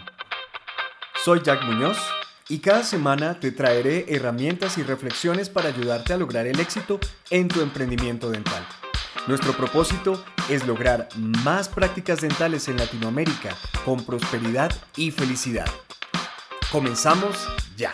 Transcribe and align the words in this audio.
Soy 1.23 1.41
Jack 1.43 1.63
Muñoz 1.65 1.97
y 2.47 2.59
cada 2.59 2.83
semana 2.83 3.39
te 3.39 3.51
traeré 3.51 4.05
herramientas 4.07 4.77
y 4.77 4.83
reflexiones 4.83 5.49
para 5.49 5.69
ayudarte 5.69 6.13
a 6.13 6.17
lograr 6.17 6.47
el 6.47 6.59
éxito 6.59 6.99
en 7.29 7.47
tu 7.47 7.61
emprendimiento 7.61 8.29
dental. 8.29 8.65
Nuestro 9.27 9.53
propósito 9.53 10.23
es 10.51 10.67
lograr 10.67 11.09
más 11.43 11.67
prácticas 11.67 12.21
dentales 12.21 12.67
en 12.67 12.77
Latinoamérica 12.77 13.55
con 13.83 14.05
prosperidad 14.05 14.71
y 14.95 15.09
felicidad. 15.09 15.65
Comenzamos 16.71 17.35
ya. 17.75 17.91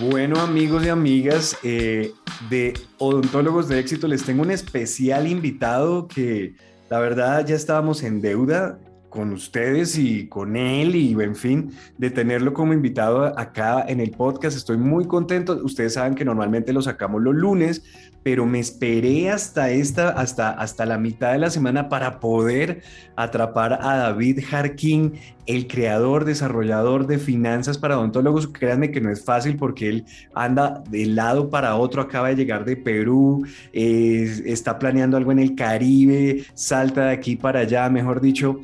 Bueno 0.00 0.40
amigos 0.40 0.84
y 0.84 0.88
amigas 0.88 1.56
eh, 1.62 2.12
de 2.50 2.74
Odontólogos 2.98 3.68
de 3.68 3.78
Éxito, 3.78 4.08
les 4.08 4.24
tengo 4.24 4.42
un 4.42 4.50
especial 4.50 5.28
invitado 5.28 6.08
que 6.08 6.56
la 6.90 6.98
verdad 6.98 7.46
ya 7.46 7.54
estábamos 7.54 8.02
en 8.02 8.20
deuda 8.20 8.80
con 9.12 9.30
ustedes 9.34 9.98
y 9.98 10.26
con 10.26 10.56
él 10.56 10.96
y 10.96 11.12
en 11.20 11.36
fin, 11.36 11.72
de 11.98 12.10
tenerlo 12.10 12.54
como 12.54 12.72
invitado 12.72 13.38
acá 13.38 13.84
en 13.86 14.00
el 14.00 14.10
podcast. 14.10 14.56
Estoy 14.56 14.78
muy 14.78 15.06
contento. 15.06 15.60
Ustedes 15.62 15.94
saben 15.94 16.14
que 16.14 16.24
normalmente 16.24 16.72
lo 16.72 16.80
sacamos 16.80 17.20
los 17.20 17.34
lunes, 17.34 17.82
pero 18.22 18.46
me 18.46 18.60
esperé 18.60 19.30
hasta 19.30 19.70
esta, 19.70 20.10
hasta, 20.10 20.50
hasta 20.50 20.86
la 20.86 20.98
mitad 20.98 21.32
de 21.32 21.38
la 21.38 21.50
semana 21.50 21.88
para 21.88 22.20
poder 22.20 22.82
atrapar 23.16 23.78
a 23.82 23.96
David 23.96 24.40
Harkin, 24.50 25.14
el 25.46 25.66
creador, 25.66 26.24
desarrollador 26.24 27.06
de 27.06 27.18
finanzas 27.18 27.78
para 27.78 27.98
odontólogos. 27.98 28.46
Créanme 28.46 28.92
que 28.92 29.00
no 29.00 29.10
es 29.10 29.24
fácil 29.24 29.56
porque 29.56 29.88
él 29.88 30.04
anda 30.34 30.82
de 30.88 31.06
lado 31.06 31.50
para 31.50 31.74
otro, 31.76 32.00
acaba 32.00 32.28
de 32.28 32.36
llegar 32.36 32.64
de 32.64 32.76
Perú, 32.76 33.44
está 33.72 34.78
planeando 34.78 35.16
algo 35.16 35.32
en 35.32 35.40
el 35.40 35.54
Caribe, 35.54 36.44
salta 36.54 37.06
de 37.06 37.12
aquí 37.12 37.36
para 37.36 37.60
allá, 37.60 37.88
mejor 37.90 38.20
dicho, 38.20 38.60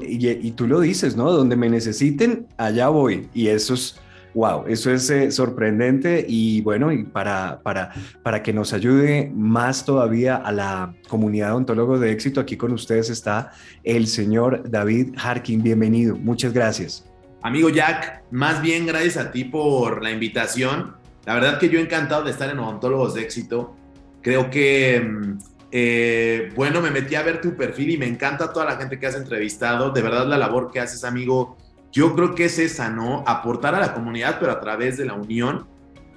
y, 0.00 0.28
y 0.28 0.50
tú 0.52 0.66
lo 0.66 0.80
dices, 0.80 1.16
¿no? 1.16 1.30
Donde 1.30 1.56
me 1.56 1.68
necesiten, 1.68 2.46
allá 2.56 2.88
voy. 2.88 3.28
Y 3.34 3.48
eso 3.48 3.74
es 3.74 4.00
wow, 4.36 4.64
eso 4.68 4.92
es 4.92 5.08
eh, 5.08 5.30
sorprendente 5.30 6.22
y 6.28 6.60
bueno, 6.60 6.92
y 6.92 7.04
para, 7.04 7.60
para, 7.62 7.94
para 8.22 8.42
que 8.42 8.52
nos 8.52 8.74
ayude 8.74 9.32
más 9.34 9.86
todavía 9.86 10.36
a 10.36 10.52
la 10.52 10.94
comunidad 11.08 11.48
de 11.48 11.54
ontólogos 11.54 12.00
de 12.00 12.12
éxito, 12.12 12.38
aquí 12.38 12.58
con 12.58 12.70
ustedes 12.72 13.08
está 13.08 13.52
el 13.82 14.06
señor 14.06 14.70
David 14.70 15.14
Harkin. 15.16 15.62
Bienvenido, 15.62 16.16
muchas 16.16 16.52
gracias. 16.52 17.08
Amigo 17.42 17.70
Jack, 17.70 18.24
más 18.30 18.60
bien 18.60 18.84
gracias 18.86 19.16
a 19.16 19.32
ti 19.32 19.44
por 19.44 20.02
la 20.02 20.10
invitación. 20.10 20.96
La 21.24 21.32
verdad 21.32 21.58
que 21.58 21.70
yo 21.70 21.80
encantado 21.80 22.22
de 22.22 22.30
estar 22.30 22.50
en 22.50 22.58
Odontólogos 22.58 23.14
de 23.14 23.22
Éxito. 23.22 23.74
Creo 24.20 24.50
que, 24.50 25.00
mm, 25.00 25.38
eh, 25.72 26.52
bueno, 26.54 26.82
me 26.82 26.90
metí 26.90 27.14
a 27.14 27.22
ver 27.22 27.40
tu 27.40 27.56
perfil 27.56 27.90
y 27.90 27.96
me 27.96 28.06
encanta 28.06 28.52
toda 28.52 28.66
la 28.66 28.76
gente 28.76 28.98
que 28.98 29.06
has 29.06 29.16
entrevistado. 29.16 29.92
De 29.92 30.02
verdad 30.02 30.26
la 30.26 30.36
labor 30.36 30.70
que 30.70 30.80
haces, 30.80 31.04
amigo, 31.04 31.56
yo 31.96 32.14
creo 32.14 32.34
que 32.34 32.44
es 32.44 32.58
esa, 32.58 32.90
¿no? 32.90 33.24
Aportar 33.26 33.74
a 33.74 33.80
la 33.80 33.94
comunidad, 33.94 34.36
pero 34.38 34.52
a 34.52 34.60
través 34.60 34.98
de 34.98 35.06
la 35.06 35.14
unión. 35.14 35.66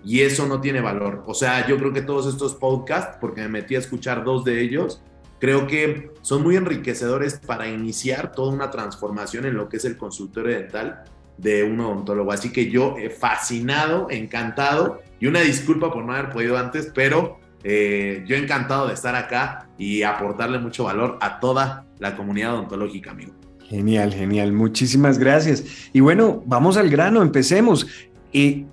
Y 0.03 0.19
eso 0.21 0.45
no 0.45 0.59
tiene 0.59 0.81
valor. 0.81 1.23
O 1.25 1.33
sea, 1.33 1.65
yo 1.67 1.77
creo 1.77 1.93
que 1.93 2.01
todos 2.01 2.27
estos 2.27 2.53
podcasts, 2.53 3.17
porque 3.21 3.39
me 3.43 3.47
metí 3.47 3.77
a 3.77 3.79
escuchar 3.79 4.25
dos 4.25 4.43
de 4.43 4.59
ellos, 4.59 5.01
creo 5.39 5.67
que 5.67 6.11
son 6.21 6.43
muy 6.43 6.57
enriquecedores 6.57 7.39
para 7.39 7.69
iniciar 7.69 8.33
toda 8.33 8.51
una 8.51 8.69
transformación 8.69 9.45
en 9.45 9.55
lo 9.55 9.69
que 9.69 9.77
es 9.77 9.85
el 9.85 9.95
consultorio 9.95 10.53
dental 10.53 11.05
de 11.37 11.63
un 11.63 11.79
odontólogo. 11.79 12.33
Así 12.33 12.51
que 12.51 12.69
yo 12.69 12.97
he 12.97 13.09
fascinado, 13.09 14.07
encantado, 14.09 14.99
y 15.17 15.27
una 15.27 15.39
disculpa 15.39 15.93
por 15.93 16.03
no 16.03 16.11
haber 16.11 16.29
podido 16.29 16.57
antes, 16.57 16.91
pero 16.93 17.39
eh, 17.63 18.25
yo 18.27 18.35
encantado 18.35 18.87
de 18.87 18.95
estar 18.95 19.15
acá 19.15 19.69
y 19.77 20.03
aportarle 20.03 20.59
mucho 20.59 20.83
valor 20.83 21.17
a 21.21 21.39
toda 21.39 21.85
la 21.99 22.17
comunidad 22.17 22.55
odontológica, 22.55 23.11
amigo. 23.11 23.38
Genial, 23.69 24.13
genial. 24.13 24.51
Muchísimas 24.51 25.19
gracias. 25.19 25.63
Y 25.93 25.99
bueno, 25.99 26.41
vamos 26.47 26.75
al 26.75 26.89
grano, 26.89 27.21
empecemos. 27.21 27.85
Eh, 28.33 28.65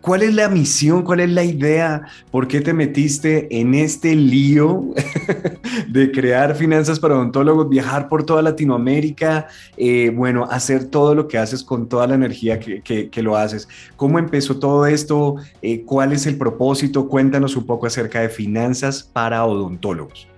¿Cuál 0.00 0.22
es 0.22 0.34
la 0.34 0.48
misión? 0.48 1.02
¿Cuál 1.02 1.20
es 1.20 1.30
la 1.30 1.42
idea? 1.42 2.02
¿Por 2.30 2.46
qué 2.46 2.60
te 2.60 2.72
metiste 2.72 3.48
en 3.58 3.74
este 3.74 4.14
lío 4.14 4.90
de 5.88 6.12
crear 6.12 6.54
finanzas 6.54 7.00
para 7.00 7.14
odontólogos, 7.14 7.68
viajar 7.68 8.08
por 8.08 8.24
toda 8.24 8.42
Latinoamérica? 8.42 9.48
Eh, 9.76 10.12
bueno, 10.14 10.44
hacer 10.48 10.84
todo 10.84 11.14
lo 11.14 11.26
que 11.26 11.38
haces 11.38 11.64
con 11.64 11.88
toda 11.88 12.06
la 12.06 12.14
energía 12.14 12.60
que, 12.60 13.10
lo 13.22 13.36
haces. 13.36 13.66
¿Cómo 13.96 14.18
empezó 14.18 14.58
todo 14.58 14.86
esto? 14.86 15.36
Eh, 15.62 15.84
¿Cuál 15.84 16.12
es 16.12 16.26
el 16.26 16.36
propósito? 16.36 17.08
Cuéntanos 17.08 17.56
un 17.56 17.64
poco 17.64 17.86
acerca 17.86 18.20
de 18.20 18.28
finanzas 18.28 19.02
para 19.02 19.44
odontólogos. 19.46 20.28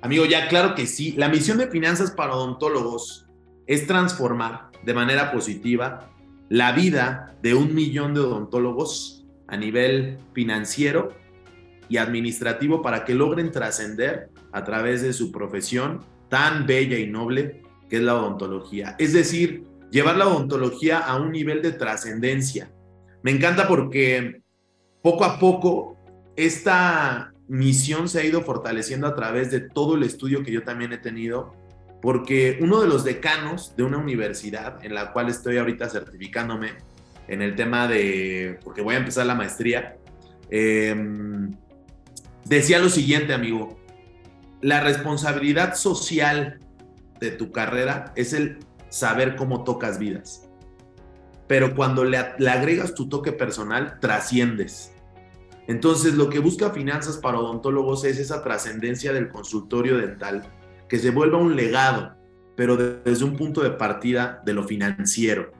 Amigo, 0.00 0.24
ya 0.24 0.46
claro 0.46 0.76
que 0.76 0.86
sí. 0.86 1.12
La 1.16 1.28
misión 1.28 1.58
de 1.58 1.66
finanzas 1.66 2.12
para 2.12 2.36
odontólogos 2.36 3.25
es 3.66 3.86
transformar 3.86 4.70
de 4.84 4.94
manera 4.94 5.32
positiva 5.32 6.10
la 6.48 6.72
vida 6.72 7.36
de 7.42 7.54
un 7.54 7.74
millón 7.74 8.14
de 8.14 8.20
odontólogos 8.20 9.24
a 9.48 9.56
nivel 9.56 10.18
financiero 10.32 11.12
y 11.88 11.98
administrativo 11.98 12.82
para 12.82 13.04
que 13.04 13.14
logren 13.14 13.50
trascender 13.50 14.30
a 14.52 14.64
través 14.64 15.02
de 15.02 15.12
su 15.12 15.32
profesión 15.32 16.00
tan 16.28 16.66
bella 16.66 16.98
y 16.98 17.06
noble 17.06 17.62
que 17.88 17.96
es 17.96 18.02
la 18.02 18.16
odontología. 18.16 18.96
Es 18.98 19.12
decir, 19.12 19.64
llevar 19.90 20.16
la 20.16 20.28
odontología 20.28 20.98
a 20.98 21.16
un 21.16 21.32
nivel 21.32 21.62
de 21.62 21.72
trascendencia. 21.72 22.70
Me 23.22 23.30
encanta 23.30 23.68
porque 23.68 24.40
poco 25.02 25.24
a 25.24 25.38
poco 25.38 25.96
esta 26.36 27.32
misión 27.48 28.08
se 28.08 28.20
ha 28.20 28.24
ido 28.24 28.42
fortaleciendo 28.42 29.06
a 29.06 29.14
través 29.14 29.50
de 29.50 29.60
todo 29.60 29.94
el 29.94 30.02
estudio 30.02 30.42
que 30.42 30.52
yo 30.52 30.62
también 30.62 30.92
he 30.92 30.98
tenido 30.98 31.54
porque 32.06 32.56
uno 32.60 32.80
de 32.80 32.86
los 32.86 33.02
decanos 33.02 33.74
de 33.76 33.82
una 33.82 33.98
universidad 33.98 34.78
en 34.84 34.94
la 34.94 35.12
cual 35.12 35.28
estoy 35.28 35.58
ahorita 35.58 35.88
certificándome 35.88 36.68
en 37.26 37.42
el 37.42 37.56
tema 37.56 37.88
de, 37.88 38.60
porque 38.62 38.80
voy 38.80 38.94
a 38.94 38.98
empezar 38.98 39.26
la 39.26 39.34
maestría, 39.34 39.96
em, 40.48 41.50
decía 42.44 42.78
lo 42.78 42.90
siguiente, 42.90 43.34
amigo, 43.34 43.80
la 44.62 44.78
responsabilidad 44.84 45.74
social 45.74 46.60
de 47.18 47.32
tu 47.32 47.50
carrera 47.50 48.12
es 48.14 48.34
el 48.34 48.60
saber 48.88 49.34
cómo 49.34 49.64
tocas 49.64 49.98
vidas. 49.98 50.48
Pero 51.48 51.74
cuando 51.74 52.04
le, 52.04 52.20
le 52.38 52.50
agregas 52.50 52.94
tu 52.94 53.08
toque 53.08 53.32
personal, 53.32 53.98
trasciendes. 53.98 54.92
Entonces, 55.66 56.14
lo 56.14 56.30
que 56.30 56.38
busca 56.38 56.70
Finanzas 56.70 57.16
para 57.16 57.40
Odontólogos 57.40 58.04
es 58.04 58.20
esa 58.20 58.44
trascendencia 58.44 59.12
del 59.12 59.28
consultorio 59.28 59.98
dental 59.98 60.48
que 60.88 60.98
se 60.98 61.10
vuelva 61.10 61.38
un 61.38 61.56
legado, 61.56 62.14
pero 62.56 62.76
desde 62.76 63.24
un 63.24 63.36
punto 63.36 63.62
de 63.62 63.70
partida 63.70 64.42
de 64.44 64.54
lo 64.54 64.64
financiero, 64.64 65.52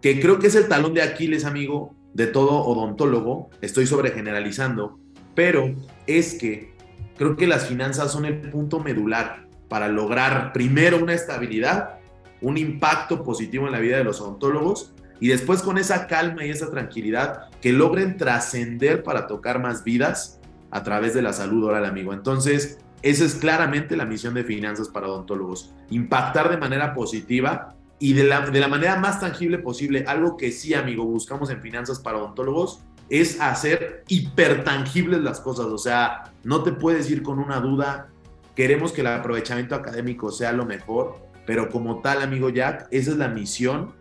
que 0.00 0.20
creo 0.20 0.38
que 0.38 0.46
es 0.46 0.54
el 0.54 0.68
talón 0.68 0.94
de 0.94 1.02
Aquiles, 1.02 1.44
amigo, 1.44 1.94
de 2.14 2.26
todo 2.26 2.64
odontólogo, 2.64 3.50
estoy 3.60 3.86
sobre 3.86 4.10
generalizando, 4.10 4.98
pero 5.34 5.74
es 6.06 6.34
que 6.34 6.74
creo 7.16 7.36
que 7.36 7.46
las 7.46 7.66
finanzas 7.66 8.12
son 8.12 8.24
el 8.24 8.40
punto 8.50 8.80
medular 8.80 9.46
para 9.68 9.88
lograr 9.88 10.52
primero 10.52 11.02
una 11.02 11.14
estabilidad 11.14 11.98
un 12.40 12.56
impacto 12.56 13.22
positivo 13.24 13.66
en 13.66 13.72
la 13.72 13.80
vida 13.80 13.96
de 13.96 14.04
los 14.04 14.20
odontólogos 14.20 14.92
y 15.20 15.28
después 15.28 15.62
con 15.62 15.78
esa 15.78 16.06
calma 16.06 16.44
y 16.44 16.50
esa 16.50 16.70
tranquilidad 16.70 17.48
que 17.60 17.72
logren 17.72 18.16
trascender 18.16 19.02
para 19.02 19.26
tocar 19.26 19.60
más 19.60 19.82
vidas 19.82 20.40
a 20.70 20.82
través 20.82 21.14
de 21.14 21.22
la 21.22 21.32
salud 21.32 21.64
oral, 21.64 21.84
amigo. 21.84 22.12
Entonces, 22.12 22.78
esa 23.02 23.24
es 23.24 23.34
claramente 23.34 23.96
la 23.96 24.04
misión 24.04 24.34
de 24.34 24.44
Finanzas 24.44 24.88
para 24.88 25.08
Odontólogos, 25.08 25.74
impactar 25.90 26.50
de 26.50 26.56
manera 26.56 26.94
positiva 26.94 27.76
y 27.98 28.12
de 28.12 28.24
la, 28.24 28.48
de 28.50 28.60
la 28.60 28.68
manera 28.68 28.96
más 28.96 29.20
tangible 29.20 29.58
posible. 29.58 30.04
Algo 30.06 30.36
que 30.36 30.52
sí, 30.52 30.74
amigo, 30.74 31.04
buscamos 31.04 31.50
en 31.50 31.60
Finanzas 31.60 31.98
para 31.98 32.18
Odontólogos 32.18 32.80
es 33.10 33.40
hacer 33.40 34.04
hipertangibles 34.08 35.20
las 35.20 35.40
cosas. 35.40 35.66
O 35.66 35.78
sea, 35.78 36.32
no 36.44 36.62
te 36.62 36.72
puedes 36.72 37.10
ir 37.10 37.22
con 37.22 37.38
una 37.38 37.60
duda. 37.60 38.08
Queremos 38.54 38.92
que 38.92 39.00
el 39.00 39.06
aprovechamiento 39.08 39.74
académico 39.74 40.30
sea 40.30 40.52
lo 40.52 40.66
mejor, 40.66 41.16
pero 41.46 41.70
como 41.70 42.00
tal, 42.00 42.22
amigo 42.22 42.50
Jack, 42.50 42.88
esa 42.90 43.12
es 43.12 43.16
la 43.16 43.28
misión 43.28 43.94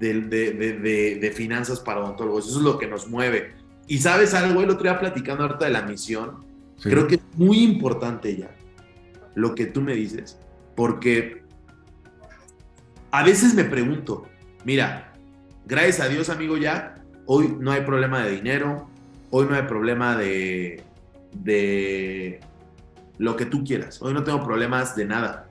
de, 0.00 0.20
de, 0.20 1.18
de, 1.18 1.30
finanzas 1.30 1.80
para 1.80 2.00
odontólogos. 2.00 2.48
Eso 2.48 2.58
es 2.58 2.64
lo 2.64 2.78
que 2.78 2.88
nos 2.88 3.08
mueve. 3.08 3.54
Y 3.86 3.98
sabes 3.98 4.34
algo, 4.34 4.62
el 4.62 4.70
otro 4.70 4.82
día 4.82 4.98
platicando 4.98 5.44
ahorita 5.44 5.66
de 5.66 5.70
la 5.70 5.82
misión, 5.82 6.44
creo 6.82 7.06
que 7.06 7.16
es 7.16 7.22
muy 7.36 7.62
importante 7.62 8.36
ya 8.36 8.50
lo 9.34 9.54
que 9.54 9.66
tú 9.66 9.80
me 9.80 9.94
dices, 9.94 10.38
porque 10.74 11.42
a 13.10 13.22
veces 13.22 13.54
me 13.54 13.64
pregunto, 13.64 14.26
mira, 14.64 15.12
gracias 15.66 16.00
a 16.00 16.08
Dios, 16.08 16.28
amigo 16.28 16.56
Jack, 16.56 17.02
Hoy 17.26 17.56
no 17.58 17.70
hay 17.70 17.82
problema 17.82 18.24
de 18.24 18.32
dinero, 18.32 18.88
hoy 19.30 19.46
no 19.48 19.54
hay 19.54 19.62
problema 19.62 20.16
de, 20.16 20.82
de 21.32 22.40
lo 23.18 23.36
que 23.36 23.46
tú 23.46 23.62
quieras. 23.64 24.02
Hoy 24.02 24.12
no 24.12 24.24
tengo 24.24 24.42
problemas 24.42 24.96
de 24.96 25.04
nada. 25.04 25.48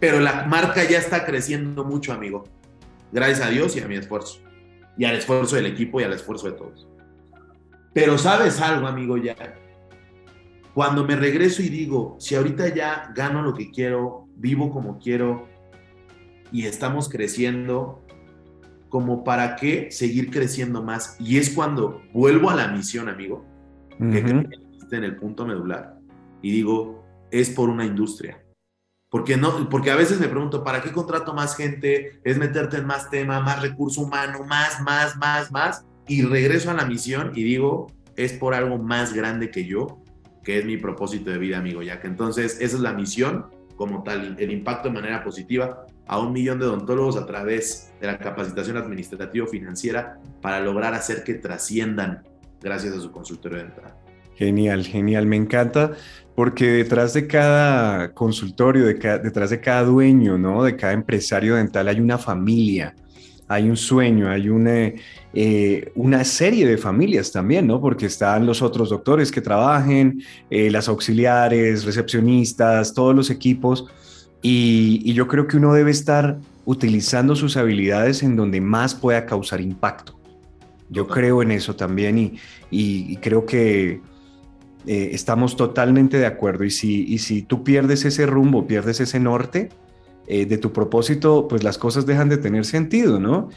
Pero 0.00 0.18
la 0.18 0.46
marca 0.46 0.82
ya 0.84 0.98
está 0.98 1.24
creciendo 1.24 1.84
mucho, 1.84 2.12
amigo. 2.12 2.44
Gracias 3.12 3.40
a 3.40 3.50
Dios 3.50 3.76
y 3.76 3.80
a 3.80 3.86
mi 3.86 3.94
esfuerzo. 3.94 4.40
Y 4.98 5.04
al 5.04 5.14
esfuerzo 5.14 5.56
del 5.56 5.66
equipo 5.66 6.00
y 6.00 6.04
al 6.04 6.12
esfuerzo 6.12 6.48
de 6.48 6.52
todos. 6.54 6.88
Pero 7.92 8.18
sabes 8.18 8.60
algo, 8.60 8.86
amigo, 8.86 9.16
ya. 9.16 9.36
Cuando 10.74 11.04
me 11.04 11.16
regreso 11.16 11.62
y 11.62 11.68
digo, 11.68 12.16
si 12.18 12.34
ahorita 12.34 12.74
ya 12.74 13.12
gano 13.14 13.42
lo 13.42 13.54
que 13.54 13.70
quiero, 13.70 14.28
vivo 14.36 14.70
como 14.70 14.98
quiero 14.98 15.48
y 16.50 16.66
estamos 16.66 17.08
creciendo, 17.08 18.02
como 18.88 19.24
para 19.24 19.56
qué 19.56 19.90
seguir 19.90 20.30
creciendo 20.30 20.82
más. 20.82 21.16
Y 21.18 21.38
es 21.38 21.50
cuando 21.50 22.02
vuelvo 22.12 22.50
a 22.50 22.54
la 22.54 22.68
misión, 22.68 23.08
amigo, 23.08 23.44
que 23.98 24.18
en 24.96 25.04
el 25.04 25.16
punto 25.16 25.46
medular, 25.46 25.98
y 26.42 26.50
digo, 26.50 27.02
es 27.30 27.50
por 27.50 27.70
una 27.70 27.86
industria. 27.86 28.42
Porque, 29.08 29.36
no, 29.36 29.68
porque 29.68 29.90
a 29.90 29.96
veces 29.96 30.18
me 30.20 30.28
pregunto, 30.28 30.64
¿para 30.64 30.80
qué 30.82 30.90
contrato 30.90 31.34
más 31.34 31.56
gente? 31.56 32.20
Es 32.24 32.38
meterte 32.38 32.78
en 32.78 32.86
más 32.86 33.10
tema, 33.10 33.40
más 33.40 33.60
recurso 33.60 34.02
humano, 34.02 34.44
más, 34.44 34.80
más, 34.80 35.16
más, 35.16 35.50
más. 35.52 35.86
Y 36.08 36.22
regreso 36.22 36.70
a 36.70 36.74
la 36.74 36.84
misión 36.84 37.32
y 37.34 37.42
digo, 37.44 37.92
es 38.16 38.32
por 38.32 38.54
algo 38.54 38.78
más 38.78 39.12
grande 39.14 39.50
que 39.50 39.64
yo, 39.64 40.02
que 40.42 40.58
es 40.58 40.64
mi 40.64 40.76
propósito 40.76 41.30
de 41.30 41.38
vida, 41.38 41.58
amigo, 41.58 41.80
que 41.80 42.06
entonces 42.06 42.58
esa 42.60 42.76
es 42.76 42.82
la 42.82 42.92
misión 42.92 43.46
como 43.76 44.02
tal, 44.02 44.36
el 44.38 44.50
impacto 44.50 44.88
de 44.88 44.94
manera 44.94 45.24
positiva 45.24 45.86
a 46.06 46.18
un 46.18 46.32
millón 46.32 46.58
de 46.58 46.66
odontólogos 46.66 47.16
a 47.16 47.26
través 47.26 47.92
de 48.00 48.06
la 48.06 48.18
capacitación 48.18 48.76
administrativo-financiera 48.76 50.18
para 50.40 50.60
lograr 50.60 50.94
hacer 50.94 51.24
que 51.24 51.34
trasciendan 51.34 52.22
gracias 52.60 52.94
a 52.94 53.00
su 53.00 53.10
consultorio 53.10 53.58
dental. 53.58 53.94
Genial, 54.34 54.84
genial, 54.84 55.26
me 55.26 55.36
encanta 55.36 55.92
porque 56.34 56.66
detrás 56.66 57.12
de 57.12 57.26
cada 57.26 58.12
consultorio, 58.14 58.86
detrás 58.86 59.50
de 59.50 59.60
cada 59.60 59.84
dueño, 59.84 60.38
¿no? 60.38 60.64
de 60.64 60.76
cada 60.76 60.92
empresario 60.94 61.56
dental 61.56 61.88
hay 61.88 62.00
una 62.00 62.18
familia, 62.18 62.94
hay 63.52 63.68
un 63.68 63.76
sueño, 63.76 64.30
hay 64.30 64.48
una, 64.48 64.92
eh, 65.34 65.92
una 65.94 66.24
serie 66.24 66.66
de 66.66 66.78
familias 66.78 67.32
también, 67.32 67.66
¿no? 67.66 67.80
Porque 67.80 68.06
están 68.06 68.46
los 68.46 68.62
otros 68.62 68.90
doctores 68.90 69.30
que 69.30 69.40
trabajen, 69.40 70.22
eh, 70.50 70.70
las 70.70 70.88
auxiliares, 70.88 71.84
recepcionistas, 71.84 72.94
todos 72.94 73.14
los 73.14 73.30
equipos 73.30 73.86
y, 74.42 75.12
yo 75.12 75.28
creo 75.28 75.46
que 75.46 75.56
uno 75.56 75.72
debe 75.72 75.92
estar 75.92 76.38
utilizando 76.64 77.36
sus 77.36 77.56
habilidades 77.56 78.22
en 78.22 78.36
donde 78.36 78.60
más 78.60 78.94
pueda 78.94 79.24
causar 79.24 79.60
impacto. 79.60 80.18
Yo 80.90 81.06
creo 81.06 81.42
en 81.42 81.52
eso 81.52 81.76
también 81.76 82.38
y, 82.70 83.16
creo 83.18 83.46
que 83.46 84.00
eh, 84.86 85.10
estamos 85.12 85.56
totalmente 85.56 86.18
de 86.18 86.26
acuerdo. 86.26 86.64
Y 86.64 86.70
si, 86.70 87.04
y 87.04 87.18
si 87.18 87.42
tú 87.42 87.62
pierdes 87.62 88.04
ese 88.04 88.26
rumbo, 88.26 88.66
pierdes 88.66 89.00
ese 89.00 89.20
norte 89.20 89.70
eh, 90.26 90.46
de 90.46 90.58
tu 90.58 90.72
propósito, 90.72 91.46
pues 91.48 91.62
las 91.62 91.78
cosas 91.78 92.06
dejan 92.06 92.28
de 92.28 92.38
tener 92.38 92.64
sentido, 92.64 93.18
¿no? 93.18 93.48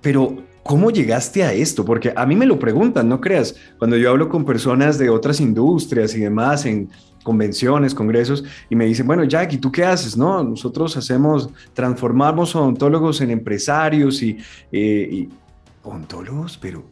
Pero 0.00 0.36
¿cómo 0.62 0.90
llegaste 0.90 1.44
a 1.44 1.52
esto? 1.52 1.84
Porque 1.84 2.12
a 2.14 2.26
mí 2.26 2.36
me 2.36 2.46
lo 2.46 2.58
preguntan, 2.58 3.08
no 3.08 3.20
creas, 3.20 3.56
cuando 3.78 3.96
yo 3.96 4.10
hablo 4.10 4.28
con 4.28 4.44
personas 4.44 4.98
de 4.98 5.10
otras 5.10 5.40
industrias 5.40 6.14
y 6.14 6.20
demás 6.20 6.66
en 6.66 6.90
convenciones, 7.22 7.94
congresos, 7.94 8.44
y 8.70 8.76
me 8.76 8.86
dicen, 8.86 9.06
bueno, 9.06 9.24
Jack, 9.24 9.52
¿y 9.52 9.58
tú 9.58 9.72
qué 9.72 9.84
haces? 9.84 10.16
No, 10.16 10.42
nosotros 10.42 10.96
hacemos, 10.96 11.50
transformamos 11.72 12.54
odontólogos 12.54 13.20
en 13.20 13.30
empresarios 13.30 14.22
y, 14.22 14.38
eh, 14.72 15.28
odontólogos, 15.82 16.58
pero 16.58 16.84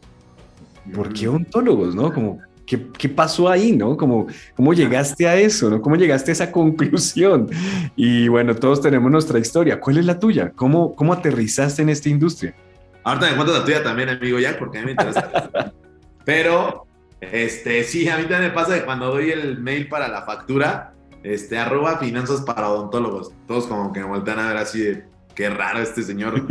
¿por 0.93 1.13
qué 1.13 1.27
odontólogos? 1.27 1.95
¿No? 1.95 2.13
Como, 2.13 2.39
¿qué, 2.67 2.87
¿qué, 2.95 3.09
pasó 3.09 3.49
ahí? 3.49 3.71
¿No? 3.71 3.97
Como, 3.97 4.27
¿Cómo 4.55 4.73
llegaste 4.73 5.27
a 5.27 5.35
eso? 5.35 5.69
¿no? 5.69 5.81
¿Cómo 5.81 5.95
llegaste 5.95 6.31
a 6.31 6.33
esa 6.33 6.51
conclusión? 6.51 7.49
Y 7.95 8.27
bueno, 8.27 8.53
todos 8.55 8.81
tenemos 8.81 9.09
nuestra 9.11 9.39
historia. 9.39 9.79
¿Cuál 9.79 9.97
es 9.97 10.05
la 10.05 10.19
tuya? 10.19 10.51
¿Cómo, 10.55 10.93
cómo 10.93 11.13
aterrizaste 11.13 11.81
en 11.81 11.89
esta 11.89 12.09
industria? 12.09 12.53
Ahorita 13.03 13.29
me 13.29 13.35
cuento 13.35 13.53
la 13.53 13.65
tuya 13.65 13.81
también, 13.81 14.09
amigo 14.09 14.37
Jack, 14.37 14.59
porque 14.59 14.77
a 14.77 14.81
mí 14.81 14.85
me 14.85 14.91
interesa. 14.91 15.73
Pero 16.25 16.85
este, 17.21 17.83
sí, 17.83 18.07
a 18.09 18.17
mí 18.17 18.23
también 18.23 18.43
me 18.43 18.51
pasa 18.51 18.77
que 18.77 18.85
cuando 18.85 19.07
doy 19.07 19.31
el 19.31 19.59
mail 19.59 19.87
para 19.87 20.07
la 20.07 20.23
factura, 20.23 20.93
este, 21.23 21.57
arroba 21.57 21.97
finanzas 21.97 22.41
para 22.41 22.69
odontólogos, 22.69 23.31
todos 23.47 23.65
como 23.65 23.91
que 23.93 24.01
me 24.01 24.07
voltean 24.07 24.39
a 24.39 24.49
ver 24.49 24.57
así 24.57 24.81
de, 24.81 25.05
qué 25.37 25.49
raro 25.49 25.79
este 25.79 26.03
señor. 26.03 26.45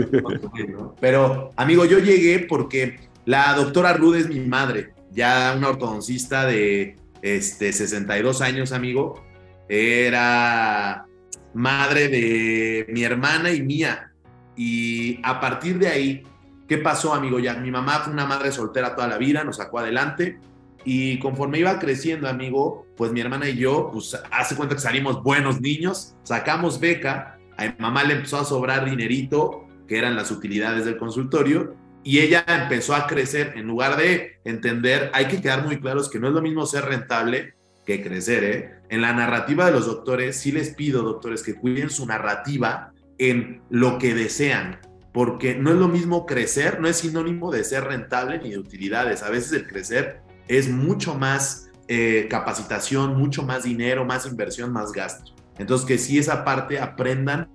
Pero, 1.01 1.53
amigo, 1.57 1.85
yo 1.85 1.99
llegué 1.99 2.39
porque 2.49 3.01
la 3.25 3.53
doctora 3.55 3.93
Rude 3.93 4.21
es 4.21 4.29
mi 4.29 4.41
madre, 4.41 4.95
ya 5.17 5.55
una 5.57 5.71
ortodoncista 5.71 6.47
de 6.47 6.97
este, 7.23 7.73
62 7.73 8.43
años, 8.43 8.71
amigo. 8.73 9.25
Era 9.69 11.07
madre 11.55 12.09
de 12.09 12.87
mi 12.91 13.03
hermana 13.03 13.51
y 13.51 13.63
mía. 13.63 14.13
Y 14.57 15.19
a 15.25 15.41
partir 15.41 15.79
de 15.79 15.89
ahí, 15.89 16.23
¿qué 16.69 16.79
pasó, 16.79 17.15
amigo? 17.15 17.39
Ya 17.39 17.55
mi 17.55 17.71
mamá 17.71 18.01
fue 18.01 18.13
una 18.13 18.27
madre 18.27 18.53
soltera 18.53 18.95
toda 18.95 19.09
la 19.09 19.17
vida, 19.17 19.43
nos 19.43 19.57
sacó 19.57 19.79
adelante. 19.79 20.39
Y 20.85 21.19
conforme 21.19 21.59
iba 21.59 21.79
creciendo, 21.79 22.29
amigo, 22.29 22.87
pues 22.97 23.11
mi 23.11 23.21
hermana 23.21 23.49
y 23.49 23.57
yo, 23.57 23.91
pues 23.93 24.17
hace 24.31 24.55
cuenta 24.55 24.77
que 24.77 24.81
salimos 24.81 25.23
buenos 25.23 25.61
niños, 25.61 26.15
sacamos 26.23 26.79
beca, 26.79 27.39
a 27.57 27.65
mi 27.65 27.75
mamá 27.79 28.05
le 28.05 28.15
empezó 28.15 28.39
a 28.39 28.45
sobrar 28.45 28.85
dinerito, 28.85 29.67
que 29.89 29.99
eran 29.99 30.15
las 30.15 30.31
utilidades 30.31 30.85
del 30.85 30.97
consultorio, 30.97 31.75
y 32.07 32.21
ella 32.21 32.45
empezó 32.47 32.95
a 32.95 33.09
crecer. 33.09 33.55
En 33.57 33.67
lugar 33.67 33.97
de 33.97 34.39
entender, 34.45 35.11
hay 35.13 35.27
que 35.27 35.41
quedar 35.41 35.65
muy 35.67 35.81
claros 35.81 36.09
que 36.09 36.21
no 36.21 36.29
es 36.29 36.35
lo 36.35 36.41
mismo 36.41 36.65
ser 36.65 36.85
rentable 36.85 37.55
que 37.85 38.01
crecer, 38.01 38.45
¿eh? 38.45 38.75
En 38.89 39.01
la 39.01 39.13
narrativa 39.13 39.67
de 39.67 39.73
los 39.73 39.87
doctores, 39.87 40.37
sí 40.37 40.53
les 40.53 40.73
pido, 40.73 41.03
doctores, 41.03 41.43
que 41.43 41.55
cuiden 41.55 41.91
su 41.91 42.07
narrativa 42.07 42.93
en 43.19 43.61
lo 43.71 43.99
que 43.99 44.15
desean, 44.15 44.79
porque 45.13 45.57
no 45.57 45.71
es 45.71 45.77
lo 45.79 45.89
mismo 45.89 46.27
crecer, 46.27 46.79
no 46.81 46.87
es 46.87 46.99
sinónimo 46.99 47.51
de 47.51 47.65
ser 47.65 47.83
rentable 47.83 48.39
ni 48.39 48.51
de 48.51 48.59
utilidades. 48.59 49.25
A 49.25 49.31
veces 49.31 49.53
el 49.53 49.67
crecer 49.67 50.21
es 50.47 50.69
mucho 50.69 51.17
más 51.17 51.73
eh, 51.89 52.29
capacitación, 52.31 53.19
mucho 53.19 53.43
más 53.43 53.65
dinero, 53.65 54.05
más 54.05 54.27
inversión, 54.27 54.73
más 54.73 54.93
gasto. 54.93 55.35
Entonces, 55.59 55.85
que 55.85 55.99
si 55.99 56.19
esa 56.19 56.45
parte 56.45 56.79
aprendan 56.79 57.49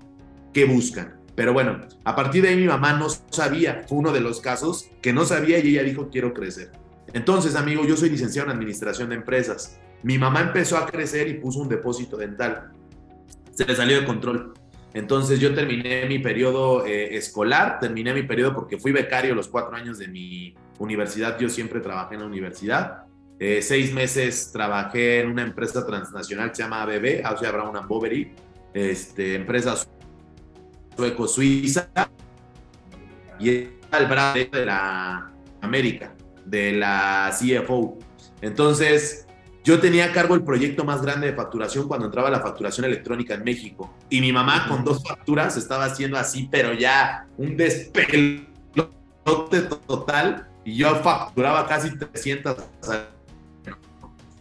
qué 0.54 0.66
buscan. 0.66 1.21
Pero 1.42 1.54
bueno, 1.54 1.80
a 2.04 2.16
partir 2.16 2.44
de 2.44 2.50
ahí 2.50 2.56
mi 2.56 2.68
mamá 2.68 2.94
no 2.94 3.10
sabía, 3.10 3.84
fue 3.90 3.98
uno 3.98 4.12
de 4.12 4.22
los 4.22 4.42
casos 4.42 4.92
que 5.02 5.12
no 5.12 5.26
sabía 5.26 5.58
y 5.58 5.70
ella 5.70 5.82
dijo, 5.82 6.08
quiero 6.12 6.36
crecer. 6.36 6.70
Entonces, 7.14 7.56
amigo, 7.56 7.84
yo 7.84 7.98
soy 7.98 8.12
licenciado 8.12 8.48
en 8.48 8.56
administración 8.56 9.10
de 9.10 9.16
empresas. 9.16 9.80
Mi 10.04 10.20
mamá 10.20 10.42
empezó 10.42 10.78
a 10.78 10.86
crecer 10.86 11.28
y 11.30 11.40
puso 11.40 11.62
un 11.62 11.68
depósito 11.68 12.16
dental. 12.16 12.74
Se 13.56 13.66
le 13.66 13.76
salió 13.76 14.00
de 14.00 14.06
control. 14.06 14.54
Entonces 14.94 15.40
yo 15.40 15.52
terminé 15.56 16.06
mi 16.06 16.20
periodo 16.20 16.86
eh, 16.86 17.18
escolar, 17.18 17.80
terminé 17.80 18.14
mi 18.14 18.22
periodo 18.22 18.54
porque 18.54 18.78
fui 18.78 18.92
becario 18.92 19.34
los 19.34 19.48
cuatro 19.48 19.76
años 19.76 19.98
de 19.98 20.10
mi 20.10 20.54
universidad, 20.78 21.40
yo 21.40 21.50
siempre 21.50 21.80
trabajé 21.80 22.14
en 22.14 22.22
la 22.22 22.28
universidad. 22.28 23.06
Eh, 23.40 23.64
seis 23.64 23.92
meses 23.92 24.52
trabajé 24.54 25.22
en 25.22 25.32
una 25.32 25.42
empresa 25.42 25.88
transnacional 25.88 26.50
que 26.52 26.58
se 26.58 26.62
llama 26.62 26.84
ABB, 26.84 27.26
Austria 27.26 27.52
Brown 27.52 27.76
and 27.76 27.88
Boveri, 27.88 28.32
este, 28.76 29.34
empresa 29.34 29.76
sueco-suiza, 30.96 31.90
y 33.40 33.50
el 33.50 34.06
brazo 34.08 34.40
de 34.52 34.66
la 34.66 35.32
América, 35.62 36.14
de 36.46 36.74
la 36.74 37.32
CFO. 37.38 37.98
Entonces, 38.42 39.26
yo 39.64 39.80
tenía 39.80 40.06
a 40.06 40.12
cargo 40.12 40.36
el 40.36 40.44
proyecto 40.44 40.84
más 40.84 41.02
grande 41.02 41.28
de 41.28 41.34
facturación 41.34 41.88
cuando 41.88 42.08
entraba 42.08 42.30
la 42.30 42.40
facturación 42.40 42.86
electrónica 42.86 43.36
en 43.36 43.44
México. 43.44 43.96
Y 44.10 44.22
mi 44.22 44.32
mamá 44.32 44.68
con 44.68 44.84
dos 44.84 45.04
facturas 45.04 45.58
estaba 45.58 45.86
haciendo 45.86 46.18
así, 46.18 46.48
pero 46.52 46.74
ya 46.74 47.28
un 47.38 47.56
despelote 47.58 48.48
total. 49.88 50.48
Y 50.66 50.78
yo 50.78 50.96
facturaba 50.96 51.68
casi 51.68 51.96
300. 51.96 52.58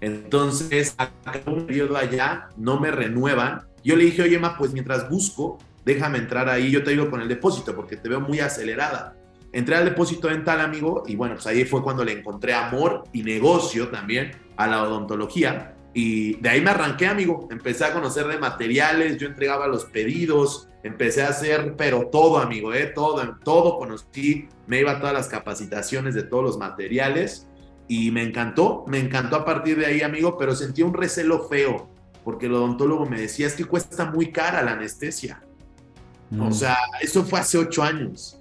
Entonces, 0.00 0.94
acá 0.96 1.40
un 1.46 1.66
periodo 1.66 1.96
allá, 1.96 2.48
no 2.56 2.80
me 2.80 2.90
renuevan. 2.90 3.62
Yo 3.84 3.96
le 3.96 4.04
dije, 4.04 4.22
oye, 4.22 4.38
ma, 4.38 4.56
pues 4.56 4.72
mientras 4.72 5.08
busco, 5.10 5.58
déjame 5.84 6.18
entrar 6.18 6.48
ahí, 6.48 6.70
yo 6.70 6.82
te 6.82 6.90
digo 6.90 7.10
con 7.10 7.20
el 7.20 7.28
depósito, 7.28 7.74
porque 7.74 7.96
te 7.96 8.08
veo 8.08 8.20
muy 8.20 8.40
acelerada. 8.40 9.16
Entré 9.52 9.76
al 9.76 9.84
depósito 9.84 10.28
dental, 10.28 10.60
amigo, 10.60 11.02
y 11.06 11.16
bueno, 11.16 11.34
pues 11.34 11.46
ahí 11.46 11.64
fue 11.64 11.82
cuando 11.82 12.04
le 12.04 12.12
encontré 12.12 12.54
amor 12.54 13.04
y 13.12 13.22
negocio 13.22 13.88
también 13.88 14.32
a 14.56 14.66
la 14.66 14.82
odontología. 14.82 15.74
Y 15.92 16.36
de 16.36 16.48
ahí 16.48 16.60
me 16.60 16.70
arranqué, 16.70 17.06
amigo. 17.06 17.48
Empecé 17.50 17.84
a 17.84 17.92
conocer 17.92 18.26
de 18.28 18.38
materiales, 18.38 19.16
yo 19.18 19.26
entregaba 19.26 19.66
los 19.66 19.86
pedidos, 19.86 20.68
empecé 20.84 21.22
a 21.22 21.28
hacer, 21.28 21.74
pero 21.76 22.06
todo, 22.06 22.38
amigo, 22.38 22.72
¿eh? 22.72 22.86
todo, 22.86 23.38
todo 23.44 23.76
conocí, 23.76 24.48
me 24.66 24.80
iba 24.80 24.92
a 24.92 24.98
todas 25.00 25.14
las 25.14 25.28
capacitaciones 25.28 26.14
de 26.14 26.22
todos 26.22 26.44
los 26.44 26.58
materiales 26.58 27.48
y 27.88 28.12
me 28.12 28.22
encantó, 28.22 28.84
me 28.86 29.00
encantó 29.00 29.34
a 29.34 29.44
partir 29.44 29.78
de 29.78 29.86
ahí, 29.86 30.02
amigo, 30.02 30.38
pero 30.38 30.54
sentí 30.54 30.82
un 30.82 30.94
recelo 30.94 31.48
feo, 31.48 31.90
porque 32.22 32.46
el 32.46 32.54
odontólogo 32.54 33.04
me 33.04 33.20
decía, 33.20 33.48
es 33.48 33.54
que 33.54 33.64
cuesta 33.64 34.04
muy 34.04 34.30
cara 34.30 34.62
la 34.62 34.72
anestesia. 34.72 35.42
O 36.32 36.44
mm. 36.44 36.52
sea, 36.52 36.76
eso 37.00 37.24
fue 37.24 37.40
hace 37.40 37.58
ocho 37.58 37.82
años. 37.82 38.40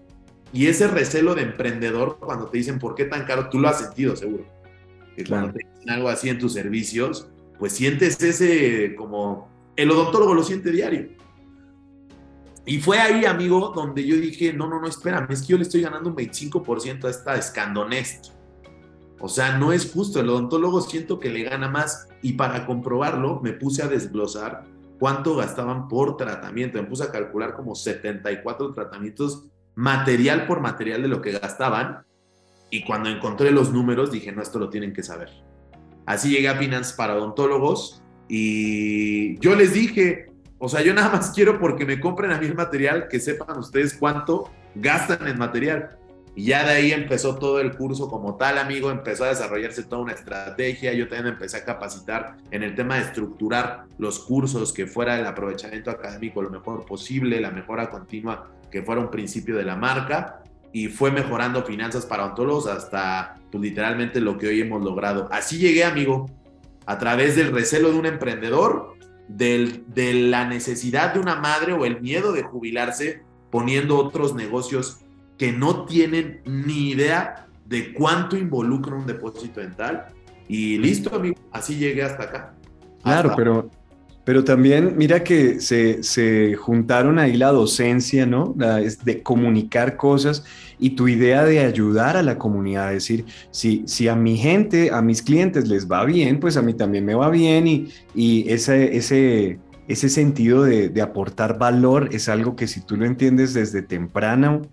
Y 0.52 0.68
ese 0.68 0.88
recelo 0.88 1.36
de 1.36 1.44
emprendedor, 1.44 2.18
cuando 2.20 2.48
te 2.48 2.58
dicen, 2.58 2.80
¿por 2.80 2.96
qué 2.96 3.06
tan 3.06 3.26
caro? 3.26 3.50
Tú 3.50 3.60
lo 3.60 3.70
has 3.70 3.80
sentido, 3.80 4.16
seguro. 4.16 4.46
Que 5.16 5.24
cuando 5.26 5.54
te 5.54 5.60
dicen 5.60 5.90
algo 5.90 6.10
así 6.10 6.30
en 6.30 6.40
tus 6.40 6.54
servicios, 6.54 7.28
pues 7.58 7.74
sientes 7.74 8.22
ese 8.22 8.96
como... 8.96 9.50
El 9.76 9.92
odontólogo 9.92 10.34
lo 10.34 10.44
siente 10.44 10.72
diario. 10.72 11.10
Y 12.66 12.80
fue 12.80 13.00
ahí, 13.00 13.26
amigo, 13.26 13.72
donde 13.76 14.06
yo 14.06 14.16
dije, 14.18 14.54
no, 14.54 14.68
no, 14.68 14.82
no, 14.82 14.88
espérame, 14.88 15.32
es 15.32 15.42
que 15.42 15.48
yo 15.48 15.58
le 15.58 15.64
estoy 15.64 15.82
ganando 15.82 16.10
un 16.10 16.16
25% 16.16 17.06
a 17.06 17.10
esta 17.10 17.36
escandonest. 17.36 18.28
O 19.20 19.28
sea, 19.28 19.58
no 19.58 19.72
es 19.72 19.92
justo, 19.92 20.20
el 20.20 20.30
odontólogo 20.30 20.82
siento 20.82 21.20
que 21.20 21.30
le 21.30 21.44
gana 21.44 21.70
más. 21.70 22.08
Y 22.22 22.34
para 22.34 22.66
comprobarlo, 22.66 23.40
me 23.42 23.54
puse 23.54 23.84
a 23.84 23.88
desglosar 23.88 24.66
cuánto 25.00 25.36
gastaban 25.36 25.88
por 25.88 26.18
tratamiento. 26.18 26.82
Me 26.82 26.88
puse 26.88 27.06
a 27.06 27.12
calcular 27.12 27.56
como 27.56 27.74
74 27.74 28.74
tratamientos 28.74 29.46
material 29.76 30.46
por 30.46 30.60
material 30.60 31.02
de 31.02 31.08
lo 31.08 31.22
que 31.22 31.32
gastaban. 31.32 32.04
Y 32.70 32.84
cuando 32.84 33.10
encontré 33.10 33.52
los 33.52 33.72
números 33.72 34.12
dije, 34.12 34.32
no, 34.32 34.42
esto 34.42 34.60
lo 34.60 34.70
tienen 34.70 34.94
que 34.94 35.02
saber. 35.02 35.30
Así 36.06 36.30
llegué 36.30 36.50
a 36.50 36.56
Finance 36.56 36.96
para 36.96 37.16
odontólogos 37.16 38.04
y 38.28 39.40
yo 39.40 39.56
les 39.56 39.74
dije, 39.74 40.28
o 40.60 40.68
sea, 40.68 40.82
yo 40.82 40.94
nada 40.94 41.10
más 41.10 41.32
quiero 41.32 41.60
porque 41.60 41.86
me 41.86 42.00
compren 42.00 42.32
a 42.32 42.40
mí 42.40 42.46
el 42.46 42.56
material, 42.56 43.08
que 43.08 43.20
sepan 43.20 43.58
ustedes 43.58 43.96
cuánto 43.96 44.52
gastan 44.76 45.28
en 45.28 45.38
material. 45.38 45.98
Y 46.36 46.46
ya 46.46 46.64
de 46.64 46.72
ahí 46.72 46.92
empezó 46.92 47.36
todo 47.36 47.60
el 47.60 47.76
curso 47.76 48.10
como 48.10 48.36
tal, 48.36 48.58
amigo, 48.58 48.92
empezó 48.92 49.26
a 49.26 49.30
desarrollarse 49.30 49.84
toda 49.84 50.02
una 50.02 50.14
estrategia, 50.14 50.94
yo 50.94 51.08
también 51.08 51.34
empecé 51.34 51.58
a 51.58 51.66
capacitar 51.66 52.38
en 52.52 52.64
el 52.64 52.76
tema 52.76 52.96
de 52.96 53.02
estructurar 53.02 53.86
los 53.98 54.20
cursos, 54.20 54.72
que 54.72 54.88
fuera 54.88 55.20
el 55.20 55.26
aprovechamiento 55.26 55.92
académico 55.92 56.42
lo 56.42 56.50
mejor 56.50 56.86
posible, 56.86 57.42
la 57.42 57.52
mejora 57.52 57.90
continua, 57.90 58.48
que 58.72 58.84
fuera 58.84 59.02
un 59.02 59.10
principio 59.10 59.58
de 59.58 59.64
la 59.64 59.76
marca, 59.76 60.44
y 60.72 60.88
fue 60.88 61.12
mejorando 61.12 61.64
finanzas 61.64 62.06
para 62.06 62.26
ontólogos 62.26 62.68
hasta 62.68 63.36
pues, 63.52 63.62
literalmente 63.62 64.22
lo 64.22 64.38
que 64.38 64.48
hoy 64.48 64.62
hemos 64.62 64.84
logrado. 64.84 65.28
Así 65.32 65.58
llegué, 65.58 65.84
amigo, 65.84 66.30
a 66.86 66.98
través 66.98 67.36
del 67.36 67.52
recelo 67.52 67.92
de 67.92 67.98
un 67.98 68.06
emprendedor, 68.06 68.94
del, 69.28 69.84
de 69.88 70.14
la 70.14 70.46
necesidad 70.46 71.14
de 71.14 71.20
una 71.20 71.36
madre 71.36 71.74
o 71.74 71.86
el 71.86 72.02
miedo 72.02 72.34
de 72.34 72.44
jubilarse 72.44 73.22
poniendo 73.52 73.98
otros 73.98 74.36
negocios 74.36 75.00
que 75.40 75.54
no 75.54 75.86
tienen 75.86 76.42
ni 76.46 76.92
idea 76.92 77.48
de 77.66 77.94
cuánto 77.94 78.38
involucra 78.38 78.96
un 78.96 79.08
depósito 79.08 79.62
dental. 79.62 80.08
Y 80.50 80.78
listo, 80.78 81.16
amigo, 81.16 81.36
así 81.52 81.78
llegué 81.78 82.04
hasta 82.04 82.24
acá. 82.24 82.54
Claro, 83.02 83.34
pero, 83.38 83.70
pero 84.26 84.44
también 84.44 84.96
mira 84.98 85.24
que 85.24 85.62
se, 85.62 86.04
se, 86.04 86.56
juntaron 86.56 87.20
ahí 87.20 87.38
la 87.38 87.54
docencia, 87.54 88.26
¿no? 88.26 88.54
de 88.56 89.24
comunicar 89.24 89.96
cosas 89.96 90.44
y 90.78 90.92
tu 90.92 91.08
idea 91.08 91.46
de 91.46 91.60
ayudar 91.60 92.18
a 92.18 92.24
la 92.24 92.38
comunidad, 92.38 92.90
es 92.94 93.04
decir, 93.04 93.26
si, 93.52 93.84
si 93.86 94.10
a 94.10 94.16
mi 94.16 94.38
gente, 94.38 94.92
a 94.92 95.02
mis 95.02 95.22
clientes 95.22 95.70
les 95.70 95.90
va 95.90 96.04
bien, 96.04 96.40
pues 96.40 96.58
a 96.58 96.62
mí 96.62 96.74
también 96.74 97.06
me 97.06 97.16
va 97.16 97.30
bien 97.30 97.68
y, 97.68 97.90
y 98.14 98.50
ese, 98.52 98.98
ese, 98.98 99.60
ese 99.88 100.10
sentido 100.10 100.64
de, 100.64 100.90
de 100.90 101.02
aportar 101.02 101.58
valor 101.58 102.10
es 102.12 102.28
algo 102.28 102.56
que 102.56 102.68
si 102.68 102.82
tú 102.82 102.98
lo 102.98 103.06
entiendes 103.06 103.54
desde 103.54 103.82
temprano, 103.82 104.64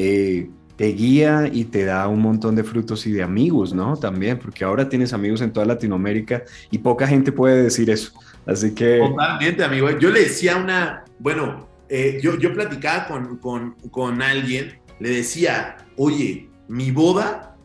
eh, 0.00 0.48
te 0.76 0.92
guía 0.92 1.50
y 1.52 1.64
te 1.64 1.84
da 1.84 2.06
un 2.06 2.20
montón 2.20 2.54
de 2.54 2.62
frutos 2.62 3.04
y 3.08 3.10
de 3.10 3.24
amigos, 3.24 3.74
¿no? 3.74 3.96
También, 3.96 4.38
porque 4.38 4.64
ahora 4.64 4.88
tienes 4.88 5.12
amigos 5.12 5.40
en 5.40 5.52
toda 5.52 5.66
Latinoamérica 5.66 6.44
y 6.70 6.78
poca 6.78 7.08
gente 7.08 7.32
puede 7.32 7.64
decir 7.64 7.90
eso. 7.90 8.12
Así 8.46 8.72
que... 8.76 8.98
Totalmente, 8.98 9.64
amigo. 9.64 9.90
Yo 9.98 10.10
le 10.10 10.20
decía 10.20 10.56
una, 10.56 11.04
bueno, 11.18 11.68
eh, 11.88 12.20
yo, 12.22 12.38
yo 12.38 12.54
platicaba 12.54 13.08
con, 13.08 13.38
con, 13.38 13.72
con 13.90 14.22
alguien, 14.22 14.78
le 15.00 15.10
decía, 15.10 15.78
oye, 15.96 16.48
mi 16.68 16.92
boda 16.92 17.56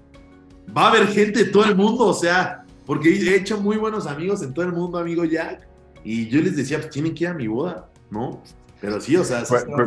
va 0.76 0.88
a 0.88 0.90
haber 0.90 1.08
gente 1.10 1.44
de 1.44 1.52
todo 1.52 1.66
el 1.66 1.76
mundo, 1.76 2.08
o 2.08 2.16
sea, 2.16 2.66
porque 2.88 3.10
he 3.10 3.36
hecho 3.36 3.62
muy 3.62 3.78
buenos 3.78 4.08
amigos 4.08 4.42
en 4.42 4.56
todo 4.56 4.66
el 4.66 4.72
mundo, 4.72 4.98
amigo 4.98 5.24
Jack, 5.24 5.68
y 6.04 6.30
yo 6.30 6.42
les 6.42 6.56
decía, 6.56 6.80
pues 6.80 6.90
tienen 6.90 7.14
que 7.14 7.26
ir 7.26 7.30
a 7.30 7.36
mi 7.36 7.48
boda, 7.48 7.92
¿no? 8.10 8.42
Pero 8.84 9.00
sí, 9.00 9.16
o 9.16 9.24
sea. 9.24 9.44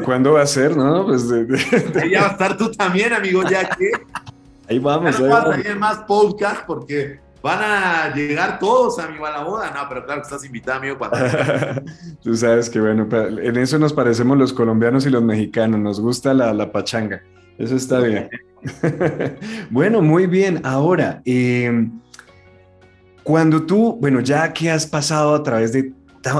¿Cuándo 0.06 0.32
va 0.32 0.40
a 0.40 0.46
ser, 0.46 0.74
no? 0.74 1.04
Pues 1.04 1.30
Ahí 2.02 2.12
ya 2.12 2.22
va 2.22 2.28
a 2.28 2.30
estar 2.30 2.56
tú 2.56 2.70
también, 2.70 3.12
amigo, 3.12 3.42
ya 3.42 3.68
que. 3.68 3.90
Ahí 4.70 4.78
vamos. 4.78 5.18
Ya 5.18 5.28
no 5.28 5.50
ahí 5.52 5.78
más 5.78 5.98
podcast 5.98 6.64
porque 6.66 7.20
van 7.42 7.58
a 7.62 8.14
llegar 8.14 8.58
todos, 8.58 8.98
amigo, 8.98 9.26
a 9.26 9.30
la 9.32 9.44
boda. 9.44 9.70
No, 9.70 9.86
pero 9.86 10.02
claro 10.06 10.22
que 10.22 10.24
estás 10.24 10.46
invitado, 10.46 10.78
amigo. 10.78 10.96
Cuando... 10.96 11.18
tú 12.22 12.34
sabes 12.34 12.70
que, 12.70 12.80
bueno, 12.80 13.06
en 13.12 13.56
eso 13.58 13.78
nos 13.78 13.92
parecemos 13.92 14.38
los 14.38 14.54
colombianos 14.54 15.04
y 15.04 15.10
los 15.10 15.22
mexicanos. 15.22 15.78
Nos 15.78 16.00
gusta 16.00 16.32
la, 16.32 16.54
la 16.54 16.72
pachanga. 16.72 17.22
Eso 17.58 17.76
está 17.76 18.00
bien. 18.00 18.30
bueno, 19.68 20.00
muy 20.00 20.26
bien. 20.26 20.62
Ahora, 20.64 21.20
eh, 21.26 21.86
cuando 23.22 23.66
tú, 23.66 23.98
bueno, 24.00 24.20
ya 24.20 24.54
que 24.54 24.70
has 24.70 24.86
pasado 24.86 25.34
a 25.34 25.42
través 25.42 25.74
de 25.74 25.92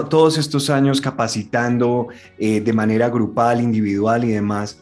todos 0.08 0.38
estos 0.38 0.70
años 0.70 1.00
capacitando 1.00 2.08
eh, 2.38 2.60
de 2.60 2.72
manera 2.72 3.08
grupal, 3.08 3.60
individual 3.60 4.24
y 4.24 4.32
demás, 4.32 4.80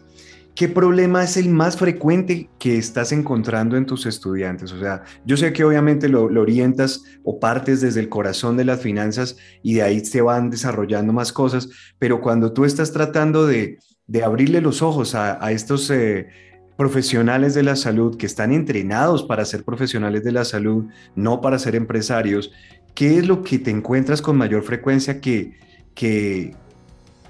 ¿qué 0.55 0.69
problema 0.69 1.25
es 1.25 1.37
el 1.37 1.49
más 1.49 1.77
frecuente 1.77 2.49
que 2.59 2.79
estás 2.79 3.13
encontrando 3.13 3.77
en 3.77 3.87
tus 3.87 4.07
estudiantes? 4.07 4.73
O 4.73 4.81
sea, 4.81 5.03
yo 5.25 5.37
sé 5.37 5.53
que 5.53 5.65
obviamente 5.65 6.09
lo, 6.09 6.25
orientas 6.25 7.05
o 7.23 7.39
partes 7.39 7.81
desde 7.81 8.01
el 8.01 8.09
corazón 8.09 8.57
de 8.57 8.65
las 8.65 8.81
finanzas 8.81 9.37
y 9.63 9.75
de 9.75 9.83
ahí 9.83 10.05
se 10.05 10.21
van 10.21 10.51
desarrollando 10.51 11.13
más 11.13 11.33
cosas, 11.33 11.69
pero 11.99 12.21
cuando 12.21 12.53
tú 12.53 12.65
estás 12.65 12.93
tratando 12.93 13.47
de, 13.47 13.79
abrirle 14.25 14.61
los 14.61 14.83
ojos 14.83 15.15
a, 15.15 15.51
estos... 15.53 15.91
Eh, 15.91 16.29
profesionales 16.77 17.55
de 17.55 17.63
la 17.63 17.77
salud 17.77 18.17
que 18.17 18.27
están 18.27 18.53
entrenados 18.53 19.23
para 19.23 19.45
ser 19.45 19.63
profesionales 19.63 20.25
de 20.25 20.33
la 20.33 20.45
salud, 20.45 20.87
no 21.15 21.41
para 21.41 21.61
ser 21.61 21.77
empresarios, 21.77 22.51
¿qué 22.95 23.19
es 23.19 23.27
lo 23.27 23.43
que 23.43 23.59
te 23.59 23.71
encuentras 23.71 24.23
con 24.23 24.37
mayor 24.37 24.63
frecuencia 24.63 25.21
que, 25.21 25.59
que, 25.95 26.55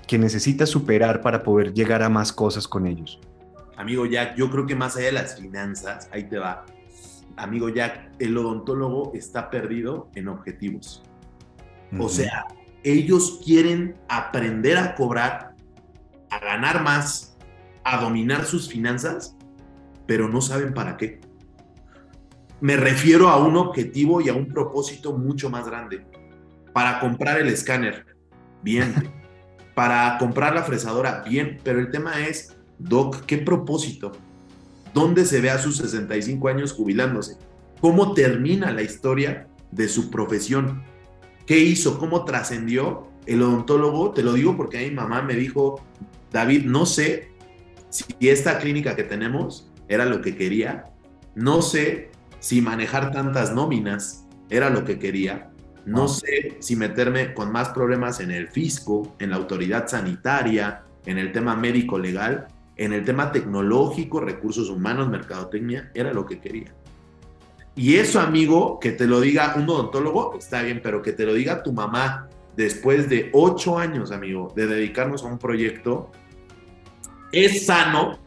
que 0.07 0.19
necesitas 0.19 0.69
superar 0.69 1.23
para 1.23 1.43
poder 1.43 1.73
llegar 1.73 2.03
a 2.03 2.09
más 2.09 2.33
cosas 2.33 2.69
con 2.69 2.87
ellos? 2.87 3.19
Amigo 3.77 4.07
Jack, 4.07 4.37
yo 4.37 4.51
creo 4.51 4.67
que 4.67 4.77
más 4.77 4.97
allá 4.97 5.07
de 5.07 5.13
las 5.13 5.41
finanzas, 5.41 6.09
ahí 6.13 6.25
te 6.25 6.39
va. 6.39 6.65
Amigo 7.37 7.69
Jack, 7.69 8.13
el 8.21 8.37
odontólogo 8.37 9.13
está 9.15 9.51
perdido 9.51 10.09
en 10.15 10.29
objetivos. 10.29 11.03
O 11.99 12.09
sea, 12.09 12.47
ellos 12.83 13.41
quieren 13.45 13.97
aprender 14.09 14.77
a 14.79 14.95
cobrar, 14.95 15.55
a 16.31 16.39
ganar 16.41 16.83
más, 16.83 17.37
a 17.85 18.01
dominar 18.01 18.45
sus 18.45 18.69
finanzas, 18.69 19.37
pero 20.07 20.29
no 20.29 20.41
saben 20.41 20.75
para 20.75 20.97
qué 20.97 21.21
me 22.65 22.79
refiero 22.79 23.29
a 23.29 23.37
un 23.37 23.59
objetivo 23.59 24.23
y 24.23 24.31
a 24.31 24.33
un 24.33 24.49
propósito 24.49 25.13
mucho 25.13 25.51
más 25.51 25.67
grande. 25.67 26.07
Para 26.73 26.99
comprar 26.99 27.39
el 27.39 27.49
escáner, 27.49 28.07
bien. 28.63 29.13
Para 29.75 30.17
comprar 30.17 30.55
la 30.55 30.63
fresadora, 30.63 31.23
bien. 31.29 31.59
Pero 31.63 31.79
el 31.79 31.91
tema 31.91 32.27
es, 32.27 32.57
Doc, 32.79 33.27
¿qué 33.27 33.37
propósito? 33.37 34.13
¿Dónde 34.95 35.27
se 35.27 35.43
ve 35.43 35.51
a 35.51 35.59
sus 35.59 35.77
65 35.77 36.49
años 36.49 36.73
jubilándose? 36.73 37.37
¿Cómo 37.83 38.15
termina 38.15 38.73
la 38.73 38.81
historia 38.81 39.47
de 39.71 39.87
su 39.87 40.11
profesión? 40.11 40.85
¿Qué 41.45 41.59
hizo? 41.59 41.99
¿Cómo 41.99 42.25
trascendió 42.25 43.09
el 43.27 43.43
odontólogo? 43.43 44.13
Te 44.13 44.23
lo 44.23 44.33
digo 44.33 44.57
porque 44.57 44.79
a 44.79 44.89
mi 44.89 44.91
mamá 44.91 45.21
me 45.21 45.35
dijo, 45.35 45.85
David, 46.33 46.65
no 46.65 46.87
sé 46.87 47.29
si 47.91 48.07
esta 48.27 48.59
clínica 48.59 48.97
que 48.97 49.05
tenemos 49.05 49.71
era 49.87 50.07
lo 50.07 50.23
que 50.23 50.35
quería. 50.35 50.85
No 51.35 51.61
sé 51.61 52.14
si 52.45 52.61
manejar 52.61 53.11
tantas 53.11 53.55
nóminas 53.55 54.27
era 54.51 54.69
lo 54.69 54.85
que 54.85 54.99
quería. 54.99 55.51
No 55.87 56.09
sé 56.09 56.59
si 56.61 56.77
meterme 56.77 57.33
con 57.33 57.51
más 57.51 57.71
problemas 57.71 58.21
en 58.21 58.31
el 58.31 58.49
fisco, 58.49 59.17
en 59.19 59.31
la 59.31 59.37
autoridad 59.37 59.89
sanitaria, 59.89 60.85
en 61.07 61.17
el 61.17 61.33
tema 61.33 61.57
médico 61.57 61.99
legal, 61.99 62.49
en 62.77 62.93
el 62.93 63.03
tema 63.03 63.33
tecnológico, 63.33 64.21
recursos 64.21 64.69
humanos, 64.69 65.09
mercadotecnia, 65.09 65.91
era 65.95 66.13
lo 66.13 66.27
que 66.27 66.39
quería. 66.39 66.75
Y 67.77 67.95
eso, 67.95 68.21
amigo, 68.21 68.79
que 68.79 68.93
te 68.93 69.07
lo 69.07 69.23
diga 69.23 69.55
un 69.57 69.67
odontólogo, 69.67 70.37
está 70.39 70.61
bien, 70.61 70.81
pero 70.83 71.01
que 71.01 71.13
te 71.13 71.25
lo 71.25 71.33
diga 71.33 71.63
tu 71.63 71.73
mamá 71.73 72.29
después 72.55 73.09
de 73.09 73.31
ocho 73.33 73.79
años, 73.79 74.11
amigo, 74.13 74.53
de 74.55 74.67
dedicarnos 74.67 75.25
a 75.25 75.29
un 75.29 75.39
proyecto, 75.39 76.11
es 77.33 77.65
sano, 77.65 78.19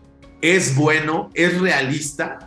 es 0.42 0.76
bueno, 0.76 1.30
es 1.36 1.62
realista, 1.62 2.47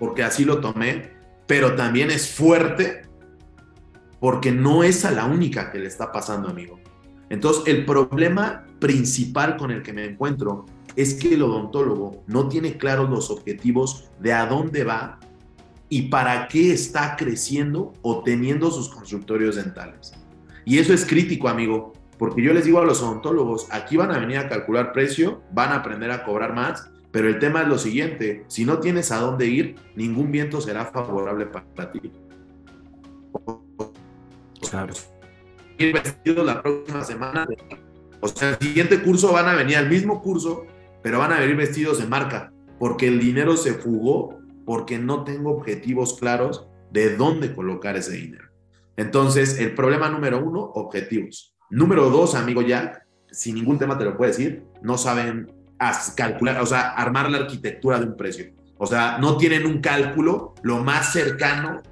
porque 0.00 0.24
así 0.24 0.44
lo 0.44 0.60
tomé, 0.60 1.12
pero 1.46 1.76
también 1.76 2.10
es 2.10 2.28
fuerte, 2.28 3.02
porque 4.18 4.50
no 4.50 4.82
es 4.82 5.04
a 5.04 5.12
la 5.12 5.26
única 5.26 5.70
que 5.70 5.78
le 5.78 5.86
está 5.86 6.10
pasando, 6.10 6.48
amigo. 6.48 6.80
Entonces, 7.28 7.62
el 7.66 7.84
problema 7.84 8.64
principal 8.80 9.56
con 9.56 9.70
el 9.70 9.82
que 9.82 9.92
me 9.92 10.04
encuentro 10.04 10.66
es 10.96 11.14
que 11.14 11.34
el 11.34 11.42
odontólogo 11.42 12.24
no 12.26 12.48
tiene 12.48 12.76
claros 12.76 13.08
los 13.08 13.30
objetivos 13.30 14.10
de 14.18 14.32
a 14.32 14.46
dónde 14.46 14.82
va 14.82 15.20
y 15.88 16.02
para 16.02 16.48
qué 16.48 16.72
está 16.72 17.14
creciendo 17.16 17.92
o 18.02 18.22
teniendo 18.22 18.70
sus 18.70 18.88
consultorios 18.88 19.56
dentales. 19.56 20.12
Y 20.64 20.78
eso 20.78 20.92
es 20.94 21.04
crítico, 21.04 21.48
amigo, 21.48 21.92
porque 22.18 22.42
yo 22.42 22.52
les 22.52 22.64
digo 22.64 22.80
a 22.80 22.84
los 22.84 23.02
odontólogos, 23.02 23.68
aquí 23.70 23.96
van 23.96 24.12
a 24.12 24.18
venir 24.18 24.38
a 24.38 24.48
calcular 24.48 24.92
precio, 24.92 25.42
van 25.52 25.70
a 25.70 25.76
aprender 25.76 26.10
a 26.10 26.24
cobrar 26.24 26.54
más, 26.54 26.89
pero 27.12 27.28
el 27.28 27.38
tema 27.38 27.62
es 27.62 27.68
lo 27.68 27.78
siguiente, 27.78 28.44
si 28.46 28.64
no 28.64 28.78
tienes 28.78 29.10
a 29.10 29.18
dónde 29.18 29.46
ir, 29.46 29.76
ningún 29.96 30.30
viento 30.30 30.60
será 30.60 30.86
favorable 30.86 31.46
para 31.46 31.90
ti. 31.90 32.12
Claro. 34.70 34.94
Ir 35.78 35.92
vestidos 35.92 36.46
la 36.46 36.62
próxima 36.62 37.02
semana. 37.02 37.48
O 38.20 38.28
sea, 38.28 38.50
el 38.50 38.58
siguiente 38.58 39.02
curso 39.02 39.32
van 39.32 39.48
a 39.48 39.54
venir 39.54 39.76
al 39.76 39.88
mismo 39.88 40.22
curso, 40.22 40.66
pero 41.02 41.18
van 41.18 41.32
a 41.32 41.40
venir 41.40 41.56
vestidos 41.56 41.98
de 41.98 42.06
marca, 42.06 42.52
porque 42.78 43.08
el 43.08 43.18
dinero 43.18 43.56
se 43.56 43.74
fugó, 43.74 44.38
porque 44.64 44.98
no 44.98 45.24
tengo 45.24 45.50
objetivos 45.50 46.18
claros 46.18 46.68
de 46.92 47.16
dónde 47.16 47.54
colocar 47.54 47.96
ese 47.96 48.12
dinero. 48.12 48.50
Entonces, 48.96 49.58
el 49.58 49.74
problema 49.74 50.10
número 50.10 50.44
uno, 50.44 50.60
objetivos. 50.60 51.56
Número 51.70 52.10
dos, 52.10 52.34
amigo 52.34 52.62
Jack, 52.62 53.06
sin 53.30 53.54
ningún 53.54 53.78
tema 53.78 53.96
te 53.96 54.04
lo 54.04 54.16
puedo 54.16 54.30
decir, 54.30 54.64
no 54.82 54.98
saben 54.98 55.50
calcular, 56.14 56.60
o 56.60 56.66
sea, 56.66 56.90
armar 56.90 57.30
la 57.30 57.38
arquitectura 57.38 57.98
de 57.98 58.06
un 58.06 58.16
precio. 58.16 58.52
O 58.78 58.86
sea, 58.86 59.18
no 59.18 59.36
tienen 59.36 59.66
un 59.66 59.80
cálculo 59.80 60.54
lo 60.62 60.82
más 60.82 61.12
cercano. 61.12 61.82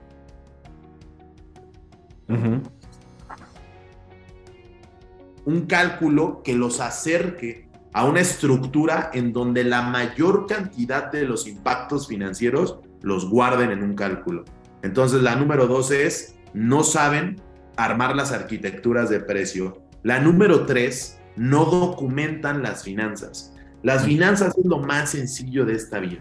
Un 5.44 5.66
cálculo 5.66 6.42
que 6.42 6.54
los 6.54 6.80
acerque 6.80 7.68
a 7.92 8.04
una 8.04 8.20
estructura 8.20 9.10
en 9.14 9.32
donde 9.32 9.64
la 9.64 9.82
mayor 9.82 10.46
cantidad 10.46 11.10
de 11.10 11.24
los 11.24 11.46
impactos 11.46 12.06
financieros 12.06 12.80
los 13.02 13.28
guarden 13.28 13.70
en 13.70 13.82
un 13.82 13.94
cálculo. 13.94 14.44
Entonces, 14.82 15.22
la 15.22 15.36
número 15.36 15.66
dos 15.66 15.90
es 15.90 16.36
no 16.52 16.84
saben 16.84 17.40
armar 17.76 18.14
las 18.14 18.32
arquitecturas 18.32 19.08
de 19.08 19.20
precio. 19.20 19.82
La 20.02 20.20
número 20.20 20.66
tres, 20.66 21.18
no 21.36 21.64
documentan 21.66 22.62
las 22.62 22.82
finanzas. 22.82 23.54
Las 23.82 24.04
finanzas 24.04 24.56
es 24.58 24.64
lo 24.64 24.78
más 24.78 25.10
sencillo 25.10 25.64
de 25.64 25.74
esta 25.74 26.00
vida. 26.00 26.20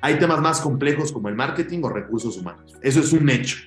Hay 0.00 0.18
temas 0.18 0.40
más 0.40 0.60
complejos 0.60 1.12
como 1.12 1.28
el 1.28 1.34
marketing 1.34 1.80
o 1.82 1.88
recursos 1.88 2.36
humanos. 2.36 2.74
Eso 2.82 3.00
es 3.00 3.12
un 3.12 3.28
hecho. 3.30 3.58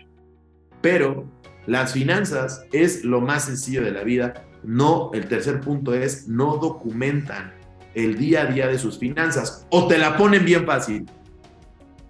Pero 0.82 1.26
las 1.66 1.94
finanzas 1.94 2.66
es 2.72 3.04
lo 3.04 3.22
más 3.22 3.46
sencillo 3.46 3.84
de 3.84 3.92
la 3.92 4.04
vida. 4.04 4.46
No, 4.64 5.12
el 5.14 5.28
tercer 5.28 5.62
punto 5.62 5.94
es 5.94 6.28
no 6.28 6.58
documentan 6.58 7.54
el 7.94 8.18
día 8.18 8.44
a 8.44 8.46
día 8.46 8.68
de 8.68 8.78
sus 8.78 9.00
finanzas 9.00 9.66
o 9.70 9.88
te 9.88 9.98
la 9.98 10.16
ponen 10.18 10.46
bien 10.46 10.66
fácil. 10.66 11.06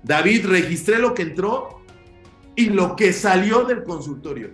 David, 0.03 0.45
registré 0.45 0.99
lo 0.99 1.13
que 1.13 1.23
entró 1.23 1.81
y 2.55 2.69
lo 2.69 2.95
que 2.95 3.13
salió 3.13 3.63
del 3.63 3.83
consultorio. 3.83 4.51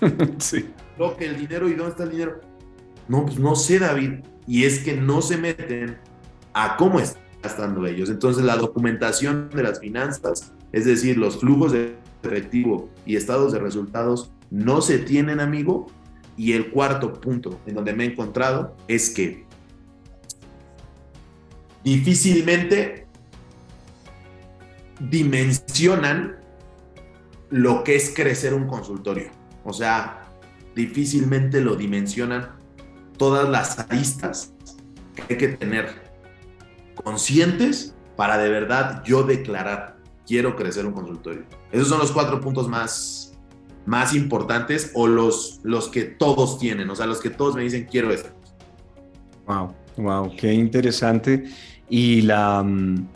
sí. 0.38 0.68
Lo 0.98 1.16
que 1.16 1.26
el 1.26 1.38
dinero 1.38 1.68
y 1.68 1.74
dónde 1.74 1.90
está 1.90 2.04
el 2.04 2.10
dinero. 2.10 2.40
No, 3.08 3.24
pues 3.24 3.38
no 3.38 3.54
sé, 3.54 3.78
David. 3.78 4.20
Y 4.46 4.64
es 4.64 4.80
que 4.80 4.94
no 4.94 5.22
se 5.22 5.36
meten 5.36 5.98
a 6.52 6.76
cómo 6.76 7.00
están 7.00 7.22
gastando 7.42 7.86
ellos. 7.86 8.10
Entonces, 8.10 8.44
la 8.44 8.56
documentación 8.56 9.50
de 9.50 9.62
las 9.62 9.80
finanzas, 9.80 10.52
es 10.72 10.84
decir, 10.84 11.18
los 11.18 11.38
flujos 11.38 11.72
de 11.72 11.96
efectivo 12.22 12.90
y 13.04 13.16
estados 13.16 13.52
de 13.52 13.58
resultados, 13.58 14.32
no 14.50 14.80
se 14.80 14.98
tienen, 14.98 15.40
amigo. 15.40 15.86
Y 16.36 16.52
el 16.52 16.70
cuarto 16.70 17.14
punto 17.14 17.60
en 17.66 17.74
donde 17.74 17.94
me 17.94 18.04
he 18.04 18.08
encontrado 18.08 18.76
es 18.88 19.10
que 19.10 19.46
difícilmente 21.82 23.06
dimensionan 25.00 26.36
lo 27.50 27.84
que 27.84 27.96
es 27.96 28.12
crecer 28.14 28.54
un 28.54 28.66
consultorio. 28.66 29.30
O 29.64 29.72
sea, 29.72 30.22
difícilmente 30.74 31.60
lo 31.60 31.76
dimensionan 31.76 32.55
todas 33.16 33.48
las 33.48 33.78
aristas 33.78 34.52
que 35.14 35.34
hay 35.34 35.38
que 35.38 35.48
tener 35.48 35.88
conscientes 36.94 37.94
para 38.16 38.38
de 38.38 38.48
verdad 38.48 39.02
yo 39.04 39.22
declarar, 39.22 39.96
quiero 40.26 40.56
crecer 40.56 40.86
un 40.86 40.92
consultorio. 40.92 41.44
Esos 41.70 41.88
son 41.88 41.98
los 41.98 42.12
cuatro 42.12 42.40
puntos 42.40 42.68
más, 42.68 43.36
más 43.84 44.14
importantes 44.14 44.90
o 44.94 45.06
los, 45.06 45.60
los 45.62 45.88
que 45.88 46.04
todos 46.04 46.58
tienen, 46.58 46.88
o 46.90 46.96
sea, 46.96 47.06
los 47.06 47.20
que 47.20 47.30
todos 47.30 47.54
me 47.54 47.62
dicen, 47.62 47.86
quiero 47.90 48.10
esto. 48.10 48.30
Wow, 49.46 49.74
wow, 49.96 50.32
qué 50.36 50.52
interesante. 50.52 51.44
Y 51.88 52.22
la... 52.22 52.62
Mm, 52.62 53.08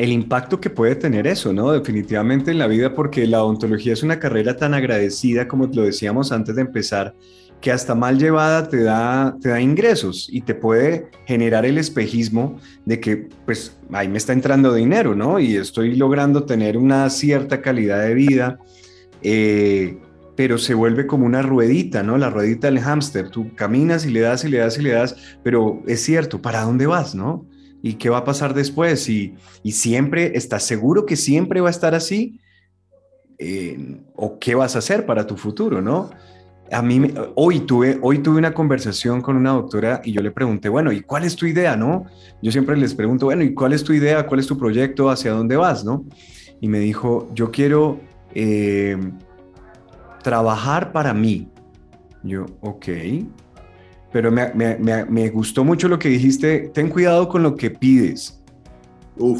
el 0.00 0.12
impacto 0.12 0.58
que 0.58 0.70
puede 0.70 0.94
tener 0.94 1.26
eso, 1.26 1.52
¿no? 1.52 1.72
Definitivamente 1.72 2.50
en 2.50 2.58
la 2.58 2.66
vida, 2.66 2.94
porque 2.94 3.26
la 3.26 3.44
odontología 3.44 3.92
es 3.92 4.02
una 4.02 4.18
carrera 4.18 4.56
tan 4.56 4.72
agradecida, 4.72 5.46
como 5.46 5.66
lo 5.66 5.82
decíamos 5.82 6.32
antes 6.32 6.56
de 6.56 6.62
empezar, 6.62 7.14
que 7.60 7.70
hasta 7.70 7.94
mal 7.94 8.18
llevada 8.18 8.68
te 8.68 8.82
da, 8.82 9.36
te 9.40 9.50
da 9.50 9.60
ingresos 9.60 10.28
y 10.30 10.40
te 10.40 10.54
puede 10.54 11.08
generar 11.26 11.66
el 11.66 11.76
espejismo 11.76 12.58
de 12.86 13.00
que, 13.00 13.28
pues, 13.44 13.78
ahí 13.92 14.08
me 14.08 14.18
está 14.18 14.32
entrando 14.32 14.72
dinero, 14.72 15.14
¿no? 15.14 15.38
Y 15.38 15.56
estoy 15.56 15.94
logrando 15.94 16.44
tener 16.44 16.78
una 16.78 17.10
cierta 17.10 17.60
calidad 17.60 18.02
de 18.02 18.14
vida, 18.14 18.58
eh, 19.22 19.98
pero 20.36 20.56
se 20.56 20.72
vuelve 20.72 21.06
como 21.06 21.26
una 21.26 21.42
ruedita, 21.42 22.02
¿no? 22.02 22.16
La 22.16 22.30
ruedita 22.30 22.68
del 22.68 22.80
hámster. 22.80 23.28
Tú 23.28 23.54
caminas 23.54 24.06
y 24.06 24.10
le 24.10 24.20
das 24.20 24.44
y 24.44 24.48
le 24.48 24.58
das 24.58 24.78
y 24.78 24.82
le 24.82 24.90
das, 24.90 25.16
pero 25.42 25.82
es 25.86 26.02
cierto, 26.02 26.40
¿para 26.40 26.62
dónde 26.62 26.86
vas, 26.86 27.14
no? 27.14 27.46
¿Y 27.82 27.94
qué 27.94 28.08
va 28.08 28.18
a 28.18 28.24
pasar 28.24 28.54
después? 28.54 29.06
Y, 29.10 29.34
y 29.62 29.72
siempre, 29.72 30.32
¿estás 30.34 30.64
seguro 30.64 31.04
que 31.04 31.16
siempre 31.16 31.60
va 31.60 31.68
a 31.68 31.72
estar 31.72 31.94
así? 31.94 32.40
Eh, 33.38 34.00
¿O 34.14 34.38
qué 34.38 34.54
vas 34.54 34.76
a 34.76 34.78
hacer 34.78 35.04
para 35.04 35.26
tu 35.26 35.36
futuro, 35.36 35.82
no? 35.82 36.10
A 36.72 36.82
mí, 36.82 37.12
hoy, 37.34 37.60
tuve, 37.60 37.98
hoy 38.00 38.18
tuve 38.18 38.38
una 38.38 38.54
conversación 38.54 39.20
con 39.22 39.36
una 39.36 39.50
doctora 39.50 40.00
y 40.04 40.12
yo 40.12 40.22
le 40.22 40.30
pregunté, 40.30 40.68
bueno, 40.68 40.92
¿y 40.92 41.00
cuál 41.00 41.24
es 41.24 41.34
tu 41.34 41.46
idea, 41.46 41.76
no? 41.76 42.04
Yo 42.42 42.52
siempre 42.52 42.76
les 42.76 42.94
pregunto, 42.94 43.26
bueno, 43.26 43.42
¿y 43.42 43.54
cuál 43.54 43.72
es 43.72 43.82
tu 43.82 43.92
idea? 43.92 44.26
¿Cuál 44.26 44.40
es 44.40 44.46
tu 44.46 44.56
proyecto? 44.56 45.10
¿Hacia 45.10 45.32
dónde 45.32 45.56
vas, 45.56 45.84
no? 45.84 46.04
Y 46.60 46.68
me 46.68 46.78
dijo, 46.78 47.28
yo 47.34 47.50
quiero 47.50 48.00
eh, 48.34 48.96
trabajar 50.22 50.92
para 50.92 51.12
mí. 51.12 51.48
Yo, 52.22 52.46
ok, 52.60 52.86
pero 54.12 54.30
me, 54.32 55.28
gustó 55.30 55.64
mucho 55.64 55.88
lo 55.88 55.98
que 55.98 56.08
dijiste, 56.08 56.70
ten 56.74 56.88
cuidado 56.88 57.28
con 57.28 57.42
lo 57.42 57.54
que 57.54 57.70
pides. 57.70 58.42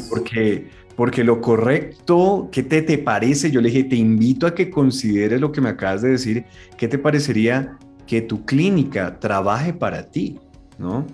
Porque, 0.09 0.69
porque 0.95 1.23
lo 1.23 1.41
correcto, 1.41 2.49
¿qué 2.51 2.63
te, 2.63 2.81
te 2.81 2.97
parece? 2.97 3.51
Yo 3.51 3.61
le 3.61 3.69
dije, 3.69 3.83
te 3.85 3.95
invito 3.95 4.45
a 4.45 4.53
que 4.53 4.69
consideres 4.69 5.39
lo 5.39 5.51
que 5.51 5.61
me 5.61 5.69
acabas 5.69 6.01
de 6.01 6.09
decir, 6.09 6.45
¿qué 6.77 6.87
te 6.87 6.97
parecería 6.97 7.77
que 8.05 8.21
tu 8.21 8.45
clínica 8.45 9.19
trabaje 9.19 9.73
para 9.73 10.09
ti? 10.09 10.39
¿No? 10.77 11.05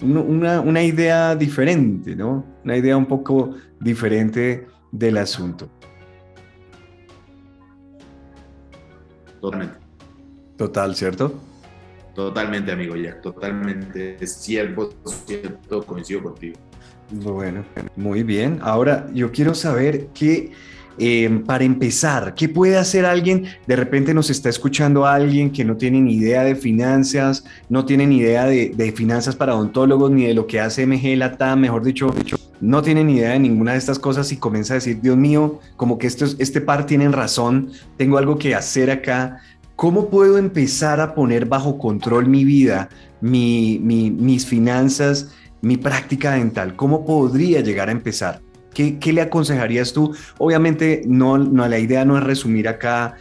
Una, 0.00 0.60
una 0.60 0.82
idea 0.82 1.34
diferente, 1.34 2.14
¿no? 2.14 2.44
Una 2.64 2.76
idea 2.76 2.96
un 2.96 3.06
poco 3.06 3.54
diferente 3.80 4.66
del 4.92 5.18
asunto. 5.18 5.68
Totalmente. 9.40 9.76
Total, 10.56 10.94
¿cierto? 10.96 11.34
Totalmente, 12.14 12.72
amigo 12.72 12.96
Jack, 12.96 13.22
totalmente. 13.22 14.16
Es 14.20 14.34
cierto, 14.36 14.90
cierto, 15.04 15.84
coincido 15.84 16.22
contigo. 16.22 16.58
Bueno, 17.10 17.64
muy 17.96 18.22
bien. 18.22 18.58
Ahora 18.62 19.08
yo 19.14 19.32
quiero 19.32 19.54
saber 19.54 20.08
qué, 20.12 20.52
em, 20.98 21.42
para 21.42 21.64
empezar, 21.64 22.34
¿qué 22.34 22.48
puede 22.50 22.76
hacer 22.76 23.06
alguien? 23.06 23.46
De 23.66 23.76
repente 23.76 24.12
nos 24.12 24.28
está 24.28 24.50
escuchando 24.50 25.06
alguien 25.06 25.50
que 25.50 25.64
no 25.64 25.76
tiene 25.76 26.00
ni 26.02 26.16
idea 26.16 26.44
de 26.44 26.54
finanzas, 26.54 27.44
no 27.70 27.86
tiene 27.86 28.06
ni 28.06 28.18
idea 28.18 28.44
de, 28.46 28.92
finanzas 28.94 29.36
para 29.36 29.54
odontólogos, 29.54 30.10
ni 30.10 30.26
de 30.26 30.34
lo 30.34 30.46
que 30.46 30.60
hace 30.60 30.86
MG 30.86 31.16
Latam, 31.16 31.60
mejor 31.60 31.82
dicho, 31.82 32.14
no 32.60 32.82
tiene 32.82 33.04
ni 33.04 33.16
idea 33.16 33.30
de 33.30 33.38
ninguna 33.38 33.72
de 33.72 33.78
estas 33.78 33.98
cosas 33.98 34.30
y 34.32 34.36
comienza 34.36 34.74
a 34.74 34.76
decir, 34.76 35.00
Dios 35.00 35.16
mío, 35.16 35.60
como 35.76 35.96
que 35.96 36.08
esto, 36.08 36.26
este 36.38 36.60
par 36.60 36.84
tienen 36.84 37.12
razón, 37.12 37.70
tengo 37.96 38.18
algo 38.18 38.36
que 38.36 38.54
hacer 38.54 38.90
acá. 38.90 39.38
¿Cómo 39.76 40.10
puedo 40.10 40.36
empezar 40.38 41.00
a 41.00 41.14
poner 41.14 41.46
bajo 41.46 41.78
control 41.78 42.26
mi 42.26 42.44
vida, 42.44 42.88
mi, 43.20 43.78
mis 43.80 44.44
finanzas, 44.44 45.30
mi 45.62 45.76
práctica 45.76 46.32
dental? 46.32 46.76
¿Cómo 46.76 47.04
podría 47.04 47.60
llegar 47.60 47.88
a 47.88 47.92
empezar? 47.92 48.40
¿Qué, 48.74 49.12
le 49.12 49.22
aconsejarías 49.22 49.92
tú? 49.92 50.14
Obviamente, 50.38 51.02
no, 51.04 51.36
no, 51.36 51.66
la 51.66 51.80
idea 51.80 52.04
no 52.04 52.16
es 52.16 52.22
resumir 52.22 52.68
acá 52.68 53.16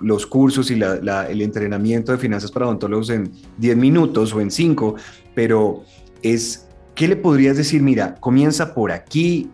los 0.00 0.26
cursos 0.26 0.70
y 0.70 0.74
el 0.74 1.40
entrenamiento 1.40 2.12
de 2.12 2.18
finanzas 2.18 2.50
para 2.50 2.66
odontólogos 2.66 3.08
en 3.08 3.32
10 3.56 3.76
minutos 3.78 4.34
o 4.34 4.40
en 4.40 4.50
5, 4.50 4.96
pero 5.34 5.82
es, 6.22 6.68
¿qué 6.94 7.08
le 7.08 7.16
podrías 7.16 7.56
decir? 7.56 7.80
Mira, 7.80 8.16
comienza 8.16 8.74
por 8.74 8.92
aquí, 8.92 9.48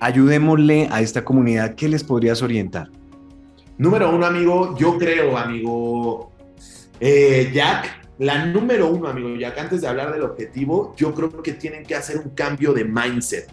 ayudémosle 0.00 0.88
a 0.90 1.00
esta 1.00 1.24
comunidad, 1.24 1.74
¿qué 1.74 1.88
les 1.88 2.04
podrías 2.04 2.42
orientar? 2.42 2.90
Número 3.78 4.14
uno, 4.14 4.26
amigo, 4.26 4.76
yo 4.76 4.98
creo, 4.98 5.38
amigo 5.38 6.32
eh, 7.04 7.50
Jack, 7.52 8.01
la 8.22 8.46
número 8.46 8.86
uno, 8.86 9.08
amigo 9.08 9.34
Jack, 9.34 9.58
antes 9.58 9.80
de 9.80 9.88
hablar 9.88 10.12
del 10.12 10.22
objetivo, 10.22 10.94
yo 10.96 11.12
creo 11.12 11.42
que 11.42 11.54
tienen 11.54 11.84
que 11.84 11.96
hacer 11.96 12.18
un 12.18 12.30
cambio 12.30 12.72
de 12.72 12.84
mindset. 12.84 13.50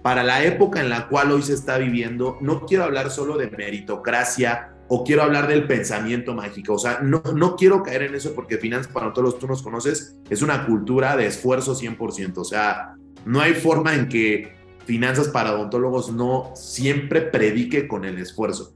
Para 0.00 0.22
la 0.22 0.42
época 0.42 0.80
en 0.80 0.88
la 0.88 1.08
cual 1.08 1.30
hoy 1.30 1.42
se 1.42 1.52
está 1.52 1.76
viviendo, 1.76 2.38
no 2.40 2.64
quiero 2.64 2.84
hablar 2.84 3.10
solo 3.10 3.36
de 3.36 3.50
meritocracia 3.50 4.72
o 4.88 5.04
quiero 5.04 5.24
hablar 5.24 5.46
del 5.46 5.66
pensamiento 5.66 6.32
mágico. 6.32 6.72
O 6.72 6.78
sea, 6.78 7.00
no, 7.02 7.20
no 7.34 7.54
quiero 7.54 7.82
caer 7.82 8.04
en 8.04 8.14
eso 8.14 8.34
porque 8.34 8.56
finanzas 8.56 8.90
para 8.90 9.12
todos 9.12 9.24
los 9.32 9.38
tú 9.38 9.46
nos 9.46 9.62
conoces 9.62 10.16
es 10.30 10.40
una 10.40 10.64
cultura 10.64 11.14
de 11.14 11.26
esfuerzo 11.26 11.74
100%. 11.74 12.38
O 12.38 12.44
sea, 12.44 12.94
no 13.26 13.42
hay 13.42 13.52
forma 13.52 13.94
en 13.94 14.08
que 14.08 14.56
finanzas 14.86 15.28
para 15.28 15.52
odontólogos 15.52 16.10
no 16.12 16.52
siempre 16.54 17.20
predique 17.20 17.86
con 17.86 18.06
el 18.06 18.16
esfuerzo. 18.16 18.74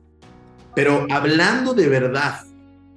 Pero 0.75 1.07
hablando 1.09 1.73
de 1.73 1.89
verdad, 1.89 2.41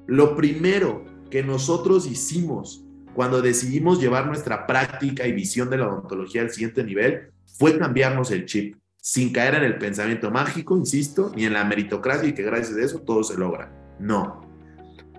lo 0.05 0.35
primero 0.35 1.14
que 1.29 1.43
nosotros 1.43 2.05
hicimos 2.05 2.85
cuando 3.13 3.41
decidimos 3.41 4.01
llevar 4.01 4.27
nuestra 4.27 4.67
práctica 4.67 5.25
y 5.25 5.31
visión 5.31 5.69
de 5.69 5.77
la 5.77 5.87
odontología 5.87 6.41
al 6.41 6.51
siguiente 6.51 6.83
nivel 6.83 7.31
fue 7.57 7.77
cambiarnos 7.77 8.29
el 8.31 8.45
chip, 8.45 8.75
sin 8.97 9.31
caer 9.31 9.55
en 9.55 9.63
el 9.63 9.77
pensamiento 9.77 10.31
mágico, 10.31 10.75
insisto, 10.75 11.31
ni 11.35 11.45
en 11.45 11.53
la 11.53 11.63
meritocracia 11.63 12.27
y 12.27 12.33
que 12.33 12.43
gracias 12.43 12.77
a 12.77 12.81
eso 12.81 12.99
todo 12.99 13.23
se 13.23 13.37
logra. 13.37 13.71
No. 13.99 14.41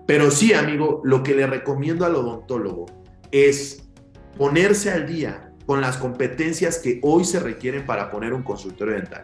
Pero 0.05 0.29
sí, 0.29 0.53
amigo, 0.53 1.01
lo 1.03 1.23
que 1.23 1.35
le 1.35 1.47
recomiendo 1.47 2.05
al 2.05 2.15
odontólogo 2.15 2.85
es 3.31 3.89
ponerse 4.37 4.91
al 4.91 5.07
día 5.07 5.53
con 5.65 5.81
las 5.81 5.97
competencias 5.97 6.77
que 6.77 6.99
hoy 7.03 7.25
se 7.25 7.39
requieren 7.39 7.85
para 7.85 8.11
poner 8.11 8.33
un 8.33 8.43
consultorio 8.43 8.93
dental. 8.93 9.23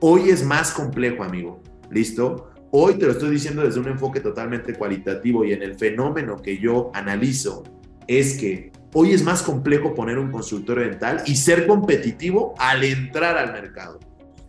Hoy 0.00 0.28
es 0.28 0.44
más 0.44 0.72
complejo, 0.72 1.24
amigo. 1.24 1.62
¿Listo? 1.90 2.50
Hoy 2.72 2.94
te 2.94 3.06
lo 3.06 3.12
estoy 3.12 3.30
diciendo 3.30 3.62
desde 3.62 3.80
un 3.80 3.88
enfoque 3.88 4.20
totalmente 4.20 4.74
cualitativo 4.74 5.44
y 5.44 5.52
en 5.52 5.62
el 5.62 5.74
fenómeno 5.74 6.36
que 6.36 6.58
yo 6.58 6.92
analizo 6.94 7.64
es 8.06 8.34
que 8.38 8.70
hoy 8.92 9.12
es 9.12 9.24
más 9.24 9.42
complejo 9.42 9.92
poner 9.92 10.18
un 10.18 10.30
consultorio 10.30 10.84
dental 10.84 11.20
y 11.26 11.34
ser 11.34 11.66
competitivo 11.66 12.54
al 12.58 12.84
entrar 12.84 13.36
al 13.36 13.52
mercado. 13.52 13.98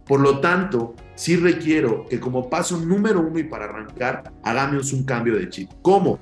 Por 0.05 0.19
lo 0.19 0.39
tanto, 0.39 0.93
sí 1.15 1.35
requiero 1.35 2.05
que 2.07 2.19
como 2.19 2.47
paso 2.47 2.77
número 2.77 3.21
uno 3.21 3.39
y 3.39 3.43
para 3.43 3.65
arrancar, 3.65 4.31
hagamos 4.43 4.93
un 4.93 5.03
cambio 5.03 5.35
de 5.35 5.49
chip. 5.49 5.71
¿Cómo? 5.81 6.19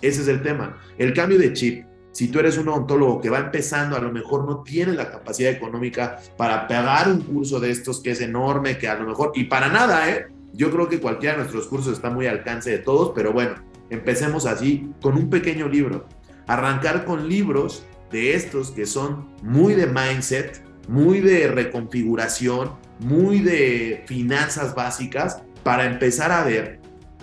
Ese 0.00 0.22
es 0.22 0.28
el 0.28 0.40
tema. 0.40 0.78
El 0.96 1.12
cambio 1.12 1.38
de 1.38 1.52
chip 1.52 1.84
si 2.12 2.28
tú 2.28 2.38
eres 2.38 2.58
un 2.58 2.68
odontólogo 2.68 3.20
que 3.20 3.30
va 3.30 3.38
empezando, 3.38 3.96
a 3.96 4.00
lo 4.00 4.12
mejor 4.12 4.44
no 4.44 4.62
tienes 4.62 4.96
la 4.96 5.10
capacidad 5.10 5.50
económica 5.50 6.18
para 6.36 6.68
pagar 6.68 7.08
un 7.10 7.22
curso 7.22 7.58
de 7.58 7.70
estos 7.70 8.02
que 8.02 8.10
es 8.10 8.20
enorme, 8.20 8.76
que 8.76 8.86
a 8.86 8.96
lo 8.96 9.06
mejor, 9.06 9.32
y 9.34 9.44
para 9.44 9.68
nada, 9.68 10.10
¿eh? 10.10 10.26
Yo 10.52 10.70
creo 10.70 10.88
que 10.88 11.00
cualquiera 11.00 11.34
de 11.34 11.42
nuestros 11.42 11.66
cursos 11.66 11.94
está 11.94 12.10
muy 12.10 12.26
al 12.26 12.38
alcance 12.38 12.70
de 12.70 12.78
todos, 12.78 13.12
pero 13.14 13.32
bueno, 13.32 13.54
empecemos 13.90 14.46
así 14.46 14.90
con 15.00 15.16
un 15.16 15.30
pequeño 15.30 15.68
libro. 15.68 16.06
Arrancar 16.46 17.04
con 17.04 17.28
libros 17.28 17.84
de 18.10 18.34
estos 18.34 18.70
que 18.70 18.86
son 18.86 19.28
muy 19.42 19.74
de 19.74 19.86
mindset, 19.86 20.62
muy 20.88 21.20
de 21.20 21.48
reconfiguración, 21.48 22.72
muy 22.98 23.40
de 23.40 24.04
finanzas 24.06 24.74
básicas, 24.74 25.42
para 25.62 25.86
empezar 25.86 26.32
a 26.32 26.44
ver 26.44 26.80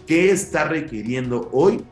qué 0.07 0.31
está 0.31 0.63
requiriendo 0.63 1.49
hoy 1.51 1.83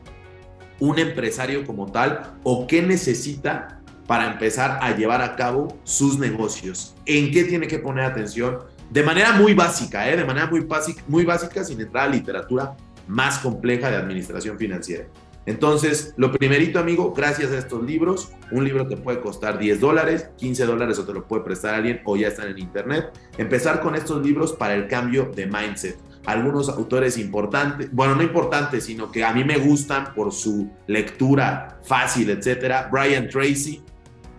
un 0.80 0.98
empresario 0.98 1.64
como 1.66 1.86
tal 1.86 2.34
o 2.42 2.66
qué 2.66 2.82
necesita 2.82 3.80
para 4.06 4.32
empezar 4.32 4.78
a 4.82 4.96
llevar 4.96 5.22
a 5.22 5.36
cabo 5.36 5.78
sus 5.84 6.18
negocios. 6.18 6.96
¿En 7.04 7.30
qué 7.30 7.44
tiene 7.44 7.68
que 7.68 7.78
poner 7.78 8.04
atención? 8.04 8.58
De 8.90 9.02
manera 9.02 9.32
muy 9.32 9.54
básica, 9.54 10.10
¿eh? 10.10 10.16
de 10.16 10.24
manera 10.24 10.46
muy 10.46 10.60
básica, 10.60 11.02
muy 11.08 11.24
básica, 11.24 11.64
sin 11.64 11.80
entrar 11.80 12.08
a 12.08 12.12
literatura 12.12 12.76
más 13.06 13.38
compleja 13.38 13.90
de 13.90 13.96
administración 13.96 14.58
financiera. 14.58 15.06
Entonces, 15.48 16.12
lo 16.18 16.30
primerito, 16.30 16.78
amigo, 16.78 17.14
gracias 17.14 17.52
a 17.52 17.58
estos 17.58 17.82
libros, 17.82 18.32
un 18.50 18.64
libro 18.64 18.86
te 18.86 18.98
puede 18.98 19.20
costar 19.20 19.58
10 19.58 19.80
dólares, 19.80 20.28
15 20.36 20.66
dólares 20.66 20.98
o 20.98 21.06
te 21.06 21.14
lo 21.14 21.26
puede 21.26 21.42
prestar 21.42 21.74
alguien 21.74 22.02
o 22.04 22.16
ya 22.16 22.28
están 22.28 22.48
en 22.48 22.58
internet. 22.58 23.06
Empezar 23.38 23.80
con 23.80 23.94
estos 23.94 24.22
libros 24.22 24.52
para 24.52 24.74
el 24.74 24.88
cambio 24.88 25.32
de 25.34 25.46
mindset. 25.46 25.98
Algunos 26.26 26.68
autores 26.68 27.16
importantes, 27.16 27.90
bueno, 27.90 28.14
no 28.14 28.22
importantes, 28.22 28.84
sino 28.84 29.10
que 29.10 29.24
a 29.24 29.32
mí 29.32 29.42
me 29.42 29.56
gustan 29.56 30.12
por 30.12 30.32
su 30.32 30.70
lectura 30.86 31.80
fácil, 31.82 32.28
etcétera. 32.28 32.90
Brian 32.92 33.30
Tracy, 33.30 33.80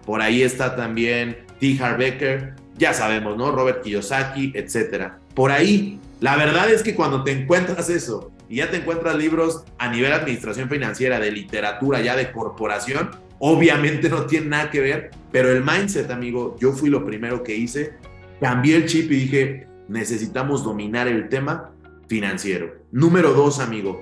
por 0.05 0.21
ahí 0.21 0.43
está 0.43 0.75
también 0.75 1.39
T. 1.59 1.75
Harbecker, 1.81 2.53
ya 2.79 2.93
sabemos, 2.93 3.37
¿no? 3.37 3.51
Robert 3.51 3.83
Kiyosaki, 3.83 4.53
etcétera. 4.55 5.19
Por 5.35 5.51
ahí, 5.51 5.99
la 6.21 6.37
verdad 6.37 6.71
es 6.71 6.81
que 6.81 6.95
cuando 6.95 7.23
te 7.23 7.31
encuentras 7.31 7.89
eso 7.89 8.31
y 8.47 8.55
ya 8.57 8.71
te 8.71 8.77
encuentras 8.77 9.15
libros 9.15 9.65
a 9.77 9.91
nivel 9.91 10.13
administración 10.13 10.69
financiera, 10.69 11.19
de 11.19 11.31
literatura, 11.31 12.01
ya 12.01 12.15
de 12.15 12.31
corporación, 12.31 13.11
obviamente 13.37 14.09
no 14.09 14.25
tiene 14.25 14.47
nada 14.47 14.71
que 14.71 14.79
ver, 14.79 15.11
pero 15.31 15.51
el 15.51 15.63
mindset, 15.63 16.09
amigo, 16.09 16.55
yo 16.59 16.71
fui 16.71 16.89
lo 16.89 17.05
primero 17.05 17.43
que 17.43 17.55
hice, 17.55 17.93
cambié 18.39 18.77
el 18.77 18.85
chip 18.85 19.11
y 19.11 19.15
dije, 19.15 19.67
necesitamos 19.89 20.63
dominar 20.63 21.07
el 21.09 21.27
tema 21.27 21.71
financiero. 22.07 22.77
Número 22.91 23.33
dos, 23.33 23.59
amigo, 23.59 24.01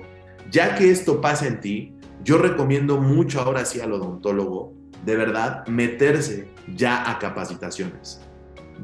ya 0.50 0.76
que 0.76 0.90
esto 0.90 1.20
pasa 1.20 1.48
en 1.48 1.60
ti, 1.60 1.92
yo 2.22 2.38
recomiendo 2.38 3.00
mucho 3.00 3.40
ahora 3.40 3.64
sí 3.64 3.80
al 3.80 3.92
odontólogo, 3.92 4.72
de 5.04 5.16
verdad, 5.16 5.66
meterse 5.66 6.48
ya 6.74 7.10
a 7.10 7.18
capacitaciones 7.18 8.20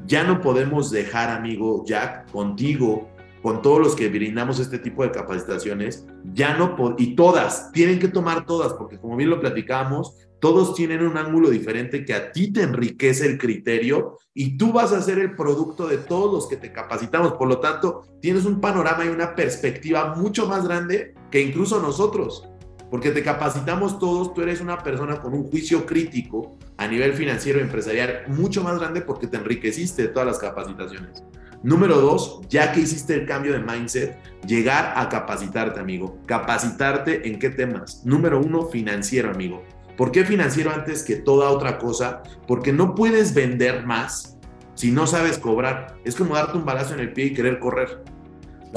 ya 0.06 0.24
no 0.24 0.40
podemos 0.40 0.90
dejar, 0.90 1.30
amigo 1.30 1.84
Jack, 1.86 2.30
contigo, 2.30 3.08
con 3.42 3.60
todos 3.60 3.78
los 3.78 3.94
que 3.94 4.08
brindamos 4.08 4.58
este 4.58 4.78
tipo 4.78 5.02
de 5.02 5.10
capacitaciones, 5.10 6.06
ya 6.32 6.56
no, 6.56 6.96
y 6.96 7.14
todas, 7.14 7.70
tienen 7.72 7.98
que 7.98 8.08
tomar 8.08 8.46
todas, 8.46 8.72
porque 8.72 8.98
como 8.98 9.16
bien 9.16 9.28
lo 9.28 9.38
platicamos, 9.38 10.16
todos 10.40 10.74
tienen 10.74 11.02
un 11.02 11.16
ángulo 11.16 11.48
diferente 11.48 12.04
que 12.04 12.12
a 12.12 12.32
ti 12.32 12.52
te 12.52 12.62
enriquece 12.62 13.26
el 13.26 13.38
criterio 13.38 14.18
y 14.34 14.58
tú 14.58 14.72
vas 14.72 14.92
a 14.92 15.00
ser 15.00 15.18
el 15.18 15.34
producto 15.34 15.86
de 15.86 15.96
todos 15.96 16.32
los 16.32 16.48
que 16.48 16.56
te 16.56 16.70
capacitamos. 16.70 17.32
Por 17.32 17.48
lo 17.48 17.60
tanto, 17.60 18.02
tienes 18.20 18.44
un 18.44 18.60
panorama 18.60 19.06
y 19.06 19.08
una 19.08 19.34
perspectiva 19.34 20.14
mucho 20.14 20.46
más 20.46 20.66
grande 20.66 21.14
que 21.30 21.40
incluso 21.40 21.80
nosotros 21.80 22.46
porque 22.94 23.10
te 23.10 23.24
capacitamos 23.24 23.98
todos, 23.98 24.32
tú 24.34 24.42
eres 24.42 24.60
una 24.60 24.78
persona 24.78 25.20
con 25.20 25.34
un 25.34 25.50
juicio 25.50 25.84
crítico 25.84 26.56
a 26.76 26.86
nivel 26.86 27.14
financiero 27.14 27.58
empresarial 27.58 28.22
mucho 28.28 28.62
más 28.62 28.78
grande 28.78 29.00
porque 29.00 29.26
te 29.26 29.36
enriqueciste 29.36 30.02
de 30.02 30.08
todas 30.10 30.28
las 30.28 30.38
capacitaciones. 30.38 31.24
Número 31.64 32.00
dos, 32.00 32.42
ya 32.48 32.70
que 32.70 32.78
hiciste 32.78 33.14
el 33.14 33.26
cambio 33.26 33.52
de 33.52 33.58
mindset, 33.58 34.16
llegar 34.46 34.92
a 34.94 35.08
capacitarte, 35.08 35.80
amigo. 35.80 36.20
Capacitarte 36.26 37.26
en 37.26 37.40
qué 37.40 37.50
temas. 37.50 38.02
Número 38.04 38.38
uno, 38.38 38.68
financiero, 38.68 39.28
amigo. 39.28 39.64
¿Por 39.96 40.12
qué 40.12 40.24
financiero 40.24 40.70
antes 40.70 41.02
que 41.02 41.16
toda 41.16 41.50
otra 41.50 41.78
cosa? 41.78 42.22
Porque 42.46 42.72
no 42.72 42.94
puedes 42.94 43.34
vender 43.34 43.84
más 43.84 44.38
si 44.74 44.92
no 44.92 45.08
sabes 45.08 45.38
cobrar. 45.38 45.96
Es 46.04 46.14
como 46.14 46.36
darte 46.36 46.56
un 46.56 46.64
balazo 46.64 46.94
en 46.94 47.00
el 47.00 47.12
pie 47.12 47.24
y 47.24 47.34
querer 47.34 47.58
correr. 47.58 48.04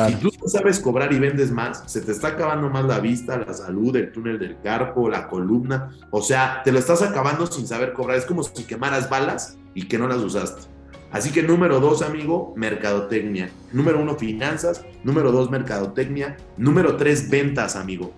Si 0.06 0.16
tú 0.16 0.30
sabes 0.46 0.80
cobrar 0.80 1.12
y 1.12 1.18
vendes 1.18 1.52
más, 1.52 1.84
se 1.88 2.02
te 2.02 2.12
está 2.12 2.30
acabando 2.30 2.70
más 2.70 2.86
la 2.86 3.00
vista, 3.00 3.38
la 3.38 3.52
salud, 3.52 3.96
el 3.96 4.12
túnel 4.12 4.38
del 4.38 4.62
carpo, 4.62 5.10
la 5.10 5.28
columna. 5.28 5.92
O 6.12 6.22
sea, 6.22 6.62
te 6.64 6.72
lo 6.72 6.78
estás 6.78 7.02
acabando 7.02 7.48
sin 7.48 7.66
saber 7.66 7.94
cobrar. 7.94 8.18
Es 8.18 8.26
como 8.26 8.44
si 8.44 8.64
quemaras 8.66 9.10
balas 9.10 9.58
y 9.74 9.88
que 9.88 9.98
no 9.98 10.08
las 10.08 10.20
usaste. 10.20 10.68
Así 11.12 11.32
que 11.32 11.42
número 11.42 11.80
dos, 11.80 12.04
amigo, 12.04 12.54
mercadotecnia. 12.56 13.50
Número 13.74 14.00
uno, 14.00 14.16
finanzas. 14.16 14.86
Número 15.04 15.32
dos, 15.32 15.50
mercadotecnia. 15.50 16.38
Número 16.58 16.96
tres, 16.98 17.28
ventas, 17.30 17.76
amigo. 17.76 18.14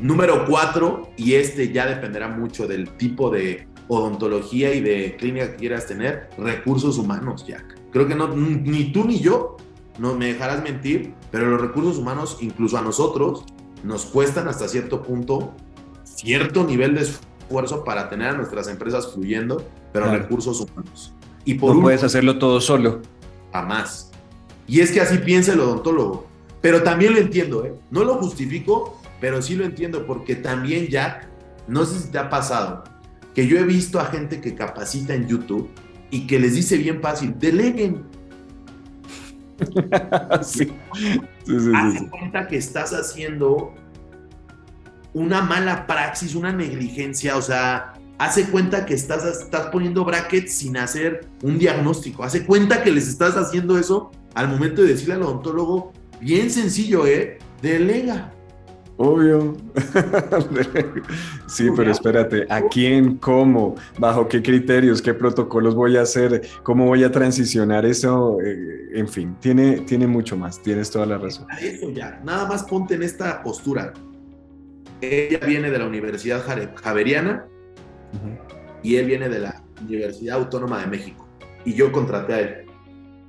Número 0.00 0.44
cuatro, 0.44 1.10
y 1.16 1.34
este 1.34 1.72
ya 1.72 1.86
dependerá 1.86 2.28
mucho 2.28 2.66
del 2.66 2.90
tipo 2.96 3.30
de 3.30 3.68
odontología 3.88 4.74
y 4.74 4.80
de 4.80 5.16
clínica 5.16 5.52
que 5.52 5.56
quieras 5.56 5.86
tener, 5.86 6.28
recursos 6.36 6.98
humanos, 6.98 7.46
Jack. 7.46 7.78
Creo 7.92 8.06
que 8.06 8.14
no, 8.14 8.28
ni 8.28 8.92
tú 8.92 9.04
ni 9.04 9.20
yo 9.20 9.56
no 9.98 10.14
me 10.14 10.26
dejarás 10.26 10.62
mentir, 10.62 11.14
pero 11.30 11.50
los 11.50 11.60
recursos 11.60 11.98
humanos, 11.98 12.38
incluso 12.40 12.78
a 12.78 12.82
nosotros, 12.82 13.44
nos 13.82 14.04
cuestan 14.06 14.48
hasta 14.48 14.68
cierto 14.68 15.02
punto 15.02 15.54
cierto 16.16 16.64
nivel 16.64 16.94
de 16.94 17.02
esfuerzo 17.02 17.84
para 17.84 18.08
tener 18.08 18.28
a 18.28 18.32
nuestras 18.32 18.68
empresas 18.68 19.12
fluyendo, 19.12 19.64
pero 19.92 20.10
recursos 20.10 20.60
humanos. 20.60 21.12
Y 21.44 21.54
por 21.54 21.76
no 21.76 21.82
puedes 21.82 22.02
hacerlo 22.02 22.38
todo 22.38 22.60
solo. 22.60 23.02
Jamás. 23.52 24.10
Y 24.66 24.80
es 24.80 24.90
que 24.90 25.00
así 25.00 25.18
piensa 25.18 25.52
el 25.52 25.60
odontólogo. 25.60 26.26
Pero 26.60 26.82
también 26.82 27.12
lo 27.12 27.20
entiendo, 27.20 27.64
¿eh? 27.64 27.74
No 27.90 28.02
lo 28.02 28.14
justifico, 28.14 29.00
pero 29.20 29.40
sí 29.40 29.54
lo 29.54 29.64
entiendo, 29.64 30.06
porque 30.06 30.34
también, 30.34 30.88
Jack, 30.88 31.28
no 31.68 31.84
sé 31.84 32.00
si 32.00 32.10
te 32.10 32.18
ha 32.18 32.28
pasado, 32.28 32.82
que 33.34 33.46
yo 33.46 33.58
he 33.58 33.64
visto 33.64 34.00
a 34.00 34.06
gente 34.06 34.40
que 34.40 34.54
capacita 34.54 35.14
en 35.14 35.28
YouTube 35.28 35.68
y 36.10 36.26
que 36.26 36.40
les 36.40 36.54
dice 36.54 36.76
bien 36.78 37.00
fácil, 37.00 37.38
deleguen. 37.38 38.02
sí. 40.42 40.72
Sí, 41.44 42.08
cuenta 42.10 42.46
que 42.48 42.56
estás 42.56 42.92
haciendo 42.92 43.74
una 45.14 45.40
mala 45.42 45.86
praxis, 45.86 46.34
una 46.34 46.52
negligencia, 46.52 47.36
o 47.36 47.42
sea, 47.42 47.94
hace 48.18 48.50
cuenta 48.50 48.84
que 48.84 48.94
estás, 48.94 49.24
estás 49.24 49.68
poniendo 49.68 50.04
brackets 50.04 50.52
sin 50.52 50.76
hacer 50.76 51.26
un 51.42 51.58
diagnóstico, 51.58 52.24
hace 52.24 52.44
cuenta 52.44 52.82
que 52.82 52.92
les 52.92 53.08
estás 53.08 53.36
haciendo 53.36 53.78
eso 53.78 54.10
al 54.34 54.48
momento 54.48 54.82
de 54.82 54.88
decirle 54.88 55.14
al 55.14 55.22
odontólogo, 55.22 55.92
bien 56.20 56.50
sencillo, 56.50 57.06
¿eh? 57.06 57.38
Delega. 57.62 58.32
Obvio. 58.98 59.56
sí, 61.46 61.68
pero 61.76 61.90
espérate, 61.90 62.46
¿a 62.48 62.62
quién, 62.62 63.16
cómo, 63.18 63.74
bajo 63.98 64.26
qué 64.26 64.42
criterios, 64.42 65.02
qué 65.02 65.12
protocolos 65.12 65.74
voy 65.74 65.98
a 65.98 66.02
hacer, 66.02 66.42
cómo 66.62 66.86
voy 66.86 67.04
a 67.04 67.12
transicionar 67.12 67.84
eso? 67.84 68.38
Eh, 68.42 68.90
en 68.94 69.06
fin, 69.06 69.36
tiene, 69.40 69.80
tiene 69.80 70.06
mucho 70.06 70.36
más, 70.36 70.62
tienes 70.62 70.90
toda 70.90 71.04
la 71.04 71.18
razón. 71.18 71.46
Eso 71.60 71.90
ya, 71.90 72.20
nada 72.24 72.46
más 72.46 72.64
ponte 72.64 72.94
en 72.94 73.02
esta 73.02 73.42
postura. 73.42 73.92
Ella 75.02 75.40
viene 75.46 75.70
de 75.70 75.78
la 75.78 75.86
Universidad 75.86 76.42
Javeriana 76.76 77.46
y 78.82 78.96
él 78.96 79.06
viene 79.06 79.28
de 79.28 79.40
la 79.40 79.62
Universidad 79.82 80.38
Autónoma 80.38 80.80
de 80.80 80.86
México 80.86 81.28
y 81.66 81.74
yo 81.74 81.92
contraté 81.92 82.32
a 82.32 82.40
él. 82.40 82.66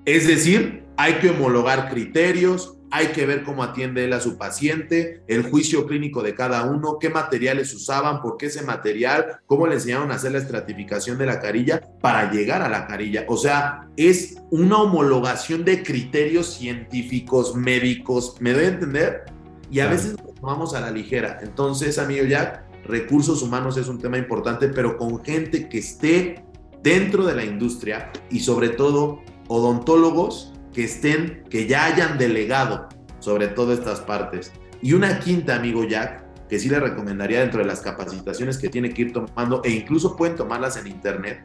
Es 0.06 0.28
decir, 0.28 0.86
hay 0.96 1.16
que 1.16 1.32
homologar 1.32 1.90
criterios, 1.90 2.77
hay 2.92 3.08
que 3.08 3.26
ver 3.26 3.44
cómo 3.44 3.64
atiende 3.64 4.06
él 4.06 4.14
a 4.14 4.20
su 4.20 4.38
paciente, 4.38 5.22
el 5.28 5.44
juicio 5.50 5.86
clínico 5.86 6.24
de 6.24 6.36
cada 6.36 6.64
uno, 6.64 6.98
qué 7.00 7.10
materiales 7.10 7.74
usaban, 7.74 8.22
por 8.22 8.38
qué 8.38 8.48
ese 8.48 8.64
material, 8.64 9.40
cómo 9.46 9.68
le 9.68 9.76
enseñaron 9.76 10.12
a 10.12 10.16
hacer 10.16 10.32
la 10.32 10.38
estratificación 10.38 11.18
de 11.18 11.26
la 11.26 11.40
carilla 11.40 11.82
para 12.02 12.32
llegar 12.32 12.62
a 12.62 12.70
la 12.70 12.88
carilla. 12.88 13.26
O 13.28 13.38
sea, 13.38 13.88
es 13.98 14.38
una 14.52 14.78
homologación 14.78 15.66
de 15.66 15.84
criterios 15.84 16.54
científicos, 16.54 17.56
médicos, 17.56 18.36
¿me 18.40 18.54
doy 18.54 18.66
a 18.66 18.70
entender? 18.70 19.26
Y 19.70 19.82
a 19.82 19.88
veces 19.88 20.16
nos 20.18 20.36
tomamos 20.36 20.74
a 20.74 20.82
la 20.82 20.92
ligera. 20.92 21.40
Entonces, 21.42 21.98
amigo 21.98 22.26
Jack, 22.26 22.64
recursos 22.86 23.42
humanos 23.42 23.78
es 23.78 23.90
un 23.90 24.00
tema 24.00 24.18
importante, 24.18 24.70
pero 24.70 24.98
con 24.98 25.24
gente 25.24 25.68
que 25.68 25.80
esté 25.80 26.46
dentro 26.84 27.26
de 27.26 27.36
la 27.36 27.44
industria 27.44 28.12
y 28.30 28.40
sobre 28.40 28.70
todo 28.70 29.22
odontólogos 29.50 30.54
que 30.78 30.84
estén, 30.84 31.42
que 31.50 31.66
ya 31.66 31.86
hayan 31.86 32.20
delegado 32.20 32.88
sobre 33.18 33.48
todas 33.48 33.80
estas 33.80 34.00
partes. 34.00 34.54
Y 34.80 34.94
una 34.94 35.18
quinta, 35.18 35.56
amigo 35.56 35.84
Jack, 35.84 36.24
que 36.48 36.60
sí 36.60 36.70
le 36.70 36.80
recomendaría 36.80 37.40
dentro 37.40 37.62
de 37.62 37.66
las 37.66 37.82
capacitaciones 37.82 38.60
que 38.60 38.70
tiene 38.70 38.94
que 38.94 39.02
ir 39.02 39.12
tomando, 39.12 39.64
e 39.66 39.72
incluso 39.72 40.16
pueden 40.16 40.36
tomarlas 40.36 40.78
en 40.78 40.86
internet, 40.86 41.42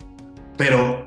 pero 0.59 1.07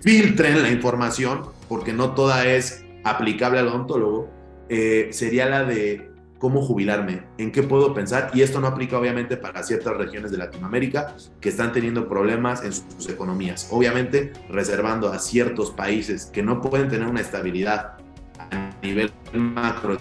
filtren 0.00 0.62
la 0.62 0.70
información, 0.70 1.42
porque 1.68 1.92
no 1.92 2.14
toda 2.14 2.46
es 2.46 2.82
aplicable 3.04 3.58
al 3.58 3.68
odontólogo, 3.68 4.30
eh, 4.70 5.10
sería 5.12 5.44
la 5.50 5.64
de 5.64 6.11
cómo 6.42 6.60
jubilarme, 6.60 7.22
en 7.38 7.52
qué 7.52 7.62
puedo 7.62 7.94
pensar. 7.94 8.32
Y 8.34 8.42
esto 8.42 8.60
no 8.60 8.66
aplica 8.66 8.98
obviamente 8.98 9.36
para 9.36 9.62
ciertas 9.62 9.96
regiones 9.96 10.32
de 10.32 10.38
Latinoamérica 10.38 11.14
que 11.40 11.50
están 11.50 11.70
teniendo 11.70 12.08
problemas 12.08 12.64
en 12.64 12.72
sus 12.72 13.08
economías. 13.08 13.68
Obviamente 13.70 14.32
reservando 14.48 15.12
a 15.12 15.20
ciertos 15.20 15.70
países 15.70 16.26
que 16.26 16.42
no 16.42 16.60
pueden 16.60 16.88
tener 16.88 17.06
una 17.06 17.20
estabilidad 17.20 17.92
a 18.40 18.70
nivel 18.82 19.12
macro, 19.32 19.98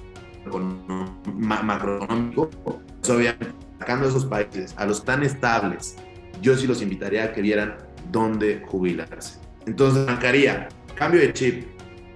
macroeconómico, 1.32 2.49
pues 2.49 3.10
obviamente 3.12 3.54
sacando 3.77 4.10
esos 4.10 4.25
países, 4.25 4.73
a 4.77 4.88
los 4.88 5.06
tan 5.06 5.21
estables, 5.21 5.95
yo 6.41 6.58
sí 6.58 6.65
los 6.65 6.82
invitaría 6.82 7.25
a 7.25 7.34
que 7.34 7.43
vieran 7.43 7.77
dónde 8.12 8.63
jubilarse. 8.65 9.39
Entonces, 9.67 10.08
marcaría 10.08 10.69
cambio 10.95 11.21
de 11.21 11.34
chip, 11.34 11.67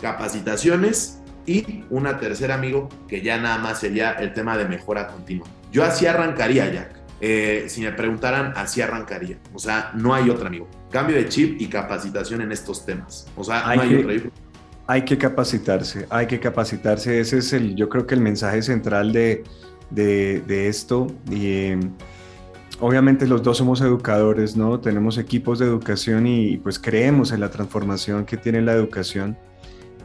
capacitaciones 0.02 1.22
y 1.46 1.84
una 1.90 2.18
tercera, 2.18 2.56
amigo, 2.56 2.90
que 3.08 3.22
ya 3.22 3.38
nada 3.38 3.58
más 3.58 3.80
sería 3.80 4.12
el 4.14 4.34
tema 4.34 4.58
de 4.58 4.66
mejora 4.66 5.08
continua. 5.08 5.48
Yo 5.72 5.84
así 5.84 6.06
arrancaría, 6.06 6.72
Jack. 6.72 6.96
Eh, 7.22 7.66
si 7.68 7.82
me 7.82 7.92
preguntaran, 7.92 8.54
así 8.56 8.82
arrancaría. 8.82 9.38
O 9.54 9.60
sea, 9.60 9.92
no 9.94 10.14
hay 10.14 10.30
otro, 10.30 10.48
amigo. 10.48 10.68
Cambio 10.92 11.16
de 11.16 11.28
chip 11.30 11.62
y 11.62 11.68
capacitación 11.68 12.42
en 12.42 12.52
estos 12.52 12.86
temas. 12.86 13.28
O 13.36 13.44
sea, 13.44 13.68
hay 13.68 13.78
no 13.78 13.84
hay 13.84 14.20
que, 14.20 14.32
Hay 14.88 15.06
que 15.06 15.18
capacitarse, 15.18 16.08
hay 16.10 16.28
que 16.28 16.40
capacitarse. 16.40 17.20
Ese 17.20 17.38
es 17.38 17.54
el, 17.54 17.76
yo 17.76 17.90
creo 17.90 18.06
que 18.06 18.16
el 18.16 18.22
mensaje 18.22 18.62
central 18.62 19.14
de, 19.14 19.44
de, 19.92 20.68
esto. 20.68 21.08
Y 21.30 21.68
em, 21.68 21.92
obviamente 22.80 23.28
los 23.28 23.44
dos 23.44 23.58
somos 23.58 23.82
educadores, 23.82 24.58
¿no? 24.58 24.80
Tenemos 24.80 25.18
equipos 25.18 25.60
de 25.60 25.66
educación 25.66 26.28
y 26.28 26.58
pues 26.58 26.80
creemos 26.80 27.32
en 27.32 27.40
la 27.40 27.50
transformación 27.50 28.26
que 28.26 28.38
tiene 28.38 28.62
la 28.62 28.74
educación 28.74 29.38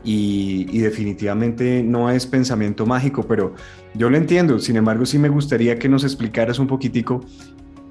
y, 0.05 0.79
definitivamente 0.79 1.83
no 1.83 2.11
es 2.11 2.27
pensamiento 2.27 2.87
mágico, 2.87 3.23
pero 3.23 3.55
yo 3.95 4.09
lo 4.11 4.17
entiendo. 4.17 4.59
Sin 4.59 4.77
embargo, 4.77 5.05
sí 5.07 5.19
me 5.19 5.29
gustaría 5.29 5.79
que 5.79 5.89
nos 5.89 6.05
explicaras 6.05 6.59
un 6.59 6.67
poquitico 6.67 7.25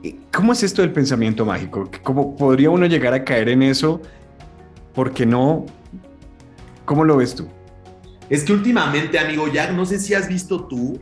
eh, 0.04 0.16
cómo 0.32 0.54
es 0.54 0.64
esto 0.64 0.82
del 0.82 0.92
pensamiento 0.92 1.46
mágico. 1.46 1.90
¿Cómo 2.04 2.36
podría 2.36 2.70
uno 2.70 2.86
llegar 2.86 3.14
a 3.14 3.24
caer 3.24 3.50
en 3.50 3.64
eso? 3.64 4.02
¿Por 4.94 5.26
no? 5.26 5.66
¿Cómo 6.86 7.06
lo 7.06 7.18
ves 7.18 7.36
tú? 7.36 7.48
Es 8.30 8.44
que 8.44 8.54
últimamente, 8.54 9.20
amigo 9.20 9.48
Jack, 9.52 9.72
no 9.72 9.86
sé 9.86 10.00
si 10.00 10.14
has 10.14 10.28
visto 10.28 10.66
tú 10.66 11.00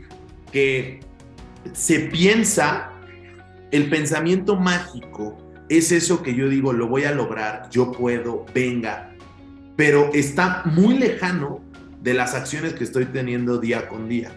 que 0.52 1.00
se 1.74 2.00
piensa 2.00 2.92
el 3.72 3.90
pensamiento 3.90 4.56
mágico 4.56 5.38
es 5.70 5.92
eso 5.92 6.24
que 6.24 6.34
yo 6.34 6.48
digo, 6.48 6.72
lo 6.72 6.88
voy 6.88 7.04
a 7.04 7.12
lograr, 7.12 7.70
yo 7.70 7.92
puedo, 7.92 8.46
venga, 8.54 9.14
pero 9.78 10.10
está 10.14 10.64
muy 10.66 10.98
lejano 10.98 11.62
de 12.02 12.14
las 12.14 12.34
acciones 12.34 12.74
que 12.74 12.84
estoy 12.84 13.06
teniendo 13.06 13.60
día 13.60 13.88
con 13.88 14.10
día. 14.10 14.32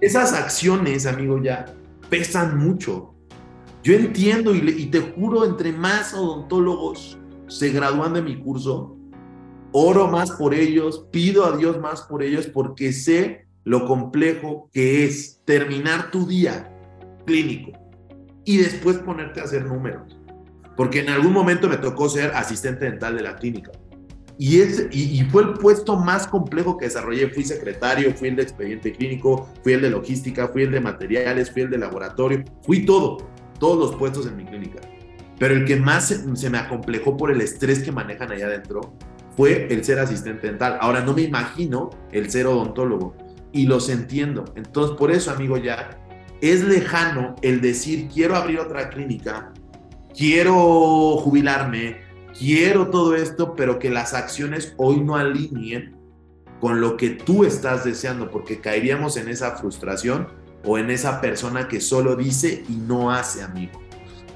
Esas 0.00 0.32
acciones, 0.32 1.06
amigo, 1.06 1.40
ya 1.42 1.66
pesan 2.08 2.58
mucho. 2.58 3.14
Yo 3.82 3.94
entiendo 3.94 4.54
y, 4.54 4.86
te 4.86 5.00
juro, 5.00 5.44
entre 5.44 5.72
más 5.72 6.14
odontólogos 6.14 7.18
se 7.48 7.70
gradúan 7.70 8.14
de 8.14 8.22
mi 8.22 8.40
curso, 8.40 8.96
oro 9.72 10.08
más 10.08 10.30
por 10.32 10.54
ellos, 10.54 11.06
pido 11.10 11.44
a 11.44 11.56
Dios 11.56 11.78
más 11.78 12.02
por 12.02 12.22
ellos 12.22 12.46
porque 12.46 12.92
sé 12.92 13.46
lo 13.64 13.86
complejo 13.86 14.70
que 14.72 15.04
es 15.04 15.42
terminar 15.44 16.10
tu 16.10 16.26
día 16.26 16.72
clínico 17.26 17.72
y 18.44 18.56
después 18.56 18.96
ponerte 18.98 19.40
a 19.40 19.44
hacer 19.44 19.66
números. 19.66 20.18
Porque 20.76 21.00
en 21.00 21.10
algún 21.10 21.32
momento 21.32 21.68
me 21.68 21.76
tocó 21.76 22.08
ser 22.08 22.30
asistente 22.34 22.86
dental 22.86 23.16
de 23.16 23.22
la 23.22 23.36
clínica. 23.36 23.70
Y, 24.36 24.60
es, 24.60 24.88
y, 24.90 25.22
fue 25.30 25.42
el 25.42 25.52
puesto 25.54 25.96
más 25.96 26.26
complejo 26.26 26.76
que 26.76 26.86
desarrollé. 26.86 27.28
Fui 27.28 27.44
secretario, 27.44 28.12
fui 28.14 28.28
el 28.28 28.36
de 28.36 28.42
expediente 28.42 28.92
clínico, 28.92 29.48
fui 29.62 29.74
el 29.74 29.82
de 29.82 29.90
logística, 29.90 30.48
fui 30.48 30.62
el 30.62 30.72
de 30.72 30.80
materiales, 30.80 31.50
fui 31.52 31.62
el 31.62 31.70
de 31.70 31.78
laboratorio, 31.78 32.42
fui 32.62 32.84
todo, 32.84 33.18
todos 33.60 33.78
los 33.78 33.96
puestos 33.96 34.26
en 34.26 34.36
mi 34.36 34.44
clínica. 34.44 34.80
Pero 35.38 35.54
el 35.54 35.64
que 35.64 35.76
más 35.76 36.08
se, 36.08 36.50
me 36.50 36.58
acomplejó 36.58 37.16
por 37.16 37.30
el 37.30 37.40
estrés 37.40 37.82
que 37.82 37.92
manejan 37.92 38.30
allá 38.32 38.46
adentro 38.46 38.94
fue 39.36 39.66
el 39.72 39.84
ser 39.84 39.98
asistente 39.98 40.46
dental. 40.46 40.78
Ahora 40.80 41.04
no 41.04 41.12
me 41.12 41.22
imagino 41.22 41.90
el 42.12 42.30
ser 42.30 42.46
odontólogo 42.46 43.16
y 43.52 43.66
los 43.66 43.88
entiendo. 43.88 44.44
Entonces, 44.56 44.96
por 44.96 45.10
eso, 45.10 45.30
amigo, 45.30 45.56
ya 45.56 45.98
es 46.40 46.62
lejano 46.62 47.36
el 47.42 47.60
decir 47.60 48.08
quiero 48.12 48.36
abrir 48.36 48.60
otra 48.60 48.90
clínica, 48.90 49.52
quiero 50.16 51.16
jubilarme, 51.16 52.03
quiero 52.38 52.88
todo 52.88 53.14
esto, 53.14 53.54
pero 53.54 53.78
que 53.78 53.90
las 53.90 54.14
acciones 54.14 54.74
hoy 54.76 55.00
no 55.00 55.16
alineen 55.16 55.96
con 56.60 56.80
lo 56.80 56.96
que 56.96 57.10
tú 57.10 57.44
estás 57.44 57.84
deseando, 57.84 58.30
porque 58.30 58.60
caeríamos 58.60 59.16
en 59.16 59.28
esa 59.28 59.56
frustración 59.56 60.28
o 60.64 60.78
en 60.78 60.90
esa 60.90 61.20
persona 61.20 61.68
que 61.68 61.80
solo 61.80 62.16
dice 62.16 62.64
y 62.68 62.76
no 62.76 63.10
hace, 63.10 63.42
amigo. 63.42 63.82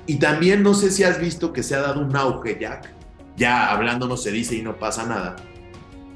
Y 0.06 0.16
también 0.18 0.62
no 0.62 0.74
sé 0.74 0.90
si 0.90 1.04
has 1.04 1.20
visto 1.20 1.52
que 1.52 1.62
se 1.62 1.74
ha 1.74 1.80
dado 1.80 2.00
un 2.00 2.14
auge, 2.16 2.58
Jack, 2.60 2.92
ya 3.36 3.70
hablando 3.70 4.06
no 4.08 4.16
se 4.16 4.30
dice 4.30 4.56
y 4.56 4.62
no 4.62 4.76
pasa 4.76 5.06
nada, 5.06 5.36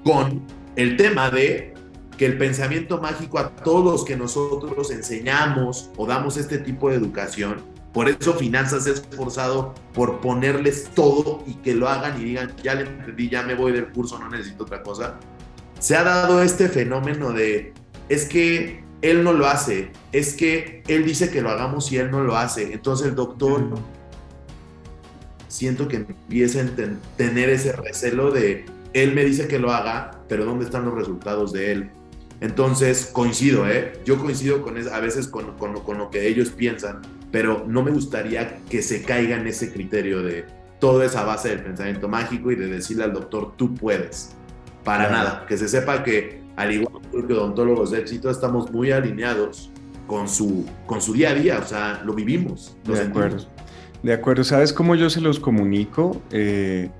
con 0.04 0.42
el 0.76 0.96
tema 0.96 1.30
de 1.30 1.74
que 2.16 2.26
el 2.26 2.38
pensamiento 2.38 3.00
mágico 3.00 3.38
a 3.38 3.54
todos 3.56 4.04
que 4.04 4.16
nosotros 4.16 4.90
enseñamos 4.90 5.90
o 5.96 6.06
damos 6.06 6.36
este 6.36 6.58
tipo 6.58 6.90
de 6.90 6.96
educación, 6.96 7.62
por 7.92 8.08
eso 8.08 8.34
Finanzas 8.34 8.86
es 8.86 9.00
esforzado 9.00 9.74
por 9.92 10.20
ponerles 10.20 10.90
todo 10.94 11.44
y 11.46 11.54
que 11.54 11.74
lo 11.74 11.88
hagan 11.88 12.20
y 12.20 12.24
digan, 12.24 12.52
ya 12.62 12.74
le 12.74 12.82
entendí, 12.82 13.28
ya 13.28 13.42
me 13.42 13.54
voy 13.54 13.72
del 13.72 13.88
curso, 13.88 14.18
no 14.18 14.30
necesito 14.30 14.64
otra 14.64 14.82
cosa. 14.82 15.18
Se 15.78 15.96
ha 15.96 16.02
dado 16.02 16.42
este 16.42 16.68
fenómeno 16.68 17.32
de, 17.32 17.74
es 18.08 18.24
que 18.24 18.82
él 19.02 19.24
no 19.24 19.32
lo 19.32 19.46
hace, 19.46 19.90
es 20.12 20.34
que 20.34 20.82
él 20.88 21.04
dice 21.04 21.30
que 21.30 21.42
lo 21.42 21.50
hagamos 21.50 21.92
y 21.92 21.98
él 21.98 22.10
no 22.10 22.22
lo 22.22 22.36
hace. 22.36 22.72
Entonces 22.72 23.08
el 23.08 23.14
doctor 23.14 23.68
siento 25.48 25.86
que 25.86 25.96
empieza 25.96 26.60
a 26.62 26.66
tener 27.16 27.50
ese 27.50 27.72
recelo 27.72 28.30
de 28.30 28.64
él 28.94 29.14
me 29.14 29.24
dice 29.24 29.48
que 29.48 29.58
lo 29.58 29.72
haga, 29.72 30.22
pero 30.28 30.44
¿dónde 30.44 30.64
están 30.64 30.84
los 30.84 30.94
resultados 30.94 31.52
de 31.52 31.72
él? 31.72 31.90
Entonces 32.40 33.10
coincido, 33.12 33.68
¿eh? 33.68 34.00
Yo 34.04 34.18
coincido 34.18 34.62
con 34.62 34.76
a 34.76 35.00
veces 35.00 35.28
con, 35.28 35.56
con, 35.56 35.80
con 35.80 35.98
lo 35.98 36.10
que 36.10 36.26
ellos 36.26 36.50
piensan, 36.50 37.00
pero 37.32 37.64
no 37.66 37.82
me 37.82 37.90
gustaría 37.90 38.58
que 38.70 38.82
se 38.82 39.02
caiga 39.02 39.36
en 39.36 39.46
ese 39.48 39.72
criterio 39.72 40.22
de 40.22 40.44
toda 40.78 41.06
esa 41.06 41.24
base 41.24 41.48
del 41.48 41.62
pensamiento 41.62 42.08
mágico 42.08 42.52
y 42.52 42.56
de 42.56 42.68
decirle 42.68 43.04
al 43.04 43.12
doctor, 43.12 43.54
tú 43.56 43.74
puedes. 43.74 44.36
Para 44.84 45.08
nada, 45.08 45.46
que 45.48 45.56
se 45.56 45.68
sepa 45.68 46.04
que 46.04 46.42
al 46.56 46.72
igual 46.72 47.00
que 47.26 47.32
odontólogos 47.32 47.92
de 47.92 48.00
éxito 48.00 48.30
estamos 48.30 48.70
muy 48.70 48.92
alineados 48.92 49.70
con 50.06 50.28
su, 50.28 50.66
con 50.86 51.00
su 51.00 51.14
día 51.14 51.30
a 51.30 51.34
día, 51.34 51.58
o 51.58 51.66
sea, 51.66 52.02
lo 52.04 52.12
vivimos. 52.12 52.76
de 52.84 53.00
acuerdo. 53.00 53.46
De 54.02 54.12
acuerdo, 54.12 54.44
¿sabes 54.44 54.72
cómo 54.72 54.94
yo 54.96 55.08
se 55.08 55.20
los 55.20 55.38
comunico? 55.38 56.20
Eh, 56.32 56.90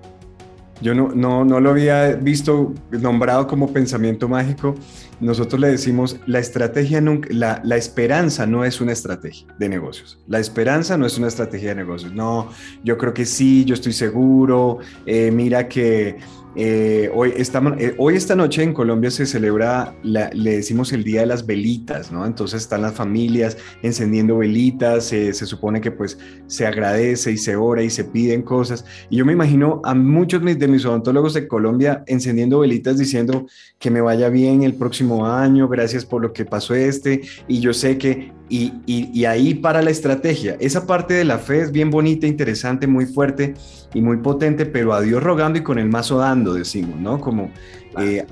yo 0.80 0.94
no, 0.94 1.10
no, 1.14 1.44
no, 1.44 1.60
lo 1.60 1.70
había 1.70 2.14
visto 2.14 2.72
nombrado 2.90 3.46
como 3.46 3.72
pensamiento 3.72 4.28
mágico. 4.28 4.74
Nosotros 5.22 5.61
le 5.61 5.68
decimos, 5.68 6.18
la 6.26 6.40
estrategia 6.40 7.00
nunca, 7.00 7.28
la, 7.30 7.76
esperanza 7.76 8.44
no 8.44 8.64
es 8.64 8.80
una 8.80 8.90
estrategia 8.90 9.46
de 9.56 9.68
negocios. 9.68 10.18
La 10.26 10.40
esperanza 10.40 10.98
no 10.98 11.06
es 11.06 11.16
una 11.16 11.28
estrategia 11.28 11.68
de 11.68 11.76
negocios. 11.76 12.12
No, 12.12 12.50
yo 12.82 12.98
creo 12.98 13.14
que 13.14 13.24
sí, 13.24 13.64
yo 13.64 13.74
estoy 13.74 13.92
seguro. 13.92 14.80
Eh, 15.06 15.30
mira 15.30 15.68
que 15.68 16.18
eh, 16.54 17.10
eh, 17.10 17.94
hoy 17.98 18.14
esta 18.16 18.34
noche 18.34 18.62
en 18.62 18.74
Colombia 18.74 19.10
se 19.10 19.26
celebra, 19.26 19.94
le 20.02 20.56
decimos 20.56 20.92
el 20.92 21.02
Día 21.02 21.20
de 21.20 21.26
las 21.26 21.46
Velitas, 21.46 22.12
¿no? 22.12 22.26
Entonces 22.26 22.62
están 22.62 22.82
las 22.82 22.92
familias 22.92 23.56
encendiendo 23.82 24.38
velitas, 24.38 25.04
se 25.04 25.32
supone 25.32 25.80
que 25.80 25.90
pues 25.90 26.18
se 26.46 26.66
agradece 26.66 27.32
y 27.32 27.38
se 27.38 27.56
ora 27.56 27.82
y 27.82 27.90
se 27.90 28.04
piden 28.04 28.42
cosas. 28.42 28.84
Y 29.08 29.16
yo 29.16 29.24
me 29.24 29.32
imagino 29.32 29.80
a 29.84 29.94
muchos 29.94 30.42
de 30.42 30.68
mis 30.68 30.84
odontólogos 30.84 31.34
de 31.34 31.48
Colombia 31.48 32.04
encendiendo 32.06 32.58
velitas 32.60 32.98
diciendo 32.98 33.46
que 33.78 33.90
me 33.90 34.00
vaya 34.00 34.28
bien 34.28 34.62
el 34.62 34.74
próximo 34.74 35.26
año, 35.26 35.68
gracias 35.68 36.04
por 36.04 36.22
lo 36.22 36.32
que 36.32 36.44
pasó 36.44 36.74
este, 36.74 37.22
y 37.48 37.60
yo 37.60 37.72
sé 37.72 37.98
que, 37.98 38.32
y, 38.54 38.72
y 38.86 39.24
ahí 39.24 39.54
para 39.54 39.80
la 39.80 39.90
estrategia, 39.90 40.56
esa 40.60 40.86
parte 40.86 41.14
de 41.14 41.24
la 41.24 41.38
fe 41.38 41.62
es 41.62 41.72
bien 41.72 41.90
bonita, 41.90 42.26
interesante, 42.26 42.86
muy 42.86 43.06
fuerte 43.06 43.54
y 43.94 44.02
muy 44.02 44.18
potente, 44.18 44.66
pero 44.66 44.92
a 44.92 45.00
Dios 45.00 45.22
rogando 45.22 45.58
y 45.58 45.62
con 45.62 45.78
el 45.78 45.88
mazo 45.88 46.18
dando 46.18 46.52
decimos, 46.52 47.00
¿no? 47.00 47.18
Como, 47.18 47.50
eh, 47.98 48.26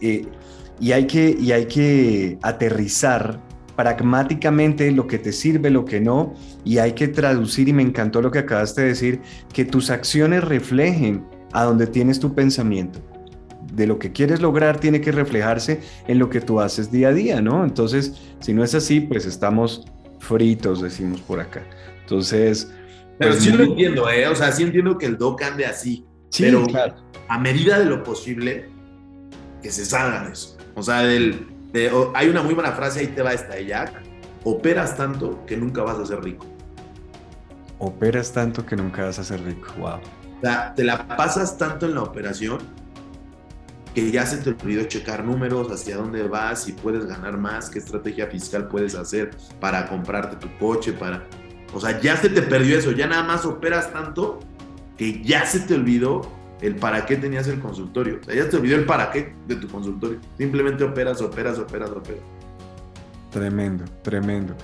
eh, 0.00 0.26
y, 0.78 0.92
hay 0.92 1.06
que, 1.06 1.36
y 1.40 1.50
hay 1.50 1.66
que 1.66 2.38
aterrizar 2.42 3.40
pragmáticamente 3.74 4.90
lo 4.92 5.08
que 5.08 5.18
te 5.18 5.32
sirve, 5.32 5.70
lo 5.70 5.84
que 5.84 6.00
no, 6.00 6.34
y 6.64 6.78
hay 6.78 6.92
que 6.92 7.08
traducir, 7.08 7.68
y 7.68 7.72
me 7.72 7.82
encantó 7.82 8.22
lo 8.22 8.30
que 8.30 8.40
acabaste 8.40 8.82
de 8.82 8.88
decir, 8.88 9.20
que 9.52 9.64
tus 9.64 9.90
acciones 9.90 10.44
reflejen 10.44 11.24
a 11.52 11.64
donde 11.64 11.86
tienes 11.86 12.20
tu 12.20 12.34
pensamiento. 12.34 13.00
De 13.74 13.86
lo 13.86 13.98
que 13.98 14.12
quieres 14.12 14.40
lograr 14.40 14.78
tiene 14.78 15.00
que 15.00 15.12
reflejarse 15.12 15.80
en 16.06 16.18
lo 16.18 16.30
que 16.30 16.40
tú 16.40 16.60
haces 16.60 16.90
día 16.90 17.08
a 17.08 17.12
día, 17.12 17.40
¿no? 17.40 17.64
Entonces, 17.64 18.14
si 18.40 18.52
no 18.52 18.62
es 18.62 18.74
así, 18.74 19.00
pues 19.00 19.26
estamos 19.26 19.84
fritos, 20.20 20.82
decimos 20.82 21.20
por 21.20 21.40
acá. 21.40 21.62
Entonces... 22.00 22.70
Pero 23.18 23.32
pues 23.32 23.44
sí 23.44 23.52
lo 23.52 23.64
entiendo, 23.64 24.10
¿eh? 24.10 24.26
O 24.26 24.34
sea, 24.34 24.50
sí 24.52 24.64
entiendo 24.64 24.98
que 24.98 25.06
el 25.06 25.16
doc 25.16 25.42
ande 25.42 25.66
así. 25.66 26.04
Sí, 26.30 26.42
pero 26.44 26.66
claro 26.66 27.04
a 27.28 27.38
medida 27.38 27.78
de 27.78 27.86
lo 27.86 28.02
posible, 28.02 28.68
que 29.62 29.70
se 29.70 29.84
salgan 29.84 30.30
eso. 30.30 30.56
O 30.74 30.82
sea, 30.82 31.02
del, 31.02 31.46
hay 32.14 32.28
una 32.28 32.42
muy 32.42 32.54
buena 32.54 32.72
frase, 32.72 33.00
ahí 33.00 33.06
te 33.08 33.22
va 33.22 33.32
esta 33.32 33.54
de 33.54 33.66
Jack, 33.66 34.02
operas 34.44 34.96
tanto 34.96 35.44
que 35.46 35.56
nunca 35.56 35.82
vas 35.82 35.98
a 35.98 36.06
ser 36.06 36.22
rico. 36.22 36.46
Operas 37.78 38.32
tanto 38.32 38.64
que 38.64 38.76
nunca 38.76 39.04
vas 39.04 39.18
a 39.18 39.24
ser 39.24 39.42
rico, 39.42 39.68
wow. 39.78 39.96
O 39.96 40.40
sea, 40.42 40.74
te 40.74 40.84
la 40.84 41.06
pasas 41.16 41.56
tanto 41.56 41.86
en 41.86 41.94
la 41.94 42.02
operación 42.02 42.58
que 43.94 44.10
ya 44.10 44.26
se 44.26 44.38
te 44.38 44.50
olvidó 44.50 44.84
checar 44.84 45.24
números, 45.24 45.70
hacia 45.70 45.96
dónde 45.96 46.24
vas, 46.24 46.64
si 46.64 46.72
puedes 46.72 47.06
ganar 47.06 47.38
más, 47.38 47.70
qué 47.70 47.78
estrategia 47.78 48.26
fiscal 48.26 48.68
puedes 48.68 48.94
hacer 48.94 49.30
para 49.60 49.88
comprarte 49.88 50.36
tu 50.36 50.48
coche, 50.58 50.92
para... 50.92 51.24
O 51.72 51.80
sea, 51.80 52.00
ya 52.00 52.16
se 52.16 52.28
te 52.28 52.42
perdió 52.42 52.78
eso, 52.78 52.92
ya 52.92 53.06
nada 53.06 53.22
más 53.22 53.44
operas 53.44 53.92
tanto 53.92 54.40
que 54.96 55.22
ya 55.22 55.46
se 55.46 55.60
te 55.60 55.74
olvidó 55.74 56.22
el 56.60 56.76
para 56.76 57.04
qué 57.06 57.16
tenías 57.16 57.46
el 57.48 57.60
consultorio. 57.60 58.18
O 58.20 58.24
sea, 58.24 58.34
ya 58.34 58.48
te 58.48 58.56
olvidó 58.56 58.76
el 58.76 58.84
para 58.84 59.10
qué 59.10 59.34
de 59.46 59.56
tu 59.56 59.68
consultorio. 59.68 60.18
Simplemente 60.38 60.84
operas, 60.84 61.20
operas, 61.20 61.58
operas, 61.58 61.90
operas. 61.90 62.22
Tremendo, 63.30 63.84
tremendo. 64.02 64.54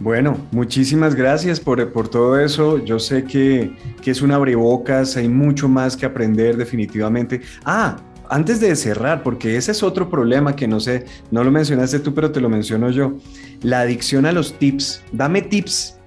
Bueno, 0.00 0.36
muchísimas 0.52 1.16
gracias 1.16 1.58
por, 1.58 1.92
por 1.92 2.08
todo 2.08 2.38
eso. 2.38 2.78
Yo 2.84 3.00
sé 3.00 3.24
que, 3.24 3.76
que, 4.00 4.12
es 4.12 4.22
un 4.22 4.30
abrebocas, 4.30 5.16
hay 5.16 5.28
mucho 5.28 5.68
más 5.68 5.96
que 5.96 6.06
aprender 6.06 6.56
definitivamente. 6.56 7.40
Ah, 7.64 7.96
antes 8.30 8.60
de 8.60 8.74
cerrar, 8.76 9.22
porque 9.22 9.56
ese 9.56 9.72
es 9.72 9.82
otro 9.82 10.10
problema 10.10 10.56
que 10.56 10.68
no 10.68 10.80
sé, 10.80 11.06
no 11.30 11.44
lo 11.44 11.50
mencionaste 11.50 12.00
tú, 12.00 12.14
pero 12.14 12.30
te 12.30 12.40
lo 12.40 12.48
menciono 12.48 12.90
yo. 12.90 13.16
La 13.62 13.80
adicción 13.80 14.26
a 14.26 14.32
los 14.32 14.58
tips. 14.58 15.02
Dame 15.12 15.42
tips 15.42 15.98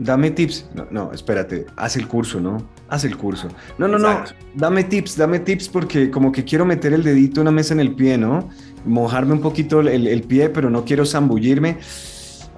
dame 0.00 0.30
tips. 0.30 0.68
No, 0.74 0.86
no, 0.90 1.12
espérate, 1.12 1.66
haz 1.76 1.96
el 1.96 2.08
curso, 2.08 2.40
¿no? 2.40 2.66
Haz 2.88 3.04
el 3.04 3.16
curso. 3.16 3.48
No, 3.78 3.86
no, 3.86 3.98
no, 3.98 4.24
dame 4.54 4.82
tips, 4.84 5.16
dame 5.16 5.38
tips 5.38 5.68
porque 5.68 6.10
como 6.10 6.32
que 6.32 6.44
quiero 6.44 6.64
meter 6.64 6.92
el 6.92 7.04
dedito 7.04 7.40
una 7.40 7.52
mesa 7.52 7.74
en 7.74 7.80
el 7.80 7.94
pie, 7.94 8.18
¿no? 8.18 8.48
Mojarme 8.84 9.34
un 9.34 9.40
poquito 9.40 9.80
el, 9.80 10.22
pie, 10.22 10.48
pero 10.48 10.70
no 10.70 10.84
quiero 10.84 11.06
zambullirme. 11.06 11.78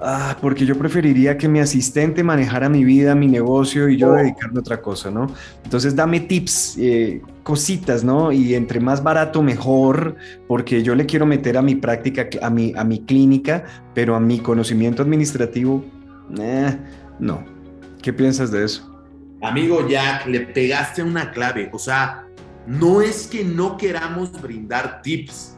Ah, 0.05 0.37
porque 0.41 0.67
yo 0.67 0.77
preferiría 0.77 1.39
que 1.39 1.49
mi 1.49 1.61
asistente 1.61 2.25
manejara 2.25 2.69
mi 2.69 2.83
vida, 2.83 3.15
mi 3.15 3.29
negocio 3.29 3.89
y 3.89 3.97
yo 3.97 4.11
oh. 4.11 4.15
dedicarme 4.15 4.59
a 4.59 4.61
otra 4.61 4.81
cosa, 4.81 5.13
¿no? 5.13 5.33
Entonces 5.63 5.95
dame 5.95 6.19
tips, 6.19 6.77
eh, 6.79 7.23
cositas, 7.45 8.03
¿no? 8.03 8.33
Y 8.33 8.57
entre 8.57 8.81
más 8.81 9.03
barato 9.03 9.43
mejor, 9.43 10.17
porque 10.49 10.83
yo 10.83 10.97
le 10.97 11.07
quiero 11.07 11.25
meter 11.25 11.57
a 11.57 11.63
mi 11.63 11.77
práctica, 11.77 12.29
a 12.43 12.51
mi, 12.51 12.73
a 12.77 12.83
mi 12.83 13.05
clínica, 13.05 13.65
pero 13.95 14.17
a 14.17 14.21
mi 14.21 14.41
conocimiento 14.41 15.03
administrativo, 15.03 15.85
eh, 16.37 16.77
no. 17.21 17.45
¿Qué 18.03 18.13
piensas 18.13 18.51
de 18.51 18.65
eso? 18.65 18.93
Amigo 19.41 19.87
Jack, 19.89 20.27
le 20.27 20.41
pegaste 20.41 21.05
una 21.05 21.31
clave. 21.31 21.71
O 21.73 21.79
sea, 21.79 22.27
no 22.67 23.03
es 23.03 23.29
que 23.29 23.45
no 23.45 23.77
queramos 23.77 24.33
brindar 24.43 25.01
tips, 25.03 25.52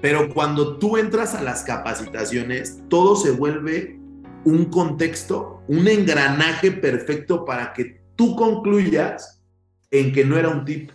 pero 0.00 0.32
cuando 0.32 0.78
tú 0.78 0.96
entras 0.96 1.34
a 1.34 1.42
las 1.42 1.62
capacitaciones, 1.62 2.80
todo 2.88 3.16
se 3.16 3.30
vuelve 3.30 3.98
un 4.44 4.66
contexto, 4.66 5.62
un 5.68 5.88
engranaje 5.88 6.70
perfecto 6.70 7.44
para 7.44 7.72
que 7.72 8.00
tú 8.14 8.36
concluyas 8.36 9.42
en 9.90 10.12
que 10.12 10.24
no 10.24 10.36
era 10.38 10.48
un 10.48 10.64
tip, 10.64 10.90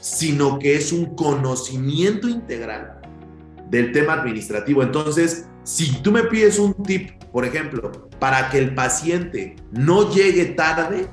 sino 0.00 0.58
que 0.58 0.76
es 0.76 0.92
un 0.92 1.14
conocimiento 1.14 2.28
integral 2.28 3.00
del 3.70 3.92
tema 3.92 4.14
administrativo. 4.14 4.82
Entonces, 4.82 5.46
si 5.64 6.02
tú 6.02 6.10
me 6.10 6.24
pides 6.24 6.58
un 6.58 6.74
tip, 6.82 7.10
por 7.32 7.44
ejemplo, 7.44 8.08
para 8.18 8.50
que 8.50 8.58
el 8.58 8.74
paciente 8.74 9.56
no 9.70 10.12
llegue 10.12 10.46
tarde, 10.46 11.06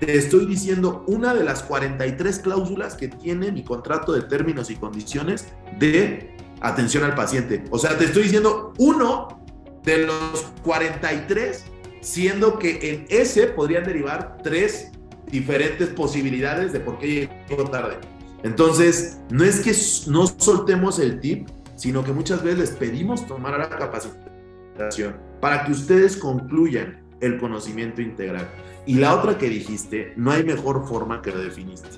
te 0.00 0.16
estoy 0.16 0.46
diciendo 0.46 1.04
una 1.06 1.34
de 1.34 1.44
las 1.44 1.62
43 1.62 2.38
cláusulas 2.40 2.94
que 2.94 3.08
tiene 3.08 3.52
mi 3.52 3.62
contrato 3.62 4.12
de 4.12 4.22
términos 4.22 4.70
y 4.70 4.76
condiciones 4.76 5.46
de 5.78 6.36
atención 6.60 7.04
al 7.04 7.14
paciente. 7.14 7.64
O 7.70 7.78
sea, 7.78 7.96
te 7.96 8.06
estoy 8.06 8.24
diciendo 8.24 8.72
uno 8.78 9.40
de 9.84 10.06
los 10.06 10.46
43, 10.62 11.64
siendo 12.00 12.58
que 12.58 12.90
en 12.90 13.06
ese 13.08 13.46
podrían 13.48 13.84
derivar 13.84 14.38
tres 14.42 14.90
diferentes 15.30 15.88
posibilidades 15.90 16.72
de 16.72 16.80
por 16.80 16.98
qué 16.98 17.28
llegó 17.48 17.64
tarde. 17.64 17.96
Entonces, 18.42 19.18
no 19.30 19.44
es 19.44 19.60
que 19.60 19.72
no 20.10 20.26
soltemos 20.26 20.98
el 20.98 21.20
tip, 21.20 21.48
sino 21.76 22.04
que 22.04 22.12
muchas 22.12 22.42
veces 22.42 22.58
les 22.58 22.70
pedimos 22.70 23.26
tomar 23.26 23.58
la 23.58 23.68
capacitación 23.68 25.16
para 25.40 25.64
que 25.64 25.72
ustedes 25.72 26.16
concluyan 26.16 27.03
el 27.20 27.38
conocimiento 27.38 28.02
integral. 28.02 28.48
Y 28.86 28.94
la 28.94 29.14
otra 29.14 29.38
que 29.38 29.48
dijiste, 29.48 30.12
no 30.16 30.30
hay 30.30 30.44
mejor 30.44 30.86
forma 30.86 31.22
que 31.22 31.30
lo 31.30 31.38
definiste. 31.38 31.88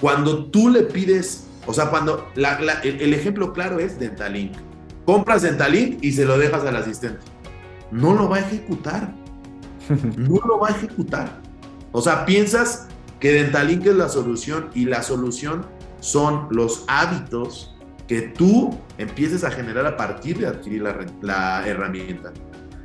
Cuando 0.00 0.46
tú 0.46 0.68
le 0.68 0.82
pides, 0.82 1.48
o 1.66 1.72
sea, 1.72 1.90
cuando 1.90 2.30
el, 2.34 3.14
ejemplo 3.14 3.52
claro 3.52 3.78
es 3.78 3.98
Dentalink. 3.98 4.52
Compras 5.04 5.42
Dentalink 5.42 6.02
y 6.02 6.12
se 6.12 6.24
lo 6.24 6.36
dejas 6.36 6.64
al 6.64 6.76
asistente. 6.76 7.20
No 7.90 8.14
lo 8.14 8.28
va 8.28 8.36
a 8.38 8.40
ejecutar. 8.40 9.14
No 10.16 10.40
lo 10.44 10.58
va 10.58 10.68
a 10.68 10.70
ejecutar. 10.72 11.40
O 11.92 12.02
sea, 12.02 12.26
piensas 12.26 12.88
que 13.20 13.32
Dentalink 13.32 13.86
es 13.86 13.94
la 13.94 14.08
solución 14.08 14.68
y 14.74 14.84
la 14.84 15.02
solución 15.02 15.64
son 16.00 16.48
los 16.50 16.84
hábitos 16.88 17.76
que 18.06 18.22
tú 18.22 18.78
empieces 18.98 19.44
a 19.44 19.50
generar 19.50 19.86
a 19.86 19.96
partir 19.96 20.38
de 20.38 20.46
adquirir 20.46 20.82
la, 21.22 21.66
herramienta. 21.66 22.32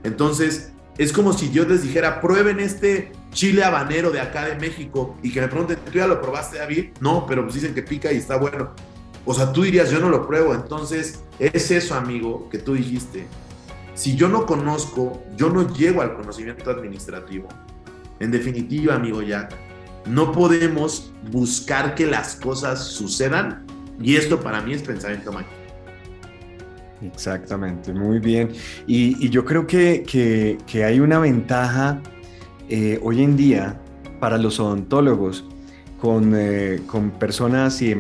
Entonces, 0.04 0.74
es 1.04 1.12
como 1.12 1.34
si 1.34 1.52
yo 1.52 1.66
les 1.66 1.82
dijera, 1.82 2.22
prueben 2.22 2.60
este 2.60 3.12
chile 3.32 3.64
habanero 3.64 4.12
de 4.12 4.20
acá 4.20 4.45
de 4.45 4.56
México 4.56 5.18
y 5.24 5.32
que 5.32 5.41
me 5.41 5.47
pregunten, 5.47 5.80
¿tú 5.84 5.93
ya 5.93 6.06
lo 6.06 6.22
probaste, 6.22 6.60
David? 6.60 6.89
No, 6.99 7.26
pero 7.26 7.41
pues 7.41 7.56
dicen 7.56 7.74
que 7.74 7.82
pica 7.82 8.12
y 8.12 8.18
está 8.18 8.38
bueno. 8.38 8.72
O 9.26 9.34
sea, 9.34 9.52
tú 9.52 9.64
dirías, 9.64 9.89
yo 9.89 9.99
no 9.99 10.10
lo 10.10 10.28
pruebo. 10.28 10.54
Entonces, 10.54 11.24
es 11.39 11.72
eso, 11.72 11.95
amigo, 11.95 12.47
que 12.52 12.60
tú 12.60 12.76
dijiste. 12.76 13.26
Si 13.95 14.16
yo 14.16 14.30
no 14.30 14.45
conozco, 14.45 15.24
yo 15.36 15.49
no 15.49 15.74
llego 15.74 16.04
al 16.04 16.14
conocimiento 16.14 16.70
administrativo. 16.70 17.47
En 18.20 18.30
definitiva, 18.30 18.93
amigo 18.93 19.24
Jack, 19.24 19.56
no 20.06 20.32
podemos 20.32 21.12
buscar 21.32 21.95
que 21.95 22.06
las 22.06 22.36
cosas 22.36 22.86
sucedan 22.89 23.66
y 23.99 24.18
esto 24.18 24.39
para 24.39 24.62
mí 24.62 24.74
es 24.74 24.84
pensamiento 24.84 25.32
mágico. 25.32 25.61
Exactamente, 27.02 27.93
muy 27.93 28.20
bien. 28.20 28.49
Y, 28.86 29.30
yo 29.30 29.43
creo 29.45 29.66
que, 29.66 30.04
que, 30.04 30.84
hay 30.84 30.99
una 30.99 31.20
ventaja 31.20 32.02
eh, 32.70 32.99
hoy 33.04 33.24
en 33.24 33.36
día 33.36 33.80
para 34.20 34.38
los 34.38 34.60
odontólogos 34.60 35.45
con, 35.99 36.34
eh, 36.36 36.82
con 36.88 37.12
personas 37.12 37.82
y, 37.82 37.91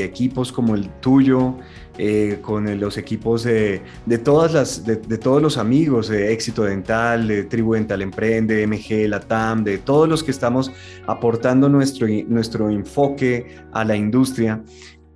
equipos 0.00 0.52
como 0.52 0.74
el 0.74 0.88
tuyo, 1.00 1.56
eh, 1.96 2.38
con 2.42 2.80
los 2.80 2.98
equipos 2.98 3.44
de, 3.44 3.80
de 4.06 4.18
todas 4.18 4.52
las, 4.52 4.84
de, 4.84 4.96
todos 4.96 5.40
los 5.40 5.56
amigos 5.56 6.08
de 6.08 6.32
Éxito 6.32 6.64
Dental, 6.64 7.28
de 7.28 7.44
Tribu 7.44 7.74
Dental 7.74 8.02
Emprende, 8.02 8.66
MG, 8.66 9.08
Latam, 9.08 9.62
de 9.62 9.78
todos 9.78 10.08
los 10.08 10.24
que 10.24 10.32
estamos 10.32 10.72
aportando 11.06 11.68
nuestro, 11.68 12.08
nuestro 12.26 12.70
enfoque 12.70 13.56
a 13.72 13.84
la 13.84 13.94
industria 13.94 14.60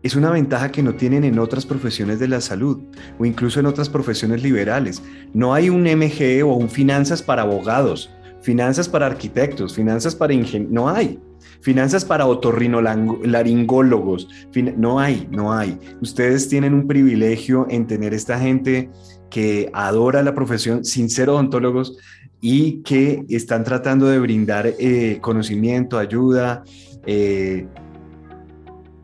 es 0.03 0.15
una 0.15 0.31
ventaja 0.31 0.71
que 0.71 0.83
no 0.83 0.95
tienen 0.95 1.25
en 1.25 1.39
otras 1.39 1.67
profesiones 1.67 2.19
de 2.19 2.29
la 2.29 2.41
salud 2.41 2.81
o 3.19 3.25
incluso 3.25 3.61
en 3.61 3.67
otras 3.67 3.89
profesiones 3.89 4.43
liberales. 4.43 5.03
No 5.35 5.55
hay 5.55 5.71
un 5.71 5.83
MG 5.83 6.45
o 6.45 6.55
un 6.55 6.69
finanzas 6.69 7.23
para 7.23 7.43
abogados, 7.43 8.11
finanzas 8.41 8.89
para 8.89 9.07
arquitectos, 9.07 9.75
finanzas 9.75 10.15
para 10.15 10.33
ingenieros, 10.33 10.73
no 10.73 10.89
hay. 10.89 11.19
Finanzas 11.61 12.05
para 12.05 12.27
otorrinolaringólogos, 12.27 14.29
no 14.77 15.01
hay, 15.01 15.27
no 15.31 15.53
hay. 15.53 15.77
Ustedes 16.01 16.49
tienen 16.49 16.73
un 16.73 16.87
privilegio 16.87 17.67
en 17.69 17.89
tener 17.89 18.15
esta 18.15 18.39
gente 18.39 18.91
que 19.29 19.69
adora 19.73 20.23
la 20.23 20.35
profesión 20.35 20.85
sin 20.85 21.11
ser 21.11 21.29
odontólogos 21.29 21.99
y 22.41 22.83
que 22.83 23.25
están 23.29 23.65
tratando 23.65 24.07
de 24.07 24.21
brindar 24.21 24.73
eh, 24.79 25.19
conocimiento, 25.21 25.99
ayuda, 25.99 26.63
eh, 27.07 27.67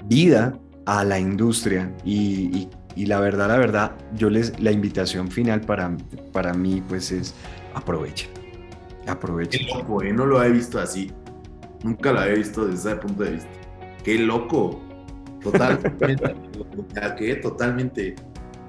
vida 0.07 0.61
a 0.87 1.05
la 1.05 1.19
industria 1.19 1.93
y, 2.05 2.69
la 2.97 3.21
verdad, 3.21 3.49
la 3.49 3.59
verdad, 3.59 3.93
yo 4.17 4.31
les, 4.31 4.59
la 4.61 4.71
invitación 4.71 5.31
final 5.31 5.61
para, 5.63 5.97
para 6.33 6.55
mí 6.55 6.83
pues 6.89 7.11
es 7.11 7.35
aprovechen, 7.75 8.31
aprovechen. 9.07 9.67
Qué 9.67 9.75
loco, 9.75 10.03
¿eh? 10.03 10.13
no 10.13 10.27
lo 10.27 10.43
he 10.43 10.51
visto 10.51 10.79
así, 10.79 11.11
nunca 11.83 12.13
lo 12.13 12.21
había 12.21 12.35
visto 12.35 12.67
desde 12.67 12.91
ese 12.91 13.01
punto 13.01 13.25
de 13.25 13.31
vista. 13.33 13.51
Qué 14.05 14.19
loco, 14.19 14.83
totalmente, 15.43 16.17
¿qué? 17.19 17.37
Totalmente. 17.37 18.15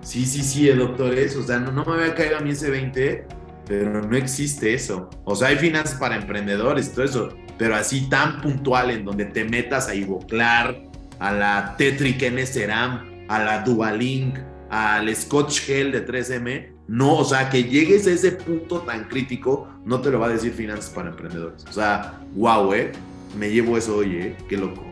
Sí, 0.01 0.25
sí, 0.25 0.43
sí, 0.43 0.67
doctores, 0.69 1.35
o 1.35 1.43
sea, 1.43 1.59
no, 1.59 1.71
no 1.71 1.83
me 1.83 1.93
había 1.93 2.15
caído 2.15 2.37
a 2.37 2.41
mí 2.41 2.51
ese 2.51 2.69
20, 2.69 3.25
pero 3.67 4.01
no 4.01 4.15
existe 4.15 4.73
eso. 4.73 5.09
O 5.23 5.35
sea, 5.35 5.49
hay 5.49 5.57
finanzas 5.57 5.99
para 5.99 6.15
emprendedores, 6.15 6.93
todo 6.93 7.05
eso, 7.05 7.29
pero 7.57 7.75
así 7.75 8.07
tan 8.09 8.41
puntual 8.41 8.91
en 8.91 9.05
donde 9.05 9.25
te 9.25 9.45
metas 9.45 9.87
a 9.87 9.95
ivoclar, 9.95 10.83
a 11.19 11.31
la 11.31 11.75
Tetric 11.77 12.21
N-Ceram, 12.21 13.25
a 13.27 13.43
la 13.43 13.61
Duvalink, 13.61 14.37
al 14.69 15.13
Scotch 15.15 15.61
Gel 15.61 15.91
de 15.91 16.05
3M. 16.05 16.73
No, 16.87 17.17
o 17.17 17.25
sea, 17.25 17.49
que 17.49 17.63
llegues 17.63 18.05
a 18.07 18.11
ese 18.11 18.33
punto 18.33 18.79
tan 18.81 19.05
crítico, 19.05 19.67
no 19.85 20.01
te 20.01 20.11
lo 20.11 20.19
va 20.19 20.27
a 20.27 20.29
decir 20.29 20.53
Finanzas 20.53 20.91
para 20.91 21.09
Emprendedores. 21.09 21.65
O 21.67 21.73
sea, 21.73 22.19
wow, 22.35 22.73
eh. 22.73 22.91
Me 23.37 23.49
llevo 23.49 23.77
eso 23.77 23.97
hoy, 23.97 24.15
eh. 24.17 24.35
Qué 24.47 24.57
loco. 24.57 24.83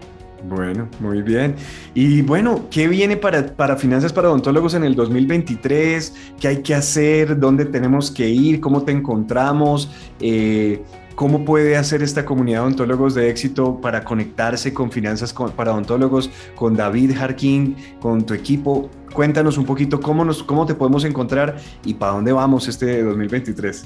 Bueno, 0.49 0.89
muy 0.99 1.21
bien. 1.21 1.55
Y 1.93 2.21
bueno, 2.21 2.67
¿qué 2.69 2.87
viene 2.87 3.15
para, 3.15 3.55
para, 3.55 3.77
Finanzas 3.77 4.11
para 4.11 4.29
Odontólogos 4.29 4.73
en 4.73 4.83
el 4.83 4.93
2023? 4.93 6.13
¿Qué 6.39 6.47
hay 6.49 6.61
que 6.61 6.75
hacer? 6.75 7.39
¿Dónde 7.39 7.65
tenemos 7.65 8.11
que 8.11 8.27
ir? 8.27 8.59
¿Cómo 8.59 8.83
te 8.83 8.91
encontramos? 8.91 9.89
Eh, 10.19 10.83
¿Cómo 11.15 11.45
puede 11.45 11.77
hacer 11.77 12.01
esta 12.01 12.25
comunidad 12.25 12.59
de 12.59 12.65
odontólogos 12.65 13.13
de 13.13 13.29
éxito 13.29 13.79
para 13.79 14.03
conectarse 14.03 14.73
con 14.73 14.91
finanzas 14.91 15.33
para 15.55 15.71
odontólogos, 15.71 16.31
con 16.55 16.75
David 16.75 17.15
Harkin, 17.17 17.75
con 17.99 18.25
tu 18.25 18.33
equipo? 18.33 18.89
Cuéntanos 19.13 19.57
un 19.57 19.65
poquito 19.65 19.99
cómo, 19.99 20.25
nos, 20.25 20.41
cómo 20.41 20.65
te 20.65 20.73
podemos 20.73 21.05
encontrar 21.05 21.57
y 21.85 21.93
para 21.93 22.13
dónde 22.13 22.31
vamos 22.31 22.67
este 22.67 23.03
2023. 23.03 23.85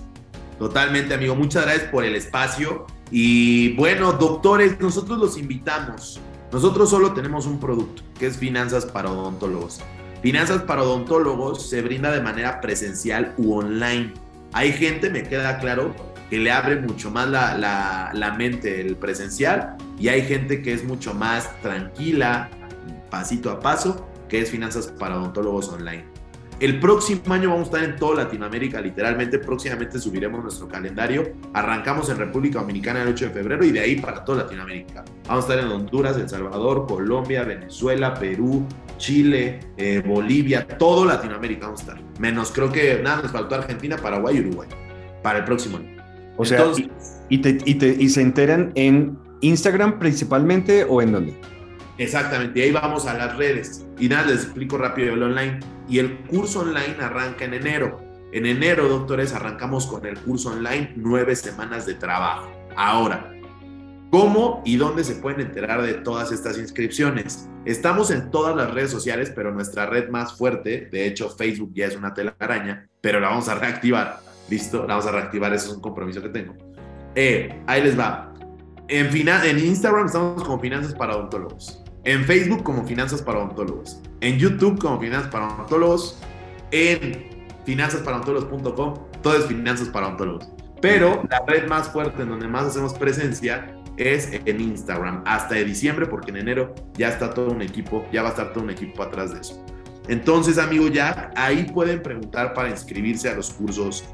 Totalmente, 0.58 1.14
amigo. 1.14 1.36
Muchas 1.36 1.66
gracias 1.66 1.90
por 1.90 2.06
el 2.06 2.16
espacio. 2.16 2.86
Y 3.12 3.76
bueno, 3.76 4.14
doctores, 4.14 4.80
nosotros 4.80 5.18
los 5.18 5.38
invitamos. 5.38 6.20
Nosotros 6.52 6.90
solo 6.90 7.12
tenemos 7.14 7.46
un 7.46 7.60
producto, 7.60 8.04
que 8.18 8.28
es 8.28 8.38
Finanzas 8.38 8.86
para 8.86 9.12
Odontólogos. 9.12 9.82
Finanzas 10.22 10.62
para 10.62 10.84
Odontólogos 10.84 11.70
se 11.70 11.82
brinda 11.82 12.12
de 12.12 12.22
manera 12.22 12.62
presencial 12.62 13.34
u 13.38 13.54
online. 13.54 14.14
Hay 14.54 14.72
gente, 14.72 15.10
me 15.10 15.24
queda 15.24 15.60
claro, 15.60 15.94
que 16.30 16.38
le 16.38 16.52
abre 16.52 16.78
mucho 16.82 17.12
más 17.12 17.30
la, 17.30 18.12
la, 18.14 18.34
mente 18.34 18.82
el 18.82 18.96
presencial 18.96 19.78
y 19.98 20.10
hay 20.10 20.24
gente 20.24 20.62
que 20.62 20.74
es 20.74 20.84
mucho 20.84 21.14
más 21.14 21.50
tranquila, 21.62 22.50
pasito 23.10 23.50
a 23.50 23.60
paso, 23.60 24.08
que 24.28 24.42
es 24.42 24.52
Finanzas 24.52 24.88
para 24.88 25.18
Odontólogos 25.18 25.70
Online. 25.70 26.06
El 26.60 26.80
próximo 26.80 27.22
año 27.36 27.52
vamos 27.52 27.68
a 27.68 27.72
estar 27.72 27.84
en 27.84 27.96
toda 27.98 28.24
Latinoamérica, 28.24 28.82
literalmente 28.82 29.38
próximamente 29.38 30.00
subiremos 30.00 30.42
nuestro 30.42 30.68
calendario. 30.68 31.34
Arrancamos 31.54 32.10
en 32.10 32.18
República 32.18 32.60
Dominicana 32.60 33.04
el 33.04 33.10
8 33.10 33.26
de 33.26 33.32
febrero 33.32 33.64
y 33.64 33.72
de 33.72 33.80
ahí 33.80 33.96
para 33.98 34.26
toda 34.26 34.40
Latinoamérica. 34.44 35.06
Vamos 35.28 35.48
a 35.48 35.54
estar 35.54 35.64
en 35.64 35.72
Honduras, 35.72 36.18
El 36.18 36.28
Salvador, 36.28 36.88
Colombia, 36.88 37.44
Venezuela, 37.44 38.16
Perú, 38.16 38.66
Chile, 38.98 39.60
eh, 39.78 40.02
Bolivia, 40.04 40.68
todo 40.68 41.06
Latinoamérica 41.06 41.68
vamos 41.68 41.82
a 41.82 41.84
estar. 41.84 42.02
Menos 42.20 42.52
creo 42.52 42.72
que 42.72 43.02
nada, 43.04 43.22
nos 43.22 43.32
faltó 43.32 43.54
Argentina, 43.54 43.96
Paraguay 43.96 44.38
y 44.38 44.40
Uruguay 44.40 44.68
para 45.22 45.40
el 45.40 45.46
próximo 45.46 45.78
año. 45.78 45.97
O 46.38 46.46
sea, 46.46 46.64
y, 47.30 47.40
te, 47.40 47.58
y, 47.66 48.10
se 48.10 48.22
enteran 48.22 48.72
en 48.76 49.18
Instagram 49.42 50.00
principalmente 50.00 50.86
o 50.86 51.02
en 51.02 51.12
dónde? 51.12 51.42
Exactamente, 51.98 52.60
y 52.60 52.64
ahí 52.64 52.72
vamos 52.72 53.08
a 53.08 53.16
las 53.16 53.36
redes. 53.38 53.86
Y 54.00 54.08
nada, 54.08 54.28
les 54.28 54.44
explico 54.44 54.78
rápido 54.78 55.14
el 55.14 55.24
online. 55.24 55.60
Y 55.90 56.00
el 56.00 56.20
curso 56.26 56.62
online 56.62 56.96
arranca 57.02 57.46
en 57.46 57.56
enero. 57.56 58.00
En 58.32 58.46
enero, 58.46 58.88
doctores, 58.88 59.34
arrancamos 59.34 59.88
con 59.88 60.06
el 60.06 60.18
curso 60.20 60.52
online 60.52 60.94
nueve 60.96 61.36
semanas 61.36 61.86
de 61.86 61.96
trabajo. 61.96 62.52
Ahora, 62.76 63.34
¿cómo 64.12 64.62
y 64.64 64.76
dónde 64.76 65.04
se 65.04 65.16
pueden 65.16 65.42
enterar 65.42 65.82
de 65.82 65.96
todas 65.96 66.32
estas 66.32 66.58
inscripciones? 66.60 67.50
Estamos 67.66 68.12
en 68.12 68.30
todas 68.30 68.56
las 68.56 68.72
redes 68.72 68.92
sociales, 68.92 69.32
pero 69.34 69.52
nuestra 69.52 69.88
red 69.88 70.10
más 70.10 70.38
fuerte, 70.38 70.88
de 70.92 71.08
hecho 71.08 71.30
Facebook 71.30 71.72
ya 71.74 71.88
es 71.88 71.96
una 71.96 72.14
telaraña, 72.14 72.88
pero 73.02 73.20
la 73.20 73.30
vamos 73.30 73.50
a 73.50 73.56
reactivar 73.56 74.27
Listo, 74.50 74.86
vamos 74.88 75.06
a 75.06 75.12
reactivar, 75.12 75.54
eso 75.54 75.70
es 75.70 75.76
un 75.76 75.82
compromiso 75.82 76.22
que 76.22 76.30
tengo. 76.30 76.56
Eh, 77.16 77.62
ahí 77.68 77.84
les 77.84 77.98
va. 77.98 78.34
En, 78.88 79.16
en 79.16 79.60
Instagram 79.60 80.06
estamos 80.06 80.44
como 80.44 80.60
Finanzas 80.60 80.94
para 80.94 81.16
Odontólogos. 81.16 81.84
En 82.04 82.24
Facebook 82.24 82.64
como 82.64 82.86
Finanzas 82.86 83.22
para 83.22 83.40
Odontólogos. 83.40 84.02
En 84.22 84.38
YouTube 84.38 84.80
como 84.80 85.00
Finanzas 85.00 85.30
para 85.30 85.48
Odontólogos. 85.48 86.20
En 86.72 87.46
finanzasparaodontólogos.com. 87.66 88.94
Todo 89.22 89.36
es 89.36 89.46
Finanzas 89.46 89.90
para 89.90 90.08
Odontólogos. 90.08 90.50
Pero 90.82 91.24
la 91.30 91.44
red 91.46 91.68
más 91.68 91.90
fuerte 91.90 92.22
en 92.22 92.30
donde 92.30 92.48
más 92.48 92.66
hacemos 92.68 92.94
presencia 92.94 93.76
es 93.98 94.30
en 94.32 94.62
Instagram. 94.62 95.24
Hasta 95.26 95.56
de 95.56 95.66
diciembre, 95.66 96.06
porque 96.06 96.32
en 96.32 96.38
enero 96.38 96.74
ya 96.94 97.10
está 97.10 97.34
todo 97.34 97.52
un 97.52 97.62
equipo, 97.62 98.06
ya 98.12 98.22
va 98.22 98.30
a 98.30 98.32
estar 98.32 98.54
todo 98.54 98.64
un 98.64 98.70
equipo 98.70 99.04
atrás 99.04 99.34
de 99.34 99.42
eso. 99.42 99.66
Entonces, 100.08 100.58
amigo 100.58 100.88
Jack, 100.88 101.34
ahí 101.36 101.64
pueden 101.64 102.02
preguntar 102.02 102.54
para 102.54 102.70
inscribirse 102.70 103.28
a 103.30 103.36
los 103.36 103.52
cursos 103.52 104.06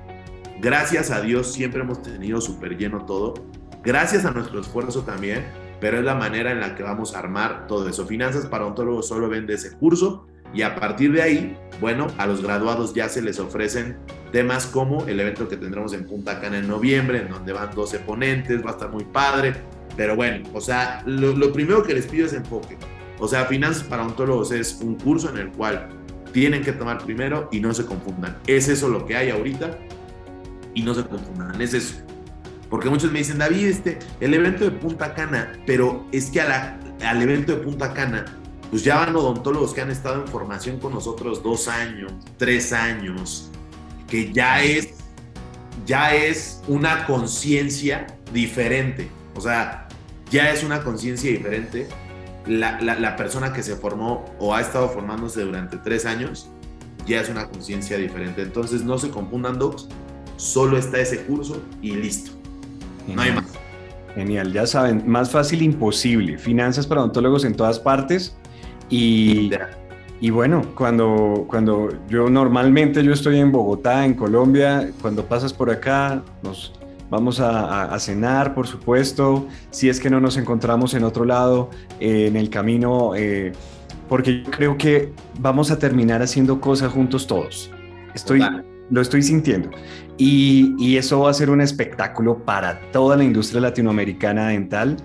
Gracias 0.63 1.11
a 1.11 1.19
Dios 1.19 1.51
siempre 1.51 1.81
hemos 1.81 2.01
tenido 2.01 2.39
súper 2.39 2.77
lleno 2.77 3.05
todo. 3.05 3.33
Gracias 3.83 4.23
a 4.23 4.31
nuestro 4.31 4.61
esfuerzo 4.61 5.01
también, 5.01 5.43
pero 5.81 5.97
es 5.97 6.05
la 6.05 6.15
manera 6.15 6.53
en 6.53 6.61
la 6.61 6.73
que 6.73 6.83
vamos 6.83 7.13
a 7.13 7.19
armar 7.19 7.67
todo 7.67 7.89
eso. 7.89 8.07
Finanzas 8.07 8.45
para 8.45 8.65
ontólogos 8.65 9.09
solo 9.09 9.27
vende 9.27 9.55
ese 9.55 9.75
curso 9.75 10.25
y 10.53 10.61
a 10.61 10.73
partir 10.75 11.11
de 11.11 11.21
ahí, 11.21 11.57
bueno, 11.81 12.07
a 12.17 12.25
los 12.27 12.41
graduados 12.41 12.93
ya 12.93 13.09
se 13.09 13.21
les 13.21 13.41
ofrecen 13.41 13.97
temas 14.31 14.65
como 14.65 15.05
el 15.05 15.19
evento 15.19 15.49
que 15.49 15.57
tendremos 15.57 15.91
en 15.91 16.05
Punta 16.05 16.39
Cana 16.39 16.59
en 16.59 16.69
noviembre, 16.69 17.19
en 17.19 17.29
donde 17.29 17.51
van 17.51 17.75
12 17.75 17.99
ponentes, 17.99 18.65
va 18.65 18.69
a 18.69 18.73
estar 18.73 18.89
muy 18.89 19.03
padre. 19.03 19.55
Pero 19.97 20.15
bueno, 20.15 20.47
o 20.53 20.61
sea, 20.61 21.03
lo, 21.05 21.51
primero 21.51 21.83
que 21.83 21.93
les 21.93 22.07
pido 22.07 22.25
es 22.25 22.31
enfoque. 22.31 22.77
O 23.19 23.27
sea, 23.27 23.43
Finanzas 23.47 23.83
para 23.83 24.03
Ontólogos 24.03 24.53
es 24.53 24.79
un 24.81 24.95
curso 24.95 25.29
en 25.29 25.39
el 25.39 25.51
cual 25.51 25.89
tienen 26.31 26.63
que 26.63 26.71
tomar 26.71 27.03
primero 27.03 27.49
y 27.51 27.59
no 27.59 27.73
se 27.73 27.85
confundan. 27.85 28.37
Es 28.47 28.69
eso 28.69 28.87
lo 28.87 29.05
que 29.05 29.17
hay 29.17 29.29
ahorita 29.29 29.77
y 30.73 30.83
no 30.83 30.93
se 30.93 31.03
confundan, 31.05 31.59
es 31.61 31.73
eso. 31.73 31.95
Porque 32.69 32.89
muchos 32.89 33.11
me 33.11 33.19
dicen, 33.19 33.37
David, 33.37 33.65
este, 33.65 33.99
el 34.19 34.33
evento 34.33 34.63
de 34.63 34.71
Punta 34.71 35.13
Cana, 35.13 35.53
pero 35.65 36.05
es 36.11 36.29
que 36.31 36.41
al 36.41 37.21
evento 37.21 37.55
de 37.55 37.59
Punta 37.59 37.93
Cana, 37.93 38.25
pues 38.71 38.83
ya 38.83 38.95
van 38.97 39.15
odontólogos 39.15 39.73
que 39.73 39.81
han 39.81 39.91
estado 39.91 40.21
en 40.21 40.27
formación 40.27 40.79
con 40.79 40.93
nosotros 40.93 41.43
dos 41.43 41.67
años, 41.67 42.11
tres 42.37 42.73
años, 42.73 43.51
que 44.07 44.33
ya 44.33 44.63
es, 44.63 44.95
ya 45.85 46.15
es 46.15 46.61
una 46.67 47.05
conciencia 47.05 48.07
diferente. 48.33 49.09
O 49.35 49.41
sea, 49.41 49.87
ya 50.31 50.51
es 50.51 50.63
una 50.63 50.83
conciencia 50.83 51.29
diferente 51.29 51.87
la, 52.47 52.81
la, 52.81 53.15
persona 53.15 53.53
que 53.53 53.63
se 53.63 53.75
formó 53.75 54.25
o 54.39 54.53
ha 54.53 54.61
estado 54.61 54.89
formándose 54.89 55.41
durante 55.41 55.77
tres 55.77 56.05
años 56.05 56.49
ya 57.05 57.21
es 57.21 57.29
una 57.29 57.47
conciencia 57.49 57.97
diferente. 57.97 58.41
Entonces 58.41 58.83
no 58.83 58.97
se 58.97 59.09
confundan, 59.09 59.59
docs, 59.59 59.87
solo 60.43 60.77
está 60.77 60.99
ese 60.99 61.23
curso 61.23 61.61
y 61.81 61.91
listo. 61.91 62.31
No 63.07 63.21
hay 63.21 63.31
más. 63.31 63.45
Genial, 64.13 64.53
ya 64.53 64.67
saben, 64.67 65.03
más 65.07 65.31
fácil 65.31 65.61
imposible. 65.61 66.37
Finanzas 66.37 66.85
para 66.85 67.01
odontólogos 67.01 67.45
en 67.45 67.55
todas 67.55 67.79
partes. 67.79 68.35
Y, 68.89 69.51
y 70.19 70.29
bueno, 70.29 70.61
cuando, 70.75 71.45
cuando 71.47 71.89
yo 72.09 72.29
normalmente 72.29 73.03
yo 73.03 73.13
estoy 73.13 73.39
en 73.39 73.51
Bogotá, 73.51 74.05
en 74.05 74.13
Colombia, 74.13 74.91
cuando 75.01 75.25
pasas 75.25 75.51
por 75.51 75.71
acá, 75.71 76.21
nos 76.43 76.73
vamos 77.09 77.39
a, 77.39 77.97
cenar, 77.99 78.53
por 78.53 78.67
supuesto. 78.67 79.47
Si 79.71 79.89
es 79.89 79.99
que 79.99 80.09
no 80.09 80.19
nos 80.19 80.37
encontramos 80.37 80.93
en 80.93 81.05
otro 81.05 81.25
lado, 81.25 81.69
eh, 81.99 82.27
en 82.27 82.35
el 82.35 82.49
camino, 82.49 83.15
eh, 83.15 83.53
porque 84.09 84.43
yo 84.43 84.51
creo 84.51 84.77
que 84.77 85.11
vamos 85.39 85.71
a 85.71 85.79
terminar 85.79 86.21
haciendo 86.21 86.59
cosas 86.61 86.91
juntos 86.91 87.25
todos. 87.25 87.71
Estoy, 88.13 88.43
lo 88.89 89.01
estoy 89.01 89.23
sintiendo. 89.23 89.71
Y, 90.17 90.95
eso 90.97 91.21
va 91.21 91.31
a 91.31 91.33
ser 91.33 91.49
un 91.49 91.61
espectáculo 91.61 92.45
para 92.45 92.79
toda 92.91 93.17
la 93.17 93.23
industria 93.23 93.61
latinoamericana 93.61 94.49
dental, 94.49 94.97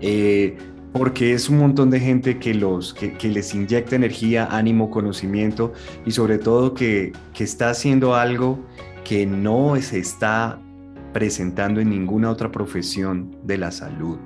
eh, 0.00 0.56
porque 0.92 1.34
es 1.34 1.48
un 1.48 1.58
montón 1.58 1.90
de 1.90 2.00
gente 2.00 2.38
que, 2.38 2.54
los, 2.54 2.94
que, 2.94 3.28
les 3.28 3.54
inyecta 3.54 3.96
energía, 3.96 4.48
ánimo, 4.50 4.90
conocimiento 4.90 5.72
y 6.06 6.12
sobre 6.12 6.38
todo 6.38 6.72
que, 6.72 7.12
que 7.34 7.44
está 7.44 7.70
haciendo 7.70 8.14
algo 8.14 8.58
que 9.04 9.26
no 9.26 9.76
se 9.80 9.98
está 9.98 10.60
presentando 11.12 11.80
en 11.80 11.90
ninguna 11.90 12.30
otra 12.30 12.50
profesión 12.50 13.36
de 13.44 13.58
la 13.58 13.70
salud. 13.70 14.18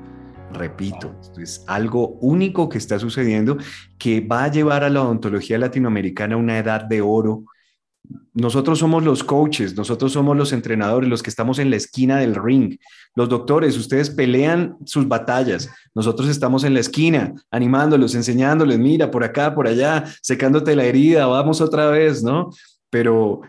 Repito, 0.52 1.14
esto 1.20 1.40
es 1.40 1.64
algo 1.66 2.16
único 2.20 2.68
que 2.68 2.78
está 2.78 2.98
sucediendo 2.98 3.58
que 3.98 4.20
va 4.20 4.44
a 4.44 4.50
llevar 4.50 4.82
a 4.82 4.88
la 4.88 5.02
odontología 5.02 5.58
latinoamericana 5.58 6.36
a 6.36 6.38
una 6.38 6.58
edad 6.58 6.84
de 6.84 7.02
oro 7.02 7.44
nosotros 8.34 8.78
somos 8.78 9.02
los 9.04 9.24
coaches, 9.24 9.76
nosotros 9.76 10.12
somos 10.12 10.36
los 10.36 10.52
entrenadores, 10.52 11.08
los 11.08 11.22
que 11.22 11.30
estamos 11.30 11.58
en 11.58 11.70
la 11.70 11.76
esquina 11.76 12.18
del 12.18 12.34
ring. 12.34 12.78
Los 13.14 13.28
doctores, 13.28 13.76
ustedes 13.76 14.10
pelean 14.10 14.76
sus 14.84 15.08
batallas. 15.08 15.68
Nosotros 15.94 16.28
estamos 16.28 16.64
en 16.64 16.74
la 16.74 16.80
esquina, 16.80 17.34
animándolos, 17.50 18.14
enseñándoles, 18.14 18.78
mira, 18.78 19.10
por 19.10 19.24
acá, 19.24 19.54
por 19.54 19.66
allá, 19.66 20.04
secándote 20.22 20.76
la 20.76 20.84
herida, 20.84 21.26
vamos 21.26 21.60
otra 21.60 21.90
vez, 21.90 22.22
¿no? 22.22 22.50
Pero, 22.90 23.40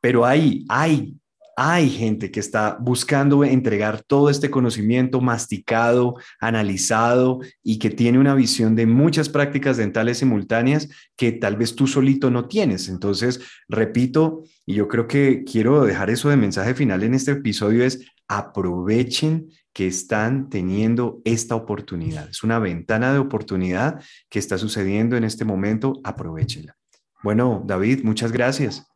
pero 0.00 0.26
hay, 0.26 0.64
hay 0.68 1.14
hay 1.58 1.88
gente 1.88 2.30
que 2.30 2.38
está 2.38 2.76
buscando 2.78 3.42
entregar 3.42 4.02
todo 4.02 4.28
este 4.28 4.50
conocimiento 4.50 5.22
masticado, 5.22 6.16
analizado 6.38 7.40
y 7.62 7.78
que 7.78 7.88
tiene 7.88 8.18
una 8.18 8.34
visión 8.34 8.76
de 8.76 8.84
muchas 8.84 9.30
prácticas 9.30 9.78
dentales 9.78 10.18
simultáneas 10.18 10.88
que 11.16 11.32
tal 11.32 11.56
vez 11.56 11.74
tú 11.74 11.86
solito 11.86 12.30
no 12.30 12.46
tienes. 12.46 12.90
Entonces, 12.90 13.40
repito, 13.68 14.44
y 14.66 14.74
yo 14.74 14.86
creo 14.86 15.08
que 15.08 15.44
quiero 15.44 15.82
dejar 15.84 16.10
eso 16.10 16.28
de 16.28 16.36
mensaje 16.36 16.74
final 16.74 17.02
en 17.02 17.14
este 17.14 17.32
episodio 17.32 17.84
es 17.84 18.04
aprovechen 18.28 19.48
que 19.72 19.86
están 19.86 20.50
teniendo 20.50 21.22
esta 21.24 21.54
oportunidad. 21.54 22.28
Es 22.28 22.42
una 22.42 22.58
ventana 22.58 23.14
de 23.14 23.18
oportunidad 23.18 24.02
que 24.28 24.38
está 24.38 24.58
sucediendo 24.58 25.16
en 25.16 25.24
este 25.24 25.46
momento, 25.46 25.94
aprovechenla. 26.04 26.76
Bueno, 27.22 27.62
David, 27.66 28.02
muchas 28.04 28.30
gracias. 28.30 28.86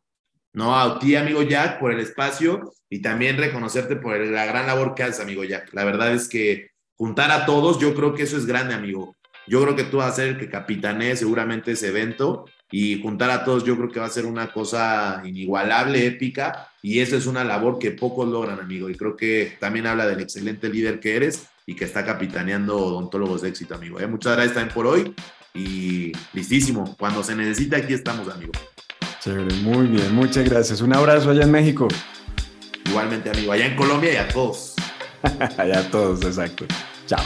No, 0.53 0.77
a 0.77 0.99
ti, 0.99 1.15
amigo 1.15 1.43
Jack, 1.43 1.79
por 1.79 1.91
el 1.91 1.99
espacio 1.99 2.73
y 2.89 3.01
también 3.01 3.37
reconocerte 3.37 3.95
por 3.95 4.17
la 4.17 4.45
gran 4.45 4.67
labor 4.67 4.95
que 4.95 5.03
haces, 5.03 5.21
amigo 5.21 5.43
Jack. 5.43 5.73
La 5.73 5.85
verdad 5.85 6.13
es 6.13 6.27
que 6.27 6.71
juntar 6.95 7.31
a 7.31 7.45
todos, 7.45 7.79
yo 7.79 7.95
creo 7.95 8.13
que 8.13 8.23
eso 8.23 8.37
es 8.37 8.45
grande, 8.45 8.73
amigo. 8.73 9.15
Yo 9.47 9.61
creo 9.61 9.75
que 9.75 9.85
tú 9.85 9.97
vas 9.97 10.11
a 10.11 10.15
ser 10.15 10.27
el 10.29 10.37
que 10.37 10.49
capitanee 10.49 11.15
seguramente 11.15 11.71
ese 11.71 11.87
evento 11.87 12.45
y 12.69 13.01
juntar 13.01 13.29
a 13.31 13.43
todos 13.43 13.65
yo 13.65 13.75
creo 13.75 13.89
que 13.89 13.99
va 13.99 14.05
a 14.05 14.09
ser 14.09 14.25
una 14.25 14.51
cosa 14.53 15.21
inigualable, 15.25 16.05
épica 16.05 16.69
y 16.81 16.99
esa 16.99 17.17
es 17.17 17.25
una 17.25 17.43
labor 17.43 17.79
que 17.79 17.91
pocos 17.91 18.27
logran, 18.27 18.59
amigo. 18.59 18.89
Y 18.89 18.95
creo 18.95 19.15
que 19.15 19.57
también 19.59 19.87
habla 19.87 20.05
del 20.05 20.21
excelente 20.21 20.69
líder 20.69 20.99
que 20.99 21.15
eres 21.15 21.47
y 21.65 21.75
que 21.75 21.85
está 21.85 22.05
capitaneando 22.05 22.77
odontólogos 22.77 23.41
de 23.41 23.49
éxito, 23.49 23.75
amigo. 23.75 23.99
¿eh? 23.99 24.07
Muchas 24.07 24.33
gracias 24.33 24.55
también 24.55 24.73
por 24.73 24.87
hoy 24.87 25.13
y 25.53 26.11
listísimo. 26.33 26.95
Cuando 26.97 27.23
se 27.23 27.35
necesita, 27.35 27.77
aquí 27.77 27.93
estamos, 27.93 28.29
amigo. 28.29 28.51
Chévere, 29.23 29.53
muy 29.57 29.85
bien, 29.85 30.15
muchas 30.15 30.49
gracias. 30.49 30.81
Un 30.81 30.95
abrazo 30.95 31.29
allá 31.29 31.43
en 31.43 31.51
México. 31.51 31.87
Igualmente, 32.85 33.29
amigo, 33.29 33.51
allá 33.51 33.67
en 33.67 33.75
Colombia 33.75 34.13
y 34.13 34.15
a 34.15 34.27
todos. 34.27 34.73
allá 35.57 35.79
a 35.79 35.83
todos, 35.91 36.23
exacto. 36.23 36.65
Chao. 37.05 37.23